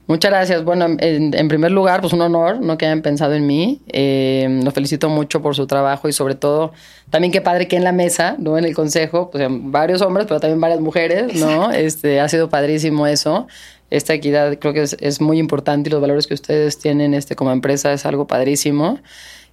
Muchas 0.06 0.30
gracias. 0.30 0.64
Bueno, 0.64 0.86
en, 1.00 1.48
primer 1.48 1.72
lugar, 1.72 2.00
pues 2.00 2.12
un 2.12 2.20
honor, 2.20 2.60
¿no? 2.60 2.78
Que 2.78 2.86
hayan 2.86 3.02
pensado 3.02 3.34
en 3.34 3.46
mí. 3.46 3.80
Eh, 3.88 4.60
lo 4.62 4.70
felicito 4.70 5.08
mucho 5.08 5.42
por 5.42 5.56
su 5.56 5.66
trabajo 5.66 6.08
y 6.08 6.12
sobre 6.12 6.36
todo, 6.36 6.72
también 7.10 7.32
qué 7.32 7.40
padre 7.40 7.66
que 7.66 7.76
en 7.76 7.82
la 7.82 7.92
mesa, 7.92 8.36
¿no? 8.38 8.56
En 8.56 8.64
el 8.64 8.74
consejo, 8.74 9.30
pues 9.30 9.44
varios 9.50 10.02
hombres, 10.02 10.26
pero 10.28 10.38
también 10.38 10.60
varias 10.60 10.80
mujeres, 10.80 11.34
¿no? 11.34 11.72
Este, 11.72 12.20
ha 12.20 12.28
sido 12.28 12.48
padrísimo 12.48 13.06
eso. 13.08 13.48
Esta 13.90 14.14
equidad 14.14 14.58
creo 14.58 14.72
que 14.72 14.82
es, 14.82 14.96
es, 15.00 15.20
muy 15.20 15.38
importante 15.38 15.88
y 15.88 15.92
los 15.92 16.00
valores 16.00 16.26
que 16.26 16.34
ustedes 16.34 16.78
tienen 16.78 17.14
este, 17.14 17.34
como 17.34 17.50
empresa 17.52 17.92
es 17.92 18.06
algo 18.06 18.26
padrísimo. 18.26 19.00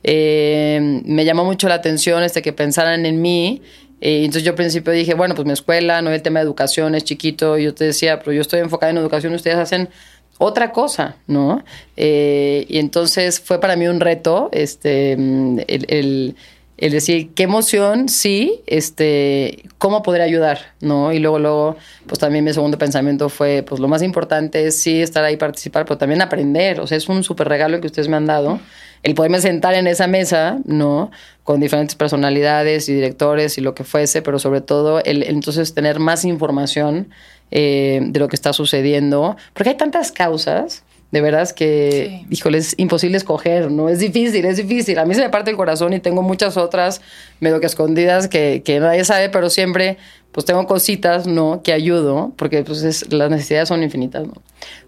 Eh, 0.04 1.02
me 1.06 1.24
llamó 1.26 1.46
mucho 1.46 1.68
la 1.70 1.76
atención 1.76 2.24
este, 2.24 2.42
que 2.42 2.54
pensaran 2.54 3.06
en 3.06 3.22
mí. 3.22 3.62
Eh, 4.02 4.26
entonces 4.26 4.44
yo 4.44 4.52
al 4.52 4.56
principio 4.56 4.92
dije, 4.92 5.14
bueno, 5.14 5.34
pues 5.34 5.46
mi 5.46 5.54
escuela, 5.54 6.02
no 6.02 6.12
el 6.12 6.22
tema 6.22 6.40
de 6.40 6.46
educación 6.46 6.94
es 6.94 7.06
chiquito. 7.06 7.58
Y 7.58 7.64
yo 7.64 7.74
te 7.74 7.86
decía, 7.86 8.20
pero 8.20 8.34
yo 8.34 8.42
estoy 8.42 8.60
enfocada 8.60 8.92
en 8.92 8.98
educación, 8.98 9.34
ustedes 9.34 9.58
hacen 9.58 9.90
otra 10.38 10.72
cosa, 10.72 11.16
¿no? 11.28 11.64
Eh, 11.96 12.66
y 12.68 12.80
entonces 12.80 13.40
fue 13.40 13.60
para 13.60 13.76
mí 13.76 13.88
un 13.88 14.00
reto 14.00 14.50
este, 14.52 15.14
el, 15.14 16.36
el, 16.78 16.92
decir, 16.92 17.34
qué 17.34 17.44
emoción, 17.44 18.10
sí, 18.10 18.62
este, 18.66 19.64
cómo 19.78 20.04
poder 20.04 20.22
ayudar, 20.22 20.60
¿no? 20.82 21.14
Y 21.14 21.20
luego, 21.20 21.40
luego, 21.40 21.78
pues 22.08 22.20
también 22.20 22.44
mi 22.44 22.54
segundo 22.54 22.78
pensamiento 22.78 23.30
fue, 23.30 23.64
pues 23.68 23.80
lo 23.80 23.88
más 23.88 24.02
importante 24.02 24.68
es 24.68 24.82
sí 24.82 25.02
estar 25.02 25.24
ahí, 25.24 25.38
participar, 25.38 25.86
pero 25.86 25.98
también 25.98 26.22
aprender. 26.22 26.80
O 26.80 26.88
sea, 26.88 26.98
es 26.98 27.08
un 27.08 27.24
súper 27.24 27.48
regalo 27.48 27.80
que 27.80 27.88
ustedes 27.88 28.08
me 28.08 28.18
han 28.18 28.26
dado 28.26 28.60
el 29.04 29.16
poderme 29.16 29.42
sentar 29.42 29.76
en 29.76 29.86
esa 29.86 30.08
mesa, 30.08 30.60
¿no? 30.66 31.12
Con 31.44 31.60
diferentes 31.60 31.96
personalidades 31.96 32.88
y 32.88 32.94
directores 32.94 33.58
y 33.58 33.62
lo 33.62 33.76
que 33.76 33.84
fuese, 33.84 34.22
pero 34.22 34.40
sobre 34.40 34.62
todo 34.62 35.04
el, 35.04 35.24
entonces 35.24 35.74
tener 35.74 36.00
más 36.00 36.24
información 36.24 37.10
eh, 37.56 38.00
de 38.04 38.20
lo 38.20 38.28
que 38.28 38.36
está 38.36 38.52
sucediendo, 38.52 39.38
porque 39.54 39.70
hay 39.70 39.78
tantas 39.78 40.12
causas. 40.12 40.84
De 41.12 41.22
verdad 41.22 41.44
es 41.44 41.54
que, 41.54 42.26
híjole, 42.32 42.58
es 42.58 42.74
imposible 42.78 43.18
escoger, 43.18 43.70
¿no? 43.70 43.88
Es 43.90 44.00
difícil, 44.00 44.44
es 44.46 44.58
difícil. 44.58 44.98
A 44.98 45.06
mí 45.06 45.14
se 45.14 45.22
me 45.22 45.30
parte 45.30 45.52
el 45.52 45.58
corazón 45.58 45.94
y 45.94 46.00
tengo 46.00 46.24
muchas 46.24 46.58
otras 46.58 47.02
medio 47.40 47.60
que 47.60 47.68
escondidas 47.68 48.28
que, 48.28 48.64
que 48.66 48.80
nadie 48.80 49.06
sabe, 49.06 49.30
pero 49.30 49.52
siempre 49.52 50.00
pues 50.32 50.48
tengo 50.48 50.66
cositas, 50.66 51.28
¿no? 51.28 51.62
Que 51.62 51.74
ayudo, 51.74 52.34
porque 52.36 52.64
pues 52.64 53.14
las 53.14 53.30
necesidades 53.30 53.70
son 53.70 53.84
infinitas, 53.84 54.26
¿no? 54.26 54.34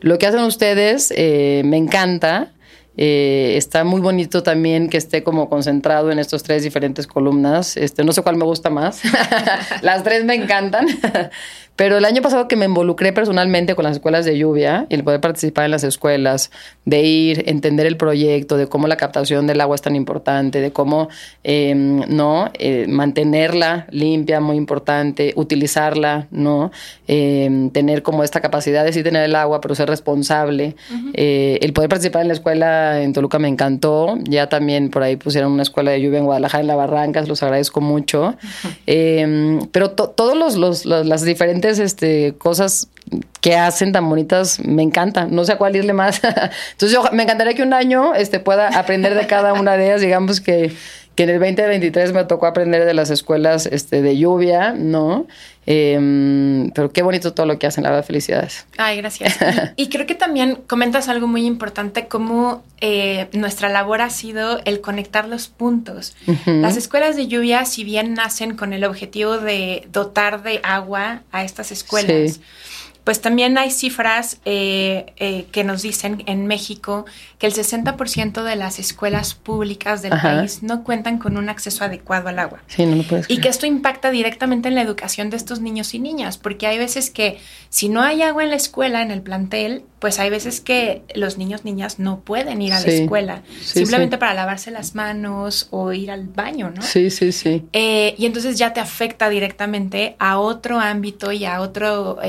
Lo 0.02 0.18
que 0.18 0.26
hacen 0.26 0.42
ustedes 0.42 1.14
eh, 1.16 1.62
me 1.64 1.78
encanta, 1.78 2.52
eh, 2.98 3.56
está 3.58 3.84
muy 3.84 4.00
bonito 4.00 4.42
también 4.42 4.88
que 4.88 4.98
esté 4.98 5.22
como 5.22 5.50
concentrado 5.50 6.12
en 6.12 6.20
estos 6.20 6.44
tres 6.44 6.64
diferentes 6.64 7.08
columnas. 7.08 7.76
Este, 7.76 8.04
no 8.04 8.14
sé 8.14 8.22
cuál 8.22 8.38
me 8.38 8.46
gusta 8.46 8.70
más. 8.70 9.02
Las 9.82 10.04
tres 10.04 10.24
me 10.24 10.36
encantan. 10.36 10.88
Pero 11.76 11.98
el 11.98 12.06
año 12.06 12.22
pasado 12.22 12.48
que 12.48 12.56
me 12.56 12.66
involucré 12.66 13.12
personalmente 13.12 13.76
con 13.76 13.84
las 13.84 13.98
escuelas 13.98 14.26
de 14.26 14.38
lluvia 14.38 14.86
y 14.90 14.96
el 14.96 15.04
poder 15.04 15.20
participar 15.20 15.66
en 15.66 15.72
las 15.72 15.84
escuelas, 15.84 16.52
de 16.86 17.02
ir, 17.02 17.44
entender 17.48 17.86
el 17.86 17.98
proyecto, 17.98 18.58
de 18.58 18.68
cómo 18.68 18.88
la 18.88 18.96
captación 18.96 19.46
del 19.48 19.60
agua 19.60 19.76
es 19.76 19.82
tan 19.82 19.96
importante, 19.96 20.62
de 20.62 20.72
cómo 20.72 21.10
em, 21.44 22.02
no 22.08 22.50
eh, 22.54 22.86
mantenerla 22.88 23.88
limpia, 23.90 24.40
muy 24.40 24.56
importante, 24.56 25.34
utilizarla, 25.36 26.28
no 26.32 26.72
em, 27.08 27.70
tener 27.72 28.04
como 28.04 28.24
esta 28.24 28.40
capacidad 28.40 28.86
de 28.86 28.94
sí 28.94 29.04
tener 29.04 29.24
el 29.24 29.36
agua, 29.36 29.60
pero 29.60 29.76
ser 29.76 29.90
responsable. 29.90 30.76
Eh, 31.14 31.60
el 31.62 31.74
poder 31.74 31.90
participar 31.90 32.22
en 32.22 32.30
la 32.30 32.34
escuela 32.36 33.02
en 33.02 33.14
Toluca 33.14 33.40
me 33.40 33.48
encantó. 33.48 34.18
Ya 34.24 34.48
también 34.48 34.90
por 34.90 35.04
ahí 35.04 35.16
pusieron 35.18 35.52
una 35.52 35.64
escuela 35.64 35.92
de 35.92 36.02
lluvia 36.02 36.20
en 36.20 36.26
Guadalajara, 36.26 36.62
en 36.62 36.68
la 36.68 36.76
Barrancas, 36.76 37.28
los 37.28 37.44
agradezco 37.44 37.82
mucho. 37.82 38.36
Em, 38.86 39.60
pero 39.72 39.92
todos 39.92 40.38
los, 40.38 40.56
los, 40.56 40.86
las 40.86 41.24
diferentes 41.24 41.65
este, 41.66 42.36
cosas 42.38 42.90
que 43.42 43.56
hacen 43.56 43.92
tan 43.92 44.10
bonitas, 44.10 44.60
me 44.60 44.84
encanta. 44.84 45.26
No 45.26 45.46
sé 45.46 45.54
a 45.54 45.58
cuál 45.58 45.76
irle 45.76 45.94
más. 45.94 46.22
Entonces, 46.72 46.92
yo, 46.92 47.04
me 47.12 47.24
encantaría 47.24 47.54
que 47.54 47.64
un 47.64 47.74
año 47.74 48.16
este, 48.16 48.40
pueda 48.40 48.68
aprender 48.70 49.16
de 49.16 49.28
cada 49.28 49.54
una 49.54 49.78
de 49.78 49.86
ellas. 49.86 50.02
Digamos 50.02 50.42
que, 50.42 50.74
que 51.16 51.24
en 51.24 51.30
el 51.30 51.40
2023 51.40 52.14
me 52.14 52.24
tocó 52.26 52.48
aprender 52.48 52.86
de 52.86 52.94
las 52.94 53.10
escuelas 53.10 53.68
este, 53.68 54.02
de 54.02 54.18
lluvia, 54.18 54.74
¿no? 54.74 55.28
Em, 55.68 56.70
pero 56.72 56.92
qué 56.92 57.02
bonito 57.02 57.34
todo 57.34 57.46
lo 57.46 57.58
que 57.58 57.66
hacen, 57.66 57.84
la 57.84 57.90
verdad, 57.90 58.06
felicidades. 58.06 58.66
Ay, 58.78 58.98
gracias. 58.98 59.38
Y, 59.78 59.90
creo 59.90 60.06
que 60.06 60.16
también 60.16 60.60
comentas 60.68 61.10
algo 61.10 61.28
muy 61.28 61.46
importante, 61.46 62.08
cómo 62.08 62.64
eh, 62.82 63.28
nuestra 63.34 63.70
labor 63.70 64.02
ha 64.02 64.10
sido 64.10 64.62
el 64.66 64.82
conectar 64.82 65.28
los 65.28 65.48
puntos. 65.48 66.16
Las 66.46 66.78
escuelas 66.78 67.16
de 67.16 67.28
lluvia, 67.28 67.66
si 67.66 67.84
bien 67.84 68.14
nacen 68.14 68.56
con 68.56 68.74
el 68.74 68.84
objetivo 68.84 69.38
de 69.38 69.88
dotar 69.92 70.44
de 70.44 70.60
agua 70.64 71.24
a 71.32 71.44
estas 71.44 71.72
escuelas, 71.72 72.40
pues 73.06 73.22
también 73.22 73.58
hay 73.60 73.70
cifras 73.70 74.40
eh, 74.46 75.14
eh, 75.18 75.46
que 75.52 75.64
nos 75.64 75.84
dicen 75.84 76.24
en 76.26 76.48
México 76.48 77.06
que 77.38 77.46
el 77.46 77.54
60% 77.54 78.44
de 78.44 78.56
las 78.56 78.80
escuelas 78.80 79.36
públicas 79.36 80.02
del 80.02 80.12
país 80.20 80.64
no 80.64 80.84
cuentan 80.84 81.20
con 81.20 81.38
un 81.38 81.48
acceso 81.48 81.84
adecuado 81.84 82.30
al 82.30 82.40
agua. 82.40 82.64
Sí, 82.66 82.86
no 82.86 82.96
lo 82.96 83.04
puedes 83.04 83.30
y 83.30 83.38
que 83.38 83.48
esto 83.48 83.68
impacta 83.68 84.10
directamente 84.10 84.70
en 84.70 84.76
la 84.76 84.82
educación 84.82 85.30
de 85.30 85.38
estos 85.38 85.62
niños 85.62 85.94
y 85.94 86.00
niñas, 86.00 86.40
porque 86.40 86.66
hay 86.66 86.80
veces 86.80 87.12
que 87.12 87.38
si 87.70 87.90
no 87.90 88.02
hay 88.02 88.24
agua 88.24 88.44
en 88.44 88.50
la 88.50 88.56
escuela, 88.56 89.04
en 89.04 89.12
el 89.12 89.22
plantel, 89.22 89.84
pues 90.00 90.20
hay 90.20 90.30
veces 90.30 90.60
que 90.62 91.04
los 91.14 91.38
niños, 91.38 91.64
niñas 91.64 92.00
no 92.00 92.22
pueden 92.22 92.62
ir 92.62 92.74
a 92.74 92.80
la 92.80 92.88
escuela, 92.88 93.42
simplemente 93.62 94.18
para 94.18 94.34
lavarse 94.34 94.72
las 94.72 94.96
manos 94.96 95.68
o 95.72 95.94
ir 95.94 96.10
al 96.10 96.28
baño, 96.28 96.72
¿no? 96.76 96.82
Sí, 96.82 97.10
sí, 97.12 97.32
sí. 97.32 97.64
Eh, 97.74 98.16
y 98.18 98.26
entonces 98.26 98.58
ya 98.58 98.74
te 98.74 98.80
afecta 98.80 99.30
directamente 99.30 100.16
a 100.18 100.40
otro 100.40 100.80
ámbito 100.80 101.32
y 101.32 101.46
a 101.46 101.62
otro 101.62 102.20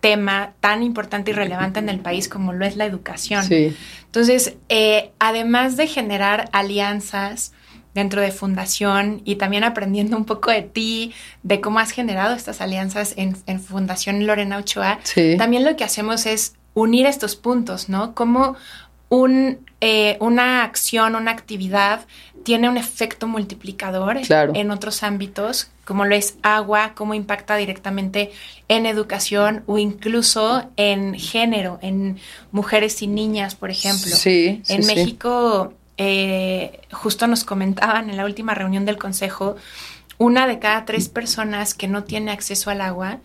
tema 0.00 0.54
tan 0.60 0.82
importante 0.82 1.30
y 1.30 1.34
relevante 1.34 1.80
en 1.80 1.88
el 1.88 2.00
país 2.00 2.28
como 2.28 2.52
lo 2.52 2.64
es 2.64 2.76
la 2.76 2.84
educación. 2.84 3.44
Sí. 3.44 3.76
Entonces, 4.06 4.54
eh, 4.68 5.10
además 5.18 5.76
de 5.76 5.86
generar 5.86 6.48
alianzas 6.52 7.52
dentro 7.94 8.20
de 8.20 8.30
Fundación 8.30 9.22
y 9.24 9.36
también 9.36 9.64
aprendiendo 9.64 10.16
un 10.16 10.24
poco 10.24 10.50
de 10.50 10.62
ti, 10.62 11.12
de 11.42 11.60
cómo 11.60 11.80
has 11.80 11.90
generado 11.90 12.34
estas 12.34 12.60
alianzas 12.60 13.14
en, 13.16 13.34
Fundación 13.60 14.26
Lorena 14.26 14.58
Ochoa, 14.58 15.00
también 15.36 15.64
lo 15.64 15.76
que 15.76 15.84
hacemos 15.84 16.26
es 16.26 16.54
unir 16.74 17.06
estos 17.06 17.34
puntos, 17.34 17.88
¿no? 17.88 18.14
Como 18.14 18.56
un, 19.08 19.58
eh, 19.80 20.16
una 20.20 20.62
acción, 20.62 21.16
una 21.16 21.32
actividad 21.32 22.06
tiene 22.44 22.68
un 22.68 22.76
efecto 22.76 23.26
multiplicador 23.26 24.18
en 24.28 24.70
otros 24.70 25.02
ámbitos, 25.02 25.70
como 25.84 26.04
lo 26.04 26.14
es 26.14 26.36
agua, 26.42 26.92
cómo 26.94 27.14
impacta 27.14 27.56
directamente 27.56 28.30
en 28.68 28.86
educación 28.86 29.62
o 29.66 29.78
incluso 29.78 30.70
en 30.76 31.14
género, 31.14 31.78
en 31.82 32.18
mujeres 32.52 33.02
y 33.02 33.06
niñas, 33.06 33.54
por 33.54 33.70
ejemplo. 33.70 34.14
Sí, 34.14 34.62
en 34.68 34.86
México, 34.86 35.74
eh, 35.96 36.80
justo 36.92 37.26
nos 37.26 37.44
comentaban 37.44 38.10
en 38.10 38.16
la 38.16 38.24
última 38.24 38.54
reunión 38.54 38.84
del 38.84 38.98
Consejo, 38.98 39.56
una 40.18 40.46
de 40.46 40.58
cada 40.58 40.84
tres 40.84 41.08
personas 41.08 41.74
que 41.74 41.88
no 41.88 42.04
tiene 42.04 42.30
acceso 42.32 42.70
al 42.70 42.80
agua, 42.80 43.18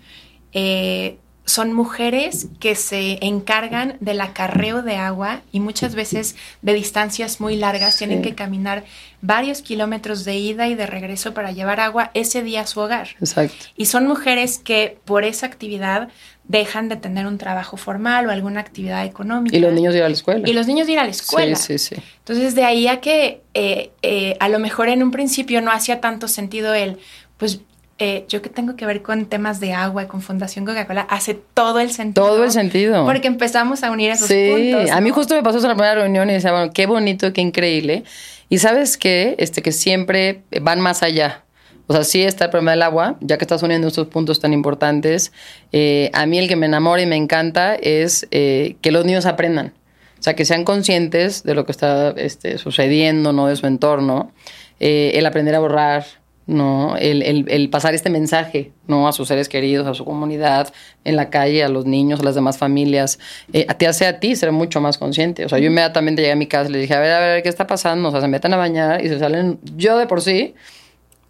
eh, 0.54 1.18
son 1.46 1.74
mujeres 1.74 2.48
que 2.60 2.76
se 2.76 3.20
encargan 3.26 3.98
del 4.00 4.22
acarreo 4.22 4.82
de 4.82 4.96
agua 4.96 5.42
y 5.52 5.60
muchas 5.60 5.94
veces 5.94 6.36
de 6.62 6.74
distancias 6.74 7.42
muy 7.42 7.58
largas 7.58 7.98
tienen 7.98 8.22
que 8.22 8.34
caminar 8.34 8.86
varios 9.22 9.62
kilómetros 9.62 10.24
de 10.24 10.38
ida 10.38 10.68
y 10.68 10.76
de 10.76 10.86
regreso 10.86 11.34
para 11.34 11.52
llevar 11.52 11.82
agua 11.82 12.12
ese 12.14 12.44
día 12.44 12.62
a 12.62 12.68
su 12.68 12.80
hogar. 12.80 13.10
Exacto. 13.20 13.66
Y 13.76 13.86
son 13.86 14.08
mujeres 14.08 14.58
que 14.58 14.98
por 15.04 15.26
esa 15.26 15.46
actividad 15.46 16.10
dejan 16.46 16.88
de 16.90 16.96
tener 16.96 17.26
un 17.26 17.38
trabajo 17.38 17.76
formal 17.78 18.28
o 18.28 18.32
alguna 18.32 18.62
actividad 18.62 19.06
económica. 19.06 19.56
Y 19.56 19.60
los 19.60 19.74
niños 19.74 19.96
ir 19.96 20.04
a 20.04 20.10
la 20.10 20.14
escuela. 20.14 20.50
Y 20.50 20.54
los 20.54 20.68
niños 20.68 20.88
ir 20.88 21.00
a 21.00 21.04
la 21.04 21.12
escuela. 21.12 21.56
Sí, 21.56 21.78
sí, 21.78 21.96
sí. 21.96 22.02
Entonces 22.20 22.56
de 22.56 22.64
ahí 22.64 22.88
a 22.88 23.02
que 23.02 23.42
eh, 23.54 23.92
eh, 24.02 24.38
a 24.40 24.48
lo 24.48 24.60
mejor 24.60 24.88
en 24.88 25.04
un 25.04 25.12
principio 25.12 25.62
no 25.62 25.72
hacía 25.72 26.00
tanto 26.00 26.28
sentido 26.28 26.74
el, 26.74 27.00
pues 27.38 27.60
eh, 28.00 28.26
yo 28.28 28.42
que 28.42 28.50
tengo 28.50 28.76
que 28.76 28.86
ver 28.86 29.04
con 29.04 29.28
temas 29.28 29.60
de 29.60 29.74
agua, 29.74 30.08
con 30.08 30.22
Fundación 30.22 30.66
Coca-Cola, 30.66 31.02
hace 31.10 31.36
todo 31.36 31.80
el 31.80 31.92
sentido. 31.92 32.26
Todo 32.26 32.44
el 32.44 32.52
sentido. 32.52 33.06
Porque 33.06 33.28
empezamos 33.28 33.84
a 33.84 33.92
unir 33.92 34.12
esos 34.12 34.28
sí, 34.28 34.50
puntos. 34.52 34.90
a 34.90 35.00
mí 35.00 35.12
justo 35.12 35.36
me 35.36 35.44
pasó 35.44 35.60
en 35.60 35.64
la 35.64 35.76
primera 35.76 35.96
reunión 35.96 36.30
y 36.30 36.34
decía, 36.34 36.52
bueno, 36.52 36.72
qué 36.74 36.88
bonito, 36.88 37.32
qué 37.34 37.42
increíble. 37.42 38.04
Y 38.50 38.58
sabes 38.58 38.98
qué, 38.98 39.36
este, 39.38 39.62
que 39.62 39.72
siempre 39.72 40.42
van 40.62 40.82
más 40.82 41.04
allá. 41.04 41.44
O 41.86 41.94
sea, 41.94 42.04
sí 42.04 42.24
está 42.24 42.46
el 42.46 42.52
problema 42.52 42.72
del 42.72 42.82
agua, 42.82 43.18
ya 43.20 43.38
que 43.38 43.44
estás 43.44 43.62
uniendo 43.62 43.88
estos 43.88 44.08
puntos 44.08 44.40
tan 44.40 44.54
importantes. 44.54 45.32
Eh, 45.72 46.10
a 46.14 46.26
mí 46.26 46.40
el 46.40 46.48
que 46.48 46.56
me 46.56 46.66
enamora 46.66 47.02
y 47.02 47.06
me 47.06 47.16
encanta 47.16 47.76
es 47.76 48.28
eh, 48.32 48.76
que 48.82 48.92
los 48.92 49.06
niños 49.06 49.28
aprendan. 49.28 49.74
O 50.20 50.24
sea, 50.24 50.36
que 50.36 50.46
sean 50.46 50.64
conscientes 50.64 51.44
de 51.44 51.54
lo 51.54 51.66
que 51.66 51.72
está 51.72 52.12
este, 52.12 52.58
sucediendo, 52.58 53.34
¿no? 53.34 53.48
De 53.48 53.56
su 53.56 53.68
entorno. 53.68 54.32
el 54.80 55.26
aprender 55.26 55.54
a 55.56 55.60
borrar, 55.60 56.06
¿no? 56.46 56.98
El, 56.98 57.22
el, 57.22 57.46
el, 57.50 57.70
pasar 57.70 57.94
este 57.94 58.10
mensaje, 58.10 58.72
¿no? 58.88 59.08
A 59.08 59.14
sus 59.14 59.28
seres 59.28 59.48
queridos, 59.48 59.88
a 59.88 59.94
su 59.94 60.04
comunidad, 60.04 60.74
en 61.04 61.16
la 61.16 61.30
calle, 61.30 61.64
a 61.64 61.70
los 61.70 61.86
niños, 61.86 62.20
a 62.20 62.24
las 62.24 62.36
demás 62.36 62.58
familias, 62.58 63.20
eh, 63.54 63.66
te 63.78 63.88
hace 63.88 64.06
a 64.06 64.20
ti 64.20 64.36
ser 64.36 64.52
mucho 64.52 64.82
más 64.82 64.98
consciente. 64.98 65.46
O 65.46 65.50
sea, 65.50 65.60
yo 65.60 65.68
inmediatamente 65.68 66.22
llegué 66.22 66.34
a 66.34 66.38
mi 66.38 66.48
casa 66.48 66.70
y 66.70 66.74
le 66.74 66.80
dije, 66.80 66.94
a 66.94 67.00
ver, 67.00 67.12
a 67.12 67.20
ver, 67.20 67.44
¿qué 67.44 67.50
está 67.50 67.68
pasando? 67.68 68.10
O 68.10 68.12
sea, 68.12 68.22
se 68.22 68.28
meten 68.28 68.54
a 68.54 68.58
bañar 68.58 69.04
y 69.04 69.08
se 69.08 69.20
salen, 69.20 69.60
yo 69.76 69.98
de 69.98 70.08
por 70.08 70.22
sí, 70.22 70.54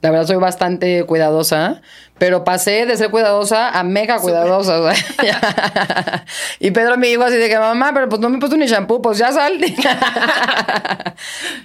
la 0.02 0.12
verdad 0.12 0.28
soy 0.28 0.36
bastante 0.36 1.06
cuidadosa, 1.06 1.82
pero 2.24 2.46
pasé 2.46 2.86
de 2.86 2.96
ser 2.96 3.10
cuidadosa 3.10 3.78
a 3.78 3.84
mega 3.84 4.18
cuidadosa. 4.18 4.80
O 4.80 4.90
sea, 4.90 6.26
y 6.62 6.72
Pedro 6.72 6.96
me 6.96 7.08
dijo 7.08 7.22
así 7.22 7.36
de 7.36 7.50
que, 7.50 7.60
mamá, 7.60 7.92
pero 7.94 8.08
pues 8.08 8.22
no 8.22 8.30
me 8.30 8.38
he 8.38 8.40
puesto 8.40 8.56
ni 8.56 8.66
shampoo, 8.66 9.02
pues 9.02 9.18
ya 9.18 9.34
sal. 9.34 9.60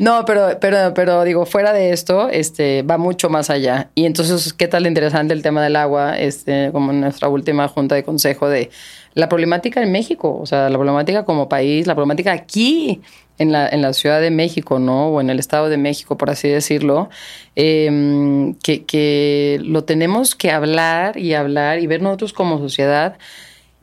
no, 0.00 0.24
pero, 0.24 0.58
pero, 0.60 0.92
pero 0.94 1.22
digo, 1.22 1.46
fuera 1.46 1.72
de 1.72 1.92
esto, 1.92 2.28
este, 2.28 2.82
va 2.82 2.98
mucho 2.98 3.30
más 3.30 3.50
allá. 3.50 3.90
Y 3.94 4.04
entonces, 4.04 4.52
¿qué 4.52 4.66
tal 4.66 4.88
interesante 4.88 5.32
el 5.32 5.42
tema 5.42 5.62
del 5.62 5.76
agua? 5.76 6.18
Este, 6.18 6.70
como 6.72 6.90
en 6.90 7.02
nuestra 7.02 7.28
última 7.28 7.68
junta 7.68 7.94
de 7.94 8.02
consejo 8.02 8.48
de 8.48 8.70
la 9.14 9.28
problemática 9.28 9.82
en 9.82 9.92
México, 9.92 10.38
o 10.40 10.46
sea, 10.46 10.68
la 10.68 10.76
problemática 10.76 11.24
como 11.24 11.48
país, 11.48 11.86
la 11.86 11.94
problemática 11.94 12.32
aquí 12.32 13.00
en 13.38 13.52
la, 13.52 13.68
en 13.68 13.82
la 13.82 13.92
Ciudad 13.92 14.20
de 14.20 14.30
México, 14.30 14.78
¿no? 14.78 15.08
O 15.08 15.20
en 15.20 15.30
el 15.30 15.38
Estado 15.38 15.68
de 15.68 15.76
México, 15.78 16.16
por 16.16 16.30
así 16.30 16.48
decirlo, 16.48 17.08
eh, 17.56 18.54
que, 18.62 18.84
que 18.84 19.60
lo 19.62 19.84
tenemos 19.84 20.34
que 20.34 20.50
hablar 20.50 21.16
y 21.16 21.34
hablar 21.34 21.78
y 21.78 21.86
ver 21.86 22.02
nosotros 22.02 22.32
como 22.32 22.58
sociedad 22.58 23.16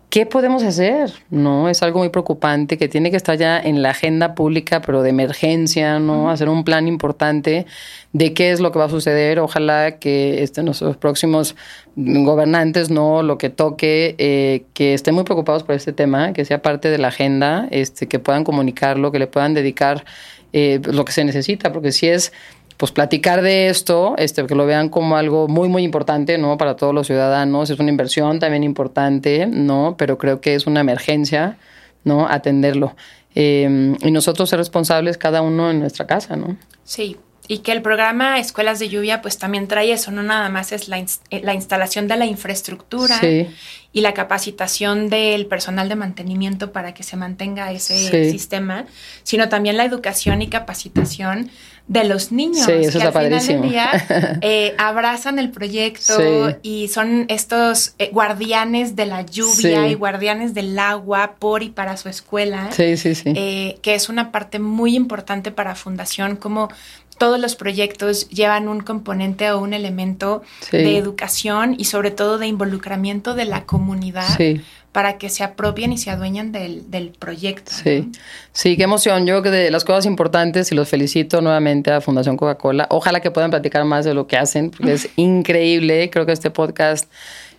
¿qué 0.10 0.26
podemos 0.26 0.64
hacer? 0.64 1.12
No, 1.30 1.70
es 1.70 1.84
algo 1.84 2.00
muy 2.00 2.10
preocupante 2.10 2.78
que 2.78 2.88
tiene 2.88 3.12
que 3.12 3.18
estar 3.18 3.38
ya 3.38 3.60
en 3.60 3.82
la 3.82 3.92
agenda 3.92 4.36
pública, 4.36 4.82
pero 4.82 5.02
de 5.02 5.10
emergencia, 5.10 6.00
¿no? 6.00 6.30
Hacer 6.30 6.50
un 6.50 6.64
plan 6.64 6.88
importante 6.88 7.66
de 8.14 8.34
qué 8.34 8.52
es 8.52 8.60
lo 8.60 8.72
que 8.72 8.80
va 8.80 8.86
a 8.86 8.90
suceder. 8.90 9.40
Ojalá 9.40 10.00
que 10.00 10.44
este, 10.44 10.64
nuestros 10.64 10.98
próximos 10.98 11.56
gobernantes, 11.96 12.90
¿no? 12.90 13.24
Lo 13.24 13.38
que 13.38 13.50
toque, 13.50 14.16
eh, 14.18 14.66
que 14.74 14.94
estén 14.94 15.16
muy 15.16 15.24
preocupados 15.24 15.64
por 15.64 15.76
este 15.76 15.94
tema, 15.94 16.34
que 16.34 16.46
sea 16.46 16.62
parte 16.62 16.90
de 16.90 16.98
la 16.98 17.10
agenda, 17.10 17.68
este, 17.72 18.08
que 18.08 18.20
puedan 18.20 18.44
comunicarlo, 18.44 19.12
que 19.12 19.20
le 19.20 19.28
puedan 19.28 19.54
dedicar 19.54 20.06
eh, 20.54 20.80
lo 20.84 21.04
que 21.04 21.12
se 21.12 21.26
necesita, 21.26 21.74
porque 21.74 21.92
si 21.92 22.08
es 22.08 22.32
pues 22.78 22.92
platicar 22.92 23.42
de 23.42 23.70
esto, 23.70 24.16
este, 24.18 24.46
que 24.46 24.56
lo 24.56 24.66
vean 24.66 24.90
como 24.90 25.16
algo 25.16 25.48
muy, 25.48 25.70
muy 25.70 25.84
importante, 25.84 26.38
¿no? 26.38 26.58
Para 26.58 26.76
todos 26.76 26.94
los 26.94 27.08
ciudadanos, 27.08 27.70
es 27.70 27.80
una 27.80 27.90
inversión 27.90 28.40
también 28.40 28.64
importante, 28.64 29.46
¿no? 29.46 29.96
Pero 29.98 30.18
creo 30.18 30.42
que 30.42 30.56
es 30.56 30.68
una 30.68 30.82
emergencia, 30.82 31.58
¿no? 32.04 32.28
Atenderlo. 32.28 32.96
Eh, 33.34 33.96
y 34.02 34.12
nosotros 34.12 34.50
ser 34.50 34.60
responsables 34.60 35.18
cada 35.18 35.42
uno 35.42 35.72
en 35.72 35.80
nuestra 35.80 36.08
casa, 36.08 36.36
¿no? 36.36 36.58
Sí, 36.84 37.18
y 37.48 37.60
que 37.60 37.72
el 37.72 37.82
programa 37.82 38.40
Escuelas 38.40 38.80
de 38.80 38.90
Lluvia 38.90 39.22
pues 39.22 39.38
también 39.38 39.68
trae 39.68 39.92
eso, 39.92 40.12
no 40.12 40.24
nada 40.24 40.50
más 40.50 40.72
es 40.72 40.88
la, 40.88 40.98
eh, 40.98 41.42
la 41.44 41.54
instalación 41.54 42.08
de 42.08 42.18
la 42.18 42.26
infraestructura 42.26 43.20
y 43.24 44.02
la 44.02 44.14
capacitación 44.14 45.10
del 45.10 45.46
personal 45.46 45.88
de 45.88 45.96
mantenimiento 45.96 46.72
para 46.72 46.94
que 46.94 47.04
se 47.04 47.18
mantenga 47.18 47.72
ese 47.72 48.30
sistema, 48.32 48.86
sino 49.24 49.48
también 49.48 49.78
la 49.78 49.86
educación 49.86 50.42
y 50.42 50.48
capacitación 50.48 51.50
de 51.88 52.04
los 52.04 52.32
niños 52.32 52.66
sí, 52.66 52.72
eso 52.72 52.98
que 52.98 53.06
al 53.06 53.14
final 53.14 53.46
del 53.46 53.62
día 53.62 54.40
eh, 54.42 54.74
abrazan 54.78 55.38
el 55.38 55.52
proyecto 55.52 56.18
y 56.64 56.88
son 56.88 57.26
estos 57.28 57.94
eh, 58.00 58.10
guardianes 58.12 58.96
de 58.96 59.06
la 59.06 59.22
lluvia 59.22 59.88
y 59.88 59.94
guardianes 59.94 60.54
del 60.54 60.78
agua 60.80 61.36
por 61.38 61.62
y 61.62 61.70
para 61.70 61.96
su 61.98 62.10
escuela. 62.10 62.72
Sí, 62.72 62.98
sí, 62.98 63.14
sí. 63.14 63.34
que 63.34 63.94
es 63.94 64.10
una 64.10 64.32
parte 64.32 64.58
muy 64.60 64.96
importante 64.96 65.52
para 65.52 65.76
Fundación, 65.76 66.38
como 66.38 66.70
todos 67.18 67.40
los 67.40 67.56
proyectos 67.56 68.30
llevan 68.30 68.68
un 68.68 68.82
componente 68.82 69.52
o 69.52 69.60
un 69.60 69.74
elemento 69.74 70.42
de 70.72 70.98
educación 70.98 71.76
y 71.78 71.86
sobre 71.86 72.12
todo 72.12 72.38
de 72.38 72.48
involucramiento 72.48 73.36
de 73.36 73.46
la 73.46 73.66
comunidad 73.66 74.28
para 74.96 75.18
que 75.18 75.28
se 75.28 75.44
apropien 75.44 75.92
y 75.92 75.98
se 75.98 76.10
adueñan 76.10 76.54
del, 76.54 76.90
del 76.90 77.10
proyecto. 77.10 77.70
Sí, 77.70 78.14
sí, 78.54 78.78
qué 78.78 78.84
emoción. 78.84 79.28
Yo 79.28 79.34
creo 79.34 79.44
que 79.44 79.52
de 79.52 79.70
las 79.70 79.84
cosas 79.84 80.06
importantes 80.06 80.72
y 80.72 80.76
los 80.76 80.88
felicito 80.88 81.42
nuevamente 81.42 81.92
a 81.92 82.00
Fundación 82.00 82.38
Coca-Cola. 82.38 82.88
Ojalá 82.90 83.20
que 83.20 83.30
puedan 83.30 83.52
platicar 83.52 83.84
más 83.84 84.06
de 84.06 84.14
lo 84.14 84.26
que 84.28 84.38
hacen, 84.38 84.72
porque 84.72 84.94
es 84.94 85.10
increíble. 85.18 86.10
Creo 86.10 86.26
que 86.26 86.32
este 86.32 86.50
podcast 86.50 87.12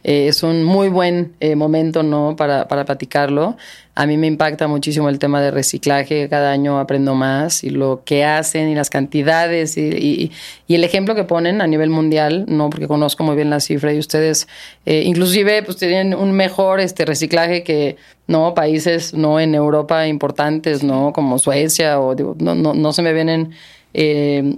eh, 0.05 0.28
es 0.28 0.42
un 0.42 0.62
muy 0.62 0.88
buen 0.88 1.32
eh, 1.40 1.57
momento 1.57 2.03
¿no? 2.03 2.36
para, 2.36 2.68
para 2.68 2.84
platicarlo. 2.84 3.57
A 3.94 4.07
mí 4.07 4.16
me 4.16 4.26
impacta 4.26 4.68
muchísimo 4.68 5.09
el 5.09 5.18
tema 5.18 5.40
de 5.40 5.51
reciclaje, 5.51 6.28
cada 6.28 6.53
año 6.53 6.78
aprendo 6.78 7.14
más 7.14 7.64
y 7.64 7.70
lo 7.70 8.03
que 8.05 8.24
hacen 8.24 8.68
y 8.68 8.74
las 8.74 8.90
cantidades 8.90 9.76
y, 9.76 10.30
y, 10.68 10.74
el 10.74 10.84
ejemplo 10.84 11.14
que 11.14 11.24
ponen 11.24 11.62
a 11.62 11.66
nivel 11.66 11.88
mundial, 11.90 12.44
no 12.47 12.68
porque 12.68 12.88
conozco 12.88 13.24
muy 13.24 13.36
bien 13.36 13.49
la 13.49 13.61
cifra 13.61 13.94
y 13.94 13.99
ustedes 13.99 14.49
eh, 14.84 15.03
inclusive 15.05 15.62
pues 15.62 15.78
tienen 15.78 16.14
un 16.14 16.32
mejor 16.32 16.80
este 16.80 17.07
reciclaje 17.07 17.62
que 17.62 17.97
no 18.26 18.53
países 18.55 19.14
no 19.14 19.40
en 19.40 19.55
Europa 19.55 20.07
importantes, 20.07 20.82
no 20.84 21.12
como 21.14 21.38
Suecia 21.38 21.99
o 21.99 22.14
no, 22.14 22.55
no, 22.55 22.74
no 22.74 22.92
se 22.92 23.03
me 23.03 23.12
vienen 23.12 23.55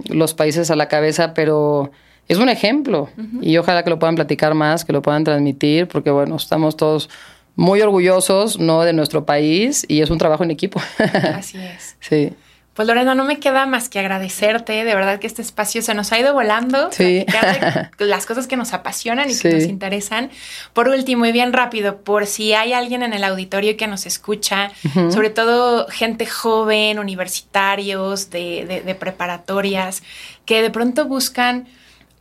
los 0.09 0.33
países 0.33 0.69
a 0.69 0.75
la 0.75 0.89
cabeza, 0.89 1.33
pero 1.33 1.91
es 2.29 2.37
un 2.37 2.47
ejemplo 2.47 3.09
y 3.41 3.57
ojalá 3.57 3.83
que 3.83 3.89
lo 3.89 3.97
puedan 3.97 4.15
platicar 4.15 4.53
más, 4.53 4.85
que 4.85 4.93
lo 4.93 5.01
puedan 5.01 5.23
transmitir, 5.23 5.87
porque 5.87 6.11
bueno, 6.11 6.35
estamos 6.35 6.77
todos 6.77 7.09
muy 7.55 7.81
orgullosos 7.81 8.59
¿no? 8.59 8.83
de 8.83 8.93
nuestro 8.93 9.25
país 9.25 9.83
y 9.89 10.01
es 10.01 10.11
un 10.11 10.19
trabajo 10.19 10.43
en 10.43 10.51
equipo. 10.51 10.79
Así 11.35 11.57
es. 11.57 11.97
Sí. 11.99 12.31
Pues 12.75 12.87
Lorena, 12.87 13.15
no 13.15 13.25
me 13.25 13.39
queda 13.39 13.65
más 13.65 13.89
que 13.89 13.97
agradecerte, 13.99 14.85
de 14.85 14.95
verdad 14.95 15.19
que 15.19 15.25
este 15.25 15.41
espacio 15.41 15.81
se 15.81 15.95
nos 15.95 16.11
ha 16.13 16.19
ido 16.19 16.33
volando, 16.33 16.91
sí. 16.91 17.25
las 17.97 18.25
cosas 18.27 18.45
que 18.45 18.55
nos 18.55 18.73
apasionan 18.73 19.29
y 19.29 19.35
que 19.35 19.51
nos 19.51 19.63
interesan. 19.63 20.29
Por 20.73 20.87
último 20.87 21.25
y 21.25 21.31
bien 21.31 21.51
rápido, 21.51 21.97
por 21.97 22.27
si 22.27 22.53
hay 22.53 22.73
alguien 22.73 23.01
en 23.01 23.13
el 23.13 23.23
auditorio 23.23 23.75
que 23.75 23.87
nos 23.87 24.05
escucha, 24.05 24.71
sobre 25.09 25.31
todo 25.31 25.87
gente 25.87 26.27
joven, 26.27 26.99
universitarios, 26.99 28.29
de, 28.29 28.83
de 28.85 28.95
preparatorias, 28.95 30.03
que 30.45 30.61
de 30.61 30.69
pronto 30.69 31.05
buscan 31.05 31.67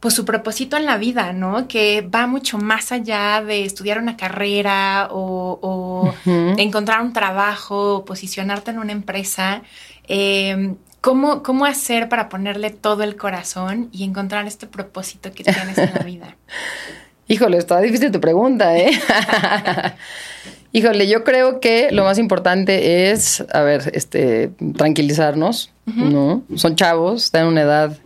pues 0.01 0.15
su 0.15 0.25
propósito 0.25 0.77
en 0.77 0.87
la 0.87 0.97
vida, 0.97 1.33
¿no? 1.33 1.67
Que 1.67 2.03
va 2.03 2.27
mucho 2.27 2.59
más 2.59 2.93
allá 2.93 3.43
de 3.43 3.65
estudiar 3.65 3.99
una 3.99 4.17
carrera 4.17 5.09
o, 5.11 6.15
encontrar 6.57 7.03
un 7.03 7.13
trabajo, 7.13 7.97
o 7.97 8.05
posicionarte 8.05 8.71
en 8.71 8.79
una 8.79 8.93
empresa. 8.93 9.63
Em, 10.07 10.77
¿cómo, 11.01 11.43
¿Cómo 11.43 11.65
hacer 11.67 12.09
para 12.09 12.29
ponerle 12.29 12.71
todo 12.71 13.03
el 13.03 13.17
corazón 13.17 13.89
y 13.93 14.05
encontrar 14.05 14.47
este 14.47 14.67
propósito 14.67 15.33
que 15.33 15.43
tienes 15.43 15.77
en 15.79 15.93
la 15.93 16.05
vida? 16.05 16.37
Híjole, 17.29 17.59
está 17.59 17.81
difícil 17.81 18.11
tu 18.11 18.21
pregunta, 18.21 18.79
¿eh? 18.79 18.91
Híjole, 20.73 21.09
yo 21.09 21.25
creo 21.25 21.61
que 21.61 21.91
lo 21.91 22.05
más 22.05 22.19
importante 22.19 23.11
es, 23.11 23.45
a 23.53 23.63
ver, 23.63 23.91
este, 23.95 24.51
tranquilizarnos, 24.77 25.73
¿no? 25.87 26.43
Son 26.55 26.77
chavos, 26.77 27.25
están 27.25 27.43
en 27.43 27.49
una 27.49 27.63
edad 27.63 27.99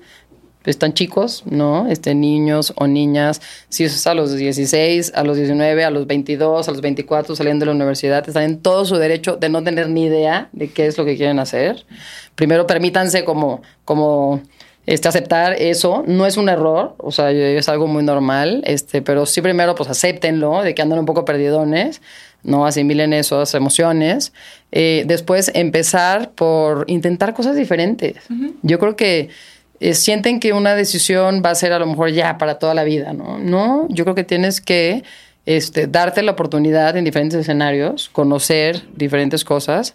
están 0.70 0.94
chicos, 0.94 1.42
¿no? 1.46 1.88
Este, 1.88 2.14
niños 2.14 2.72
o 2.76 2.86
niñas, 2.86 3.40
si 3.68 3.84
es 3.84 4.06
a 4.06 4.14
los 4.14 4.34
16, 4.34 5.12
a 5.14 5.24
los 5.24 5.36
19, 5.36 5.84
a 5.84 5.90
los 5.90 6.06
22, 6.06 6.68
a 6.68 6.70
los 6.70 6.80
24 6.80 7.36
saliendo 7.36 7.64
de 7.64 7.66
la 7.66 7.76
universidad, 7.76 8.26
están 8.26 8.44
en 8.44 8.58
todo 8.60 8.84
su 8.84 8.96
derecho 8.96 9.36
de 9.36 9.48
no 9.48 9.62
tener 9.62 9.88
ni 9.88 10.04
idea 10.04 10.48
de 10.52 10.68
qué 10.68 10.86
es 10.86 10.98
lo 10.98 11.04
que 11.04 11.16
quieren 11.16 11.38
hacer. 11.38 11.84
Primero 12.34 12.66
permítanse 12.66 13.24
como, 13.24 13.62
como 13.84 14.40
este, 14.86 15.08
aceptar 15.08 15.54
eso. 15.54 16.02
No 16.06 16.26
es 16.26 16.36
un 16.36 16.48
error, 16.48 16.94
o 16.98 17.10
sea, 17.10 17.30
es 17.30 17.68
algo 17.68 17.86
muy 17.86 18.02
normal, 18.02 18.62
este, 18.66 19.02
pero 19.02 19.26
sí 19.26 19.40
primero 19.40 19.74
pues 19.74 19.88
acéptenlo, 19.88 20.62
de 20.62 20.74
que 20.74 20.82
andan 20.82 20.98
un 20.98 21.06
poco 21.06 21.24
perdidones, 21.24 22.00
no 22.42 22.66
asimilen 22.66 23.12
esas 23.12 23.54
emociones. 23.54 24.32
Eh, 24.72 25.04
después 25.06 25.50
empezar 25.54 26.30
por 26.32 26.84
intentar 26.88 27.34
cosas 27.34 27.56
diferentes. 27.56 28.16
Yo 28.62 28.78
creo 28.78 28.96
que 28.96 29.28
eh, 29.83 29.95
sienten 29.95 30.41
que 30.41 30.53
una 30.53 30.74
decisión 30.74 31.43
va 31.45 31.51
a 31.51 31.55
ser 31.55 31.72
a 31.72 31.78
lo 31.78 31.87
mejor 31.87 32.11
ya 32.11 32.39
para 32.39 32.59
toda 32.59 32.74
la 32.74 32.85
vida, 32.85 33.12
¿no? 33.12 33.39
No, 33.39 33.87
yo 33.89 34.05
creo 34.05 34.14
que 34.14 34.24
tienes 34.24 34.61
que 34.61 35.05
este, 35.47 35.87
darte 35.87 36.22
la 36.22 36.33
oportunidad 36.33 36.97
en 36.97 37.05
diferentes 37.05 37.39
escenarios, 37.41 38.09
conocer 38.09 38.83
diferentes 38.95 39.45
cosas 39.45 39.95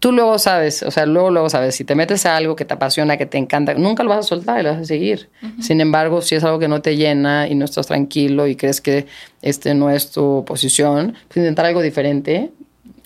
tú 0.00 0.12
luego 0.12 0.38
sabes, 0.38 0.82
o 0.82 0.90
sea, 0.90 1.06
luego, 1.06 1.30
luego 1.30 1.50
sabes, 1.50 1.74
si 1.74 1.84
te 1.84 1.94
metes 1.94 2.26
a 2.26 2.36
algo 2.36 2.56
que 2.56 2.64
te 2.64 2.74
apasiona, 2.74 3.16
que 3.16 3.26
te 3.26 3.38
encanta, 3.38 3.74
nunca 3.74 4.02
lo 4.02 4.10
vas 4.10 4.20
a 4.20 4.22
soltar 4.22 4.60
y 4.60 4.62
lo 4.62 4.70
vas 4.70 4.82
a 4.82 4.84
seguir. 4.84 5.28
Sin 5.60 5.80
embargo, 5.80 6.22
si 6.22 6.34
es 6.34 6.44
algo 6.44 6.58
que 6.58 6.68
no 6.68 6.80
te 6.82 6.96
llena 6.96 7.48
y 7.48 7.54
no 7.54 7.64
estás 7.64 7.88
tranquilo 7.88 8.46
y 8.46 8.56
crees 8.56 8.80
que 8.80 9.06
este 9.42 9.74
no 9.74 9.90
es 9.90 10.10
tu 10.10 10.44
posición, 10.46 11.14
pues 11.28 11.38
intentar 11.38 11.66
algo 11.66 11.82
diferente. 11.82 12.50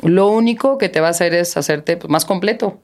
Lo 0.02 0.28
único 0.28 0.78
que 0.78 0.88
te 0.88 1.00
va 1.00 1.08
a 1.08 1.10
hacer 1.10 1.34
es 1.34 1.56
hacerte 1.56 1.96
pues, 1.96 2.10
más 2.10 2.24
completo. 2.24 2.78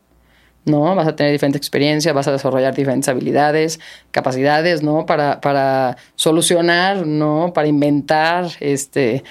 ¿No? 0.68 0.94
Vas 0.94 1.08
a 1.08 1.16
tener 1.16 1.32
diferentes 1.32 1.60
experiencias, 1.60 2.14
vas 2.14 2.28
a 2.28 2.32
desarrollar 2.32 2.74
diferentes 2.74 3.08
habilidades, 3.08 3.80
capacidades, 4.10 4.82
¿no? 4.82 5.06
Para, 5.06 5.40
para 5.40 5.96
solucionar, 6.14 7.06
¿no? 7.06 7.52
Para 7.54 7.68
inventar, 7.68 8.50
este, 8.60 9.24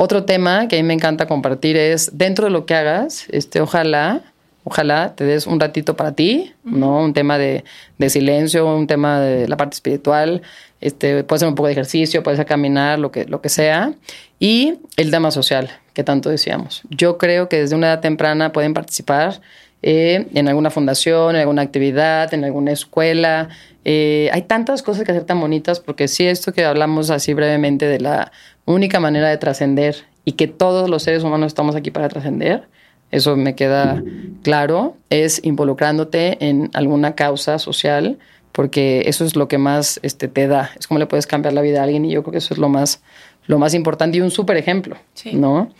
otro 0.00 0.24
tema 0.24 0.68
que 0.68 0.76
a 0.76 0.78
mí 0.80 0.86
me 0.86 0.94
encanta 0.94 1.26
compartir 1.26 1.76
es, 1.76 2.16
dentro 2.16 2.44
de 2.44 2.52
lo 2.52 2.66
que 2.66 2.76
hagas, 2.76 3.26
este, 3.30 3.60
ojalá, 3.60 4.22
ojalá 4.62 5.16
te 5.16 5.24
des 5.24 5.48
un 5.48 5.58
ratito 5.58 5.96
para 5.96 6.12
ti, 6.12 6.54
¿no? 6.62 7.00
Un 7.02 7.14
tema 7.14 7.36
de, 7.36 7.64
silencio, 8.08 8.64
un 8.76 8.86
tema 8.86 9.18
de 9.18 9.48
la 9.48 9.56
parte 9.56 9.74
espiritual, 9.74 10.42
este, 10.80 11.24
puede 11.24 11.40
ser 11.40 11.48
un 11.48 11.56
poco 11.56 11.66
de 11.66 11.72
ejercicio, 11.72 12.22
puede 12.22 12.36
ser 12.36 12.46
caminar, 12.46 13.00
lo 13.00 13.10
que, 13.10 13.24
lo 13.24 13.40
que 13.40 13.48
sea. 13.48 13.92
Y 14.38 14.74
el 14.96 15.10
tema 15.10 15.32
social, 15.32 15.68
que 15.94 16.04
tanto 16.04 16.30
decíamos. 16.30 16.82
Yo 16.90 17.18
creo 17.18 17.48
que 17.48 17.58
desde 17.58 17.74
una 17.74 17.88
edad 17.88 18.00
temprana 18.00 18.52
pueden 18.52 18.74
participar 18.74 19.40
eh, 19.82 20.26
en 20.34 20.48
alguna 20.48 20.70
fundación, 20.70 21.36
en 21.36 21.40
alguna 21.40 21.62
actividad, 21.62 22.32
en 22.34 22.44
alguna 22.44 22.72
escuela. 22.72 23.48
Eh, 23.84 24.28
hay 24.32 24.42
tantas 24.42 24.82
cosas 24.82 25.04
que 25.04 25.12
hacer 25.12 25.24
tan 25.24 25.40
bonitas, 25.40 25.80
porque 25.80 26.08
sí, 26.08 26.26
esto 26.26 26.52
que 26.52 26.64
hablamos 26.64 27.10
así 27.10 27.34
brevemente 27.34 27.86
de 27.86 28.00
la 28.00 28.32
única 28.64 29.00
manera 29.00 29.28
de 29.28 29.38
trascender 29.38 30.04
y 30.24 30.32
que 30.32 30.46
todos 30.46 30.90
los 30.90 31.02
seres 31.02 31.22
humanos 31.22 31.48
estamos 31.48 31.74
aquí 31.74 31.90
para 31.90 32.08
trascender, 32.08 32.68
eso 33.10 33.36
me 33.36 33.54
queda 33.54 34.02
claro, 34.42 34.96
es 35.08 35.40
involucrándote 35.42 36.36
en 36.46 36.70
alguna 36.74 37.14
causa 37.14 37.58
social, 37.58 38.18
porque 38.52 39.04
eso 39.06 39.24
es 39.24 39.36
lo 39.36 39.48
que 39.48 39.56
más 39.56 40.00
este, 40.02 40.28
te 40.28 40.46
da, 40.46 40.70
es 40.78 40.86
como 40.86 40.98
le 40.98 41.06
puedes 41.06 41.26
cambiar 41.26 41.54
la 41.54 41.62
vida 41.62 41.80
a 41.80 41.84
alguien 41.84 42.04
y 42.04 42.10
yo 42.10 42.22
creo 42.22 42.32
que 42.32 42.38
eso 42.38 42.52
es 42.52 42.58
lo 42.58 42.68
más, 42.68 43.00
lo 43.46 43.58
más 43.58 43.72
importante 43.72 44.18
y 44.18 44.20
un 44.20 44.30
súper 44.30 44.58
ejemplo, 44.58 44.96
¿no? 45.32 45.70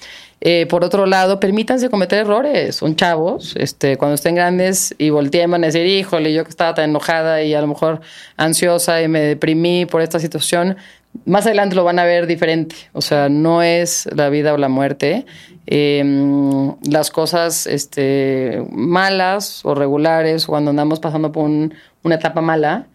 Eh, 0.41 0.67
por 0.67 0.85
otro 0.85 1.07
lado, 1.07 1.41
permítanse 1.41 1.91
cometer 1.91 2.21
errores. 2.21 2.77
Son 2.77 2.95
chavos, 2.95 3.55
este, 3.57 3.97
cuando 3.97 4.15
estén 4.15 4.35
grandes 4.35 4.95
y 4.99 5.11
volteen 5.11 5.51
van 5.51 5.65
a 5.65 5.67
decir, 5.67 5.85
híjole, 5.87 6.33
yo 6.33 6.45
que 6.45 6.51
estaba 6.51 6.75
tan 6.75 6.91
enojada 6.91 7.43
y 7.43 7.55
a 7.55 7.61
lo 7.61 7.67
mejor 7.67 8.01
ansiosa 8.37 9.03
y 9.03 9.09
me 9.09 9.21
deprimí 9.21 9.87
por 9.87 10.01
esta 10.01 10.21
situación, 10.21 10.77
más 11.25 11.47
adelante 11.47 11.75
lo 11.75 11.85
van 11.85 11.99
a 11.99 12.05
ver 12.05 12.27
diferente. 12.27 12.77
O 12.93 13.01
sea, 13.01 13.29
no 13.29 13.63
es 13.63 14.09
la 14.15 14.29
vida 14.29 14.55
o 14.55 14.57
la 14.57 14.69
muerte. 14.69 15.27
Em, 15.67 16.75
las 16.89 17.11
cosas 17.11 17.67
este, 17.67 18.65
malas 18.71 19.65
o 19.65 19.75
regulares, 19.75 20.47
cuando 20.47 20.71
andamos 20.71 21.01
pasando 21.01 21.33
por 21.33 21.49
una 21.49 22.15
etapa 22.15 22.41
mala, 22.41 22.87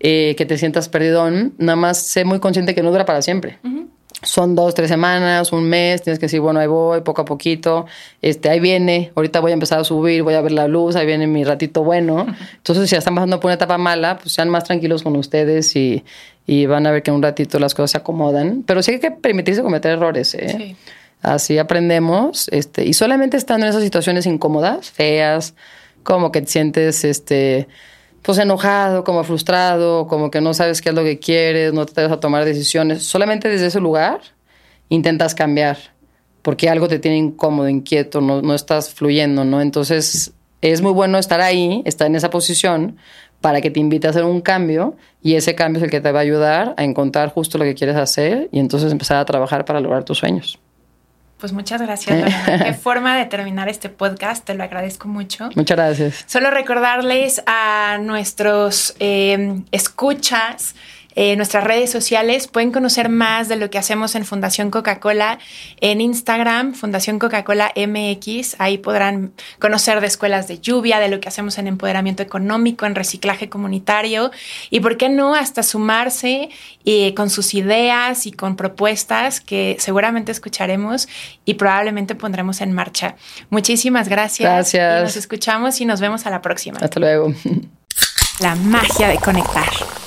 eh, 0.00 0.34
que 0.36 0.46
te 0.46 0.56
sientas 0.56 0.88
perdidón, 0.88 1.54
nada 1.58 1.76
más 1.76 1.98
sé 1.98 2.24
muy 2.24 2.40
consciente 2.40 2.74
que 2.74 2.82
no 2.82 2.90
dura 2.90 3.04
para 3.04 3.20
siempre. 3.20 3.58
Son 4.22 4.54
dos, 4.54 4.74
tres 4.74 4.88
semanas, 4.88 5.50
un 5.52 5.64
mes, 5.64 6.02
tienes 6.02 6.18
que 6.18 6.26
decir, 6.26 6.40
bueno, 6.40 6.60
ahí 6.60 6.66
voy, 6.66 7.00
poco 7.00 7.22
a 7.22 7.24
poquito, 7.24 7.86
este, 8.20 8.50
ahí 8.50 8.60
viene, 8.60 9.12
ahorita 9.14 9.40
voy 9.40 9.52
a 9.52 9.54
empezar 9.54 9.80
a 9.80 9.84
subir, 9.84 10.22
voy 10.22 10.34
a 10.34 10.42
ver 10.42 10.52
la 10.52 10.68
luz, 10.68 10.94
ahí 10.94 11.06
viene 11.06 11.26
mi 11.26 11.42
ratito 11.42 11.82
bueno. 11.84 12.26
Entonces, 12.56 12.90
si 12.90 12.94
ya 12.96 12.98
están 12.98 13.14
pasando 13.14 13.40
por 13.40 13.48
una 13.48 13.54
etapa 13.54 13.78
mala, 13.78 14.18
pues 14.18 14.32
sean 14.32 14.50
más 14.50 14.64
tranquilos 14.64 15.02
con 15.02 15.16
ustedes 15.16 15.74
y, 15.74 16.04
y 16.46 16.66
van 16.66 16.86
a 16.86 16.90
ver 16.90 17.02
que 17.02 17.10
en 17.10 17.16
un 17.16 17.22
ratito 17.22 17.58
las 17.58 17.74
cosas 17.74 17.92
se 17.92 17.98
acomodan. 17.98 18.62
Pero 18.66 18.82
sí 18.82 18.92
hay 18.92 19.00
que 19.00 19.10
permitirse 19.10 19.62
cometer 19.62 19.92
errores, 19.92 20.34
¿eh? 20.34 20.76
Así 21.22 21.58
aprendemos. 21.58 22.48
Este, 22.50 22.84
y 22.84 22.92
solamente 22.92 23.36
estando 23.36 23.66
en 23.66 23.70
esas 23.70 23.82
situaciones 23.82 24.26
incómodas, 24.26 24.90
feas, 24.90 25.54
como 26.02 26.32
que 26.32 26.42
te 26.42 26.48
sientes 26.48 27.04
este, 27.04 27.68
pues 28.22 28.38
enojado, 28.38 29.04
como 29.04 29.24
frustrado, 29.24 30.06
como 30.06 30.30
que 30.30 30.40
no 30.40 30.54
sabes 30.54 30.82
qué 30.82 30.90
es 30.90 30.94
lo 30.94 31.04
que 31.04 31.18
quieres, 31.18 31.72
no 31.72 31.86
te 31.86 31.92
atreves 31.92 32.12
a 32.12 32.20
tomar 32.20 32.44
decisiones. 32.44 33.04
Solamente 33.04 33.48
desde 33.48 33.66
ese 33.66 33.80
lugar 33.80 34.20
intentas 34.88 35.34
cambiar, 35.34 35.78
porque 36.42 36.68
algo 36.68 36.88
te 36.88 36.98
tiene 36.98 37.16
incómodo, 37.16 37.68
inquieto, 37.68 38.20
no, 38.20 38.42
no 38.42 38.54
estás 38.54 38.92
fluyendo, 38.92 39.44
¿no? 39.44 39.60
Entonces 39.60 40.32
es 40.60 40.82
muy 40.82 40.92
bueno 40.92 41.18
estar 41.18 41.40
ahí, 41.40 41.82
estar 41.86 42.06
en 42.06 42.16
esa 42.16 42.30
posición, 42.30 42.98
para 43.40 43.60
que 43.60 43.70
te 43.70 43.80
invite 43.80 44.06
a 44.06 44.10
hacer 44.10 44.24
un 44.24 44.40
cambio 44.40 44.96
y 45.22 45.34
ese 45.34 45.54
cambio 45.54 45.78
es 45.78 45.84
el 45.84 45.90
que 45.90 46.00
te 46.00 46.12
va 46.12 46.20
a 46.20 46.22
ayudar 46.22 46.74
a 46.76 46.84
encontrar 46.84 47.30
justo 47.32 47.58
lo 47.58 47.64
que 47.64 47.74
quieres 47.74 47.96
hacer 47.96 48.48
y 48.52 48.58
entonces 48.58 48.92
empezar 48.92 49.16
a 49.16 49.24
trabajar 49.24 49.64
para 49.64 49.80
lograr 49.80 50.04
tus 50.04 50.18
sueños. 50.18 50.58
Pues 51.40 51.52
muchas 51.52 51.80
gracias, 51.80 52.34
Qué 52.44 52.74
forma 52.82 53.16
de 53.16 53.24
terminar 53.24 53.68
este 53.70 53.88
podcast, 53.88 54.44
te 54.44 54.54
lo 54.54 54.62
agradezco 54.62 55.08
mucho. 55.08 55.48
Muchas 55.56 55.76
gracias. 55.76 56.24
Solo 56.26 56.50
recordarles 56.50 57.42
a 57.46 57.98
nuestros 57.98 58.94
eh, 59.00 59.62
escuchas 59.72 60.74
en 61.14 61.36
nuestras 61.36 61.64
redes 61.64 61.90
sociales. 61.90 62.48
Pueden 62.48 62.72
conocer 62.72 63.08
más 63.08 63.48
de 63.48 63.56
lo 63.56 63.70
que 63.70 63.78
hacemos 63.78 64.14
en 64.14 64.24
Fundación 64.24 64.70
Coca-Cola 64.70 65.38
en 65.80 66.00
Instagram, 66.00 66.74
Fundación 66.74 67.18
Coca-Cola 67.18 67.72
MX. 67.76 68.56
Ahí 68.58 68.78
podrán 68.78 69.32
conocer 69.58 70.00
de 70.00 70.06
escuelas 70.06 70.48
de 70.48 70.60
lluvia, 70.60 70.98
de 71.00 71.08
lo 71.08 71.20
que 71.20 71.28
hacemos 71.28 71.58
en 71.58 71.66
empoderamiento 71.66 72.22
económico, 72.22 72.86
en 72.86 72.94
reciclaje 72.94 73.48
comunitario 73.48 74.30
y, 74.70 74.80
¿por 74.80 74.96
qué 74.96 75.08
no?, 75.08 75.34
hasta 75.34 75.62
sumarse 75.62 76.50
eh, 76.84 77.14
con 77.14 77.30
sus 77.30 77.54
ideas 77.54 78.26
y 78.26 78.32
con 78.32 78.56
propuestas 78.56 79.40
que 79.40 79.76
seguramente 79.78 80.32
escucharemos 80.32 81.08
y 81.44 81.54
probablemente 81.54 82.14
pondremos 82.14 82.60
en 82.60 82.72
marcha. 82.72 83.16
Muchísimas 83.50 84.08
gracias. 84.08 84.50
Gracias. 84.50 85.02
nos 85.02 85.16
escuchamos 85.16 85.80
y 85.80 85.84
nos 85.84 86.00
vemos 86.00 86.26
a 86.26 86.30
la 86.30 86.40
próxima. 86.42 86.78
Hasta 86.80 87.00
luego. 87.00 87.32
La 88.40 88.54
magia 88.54 89.08
de 89.08 89.18
conectar. 89.18 89.99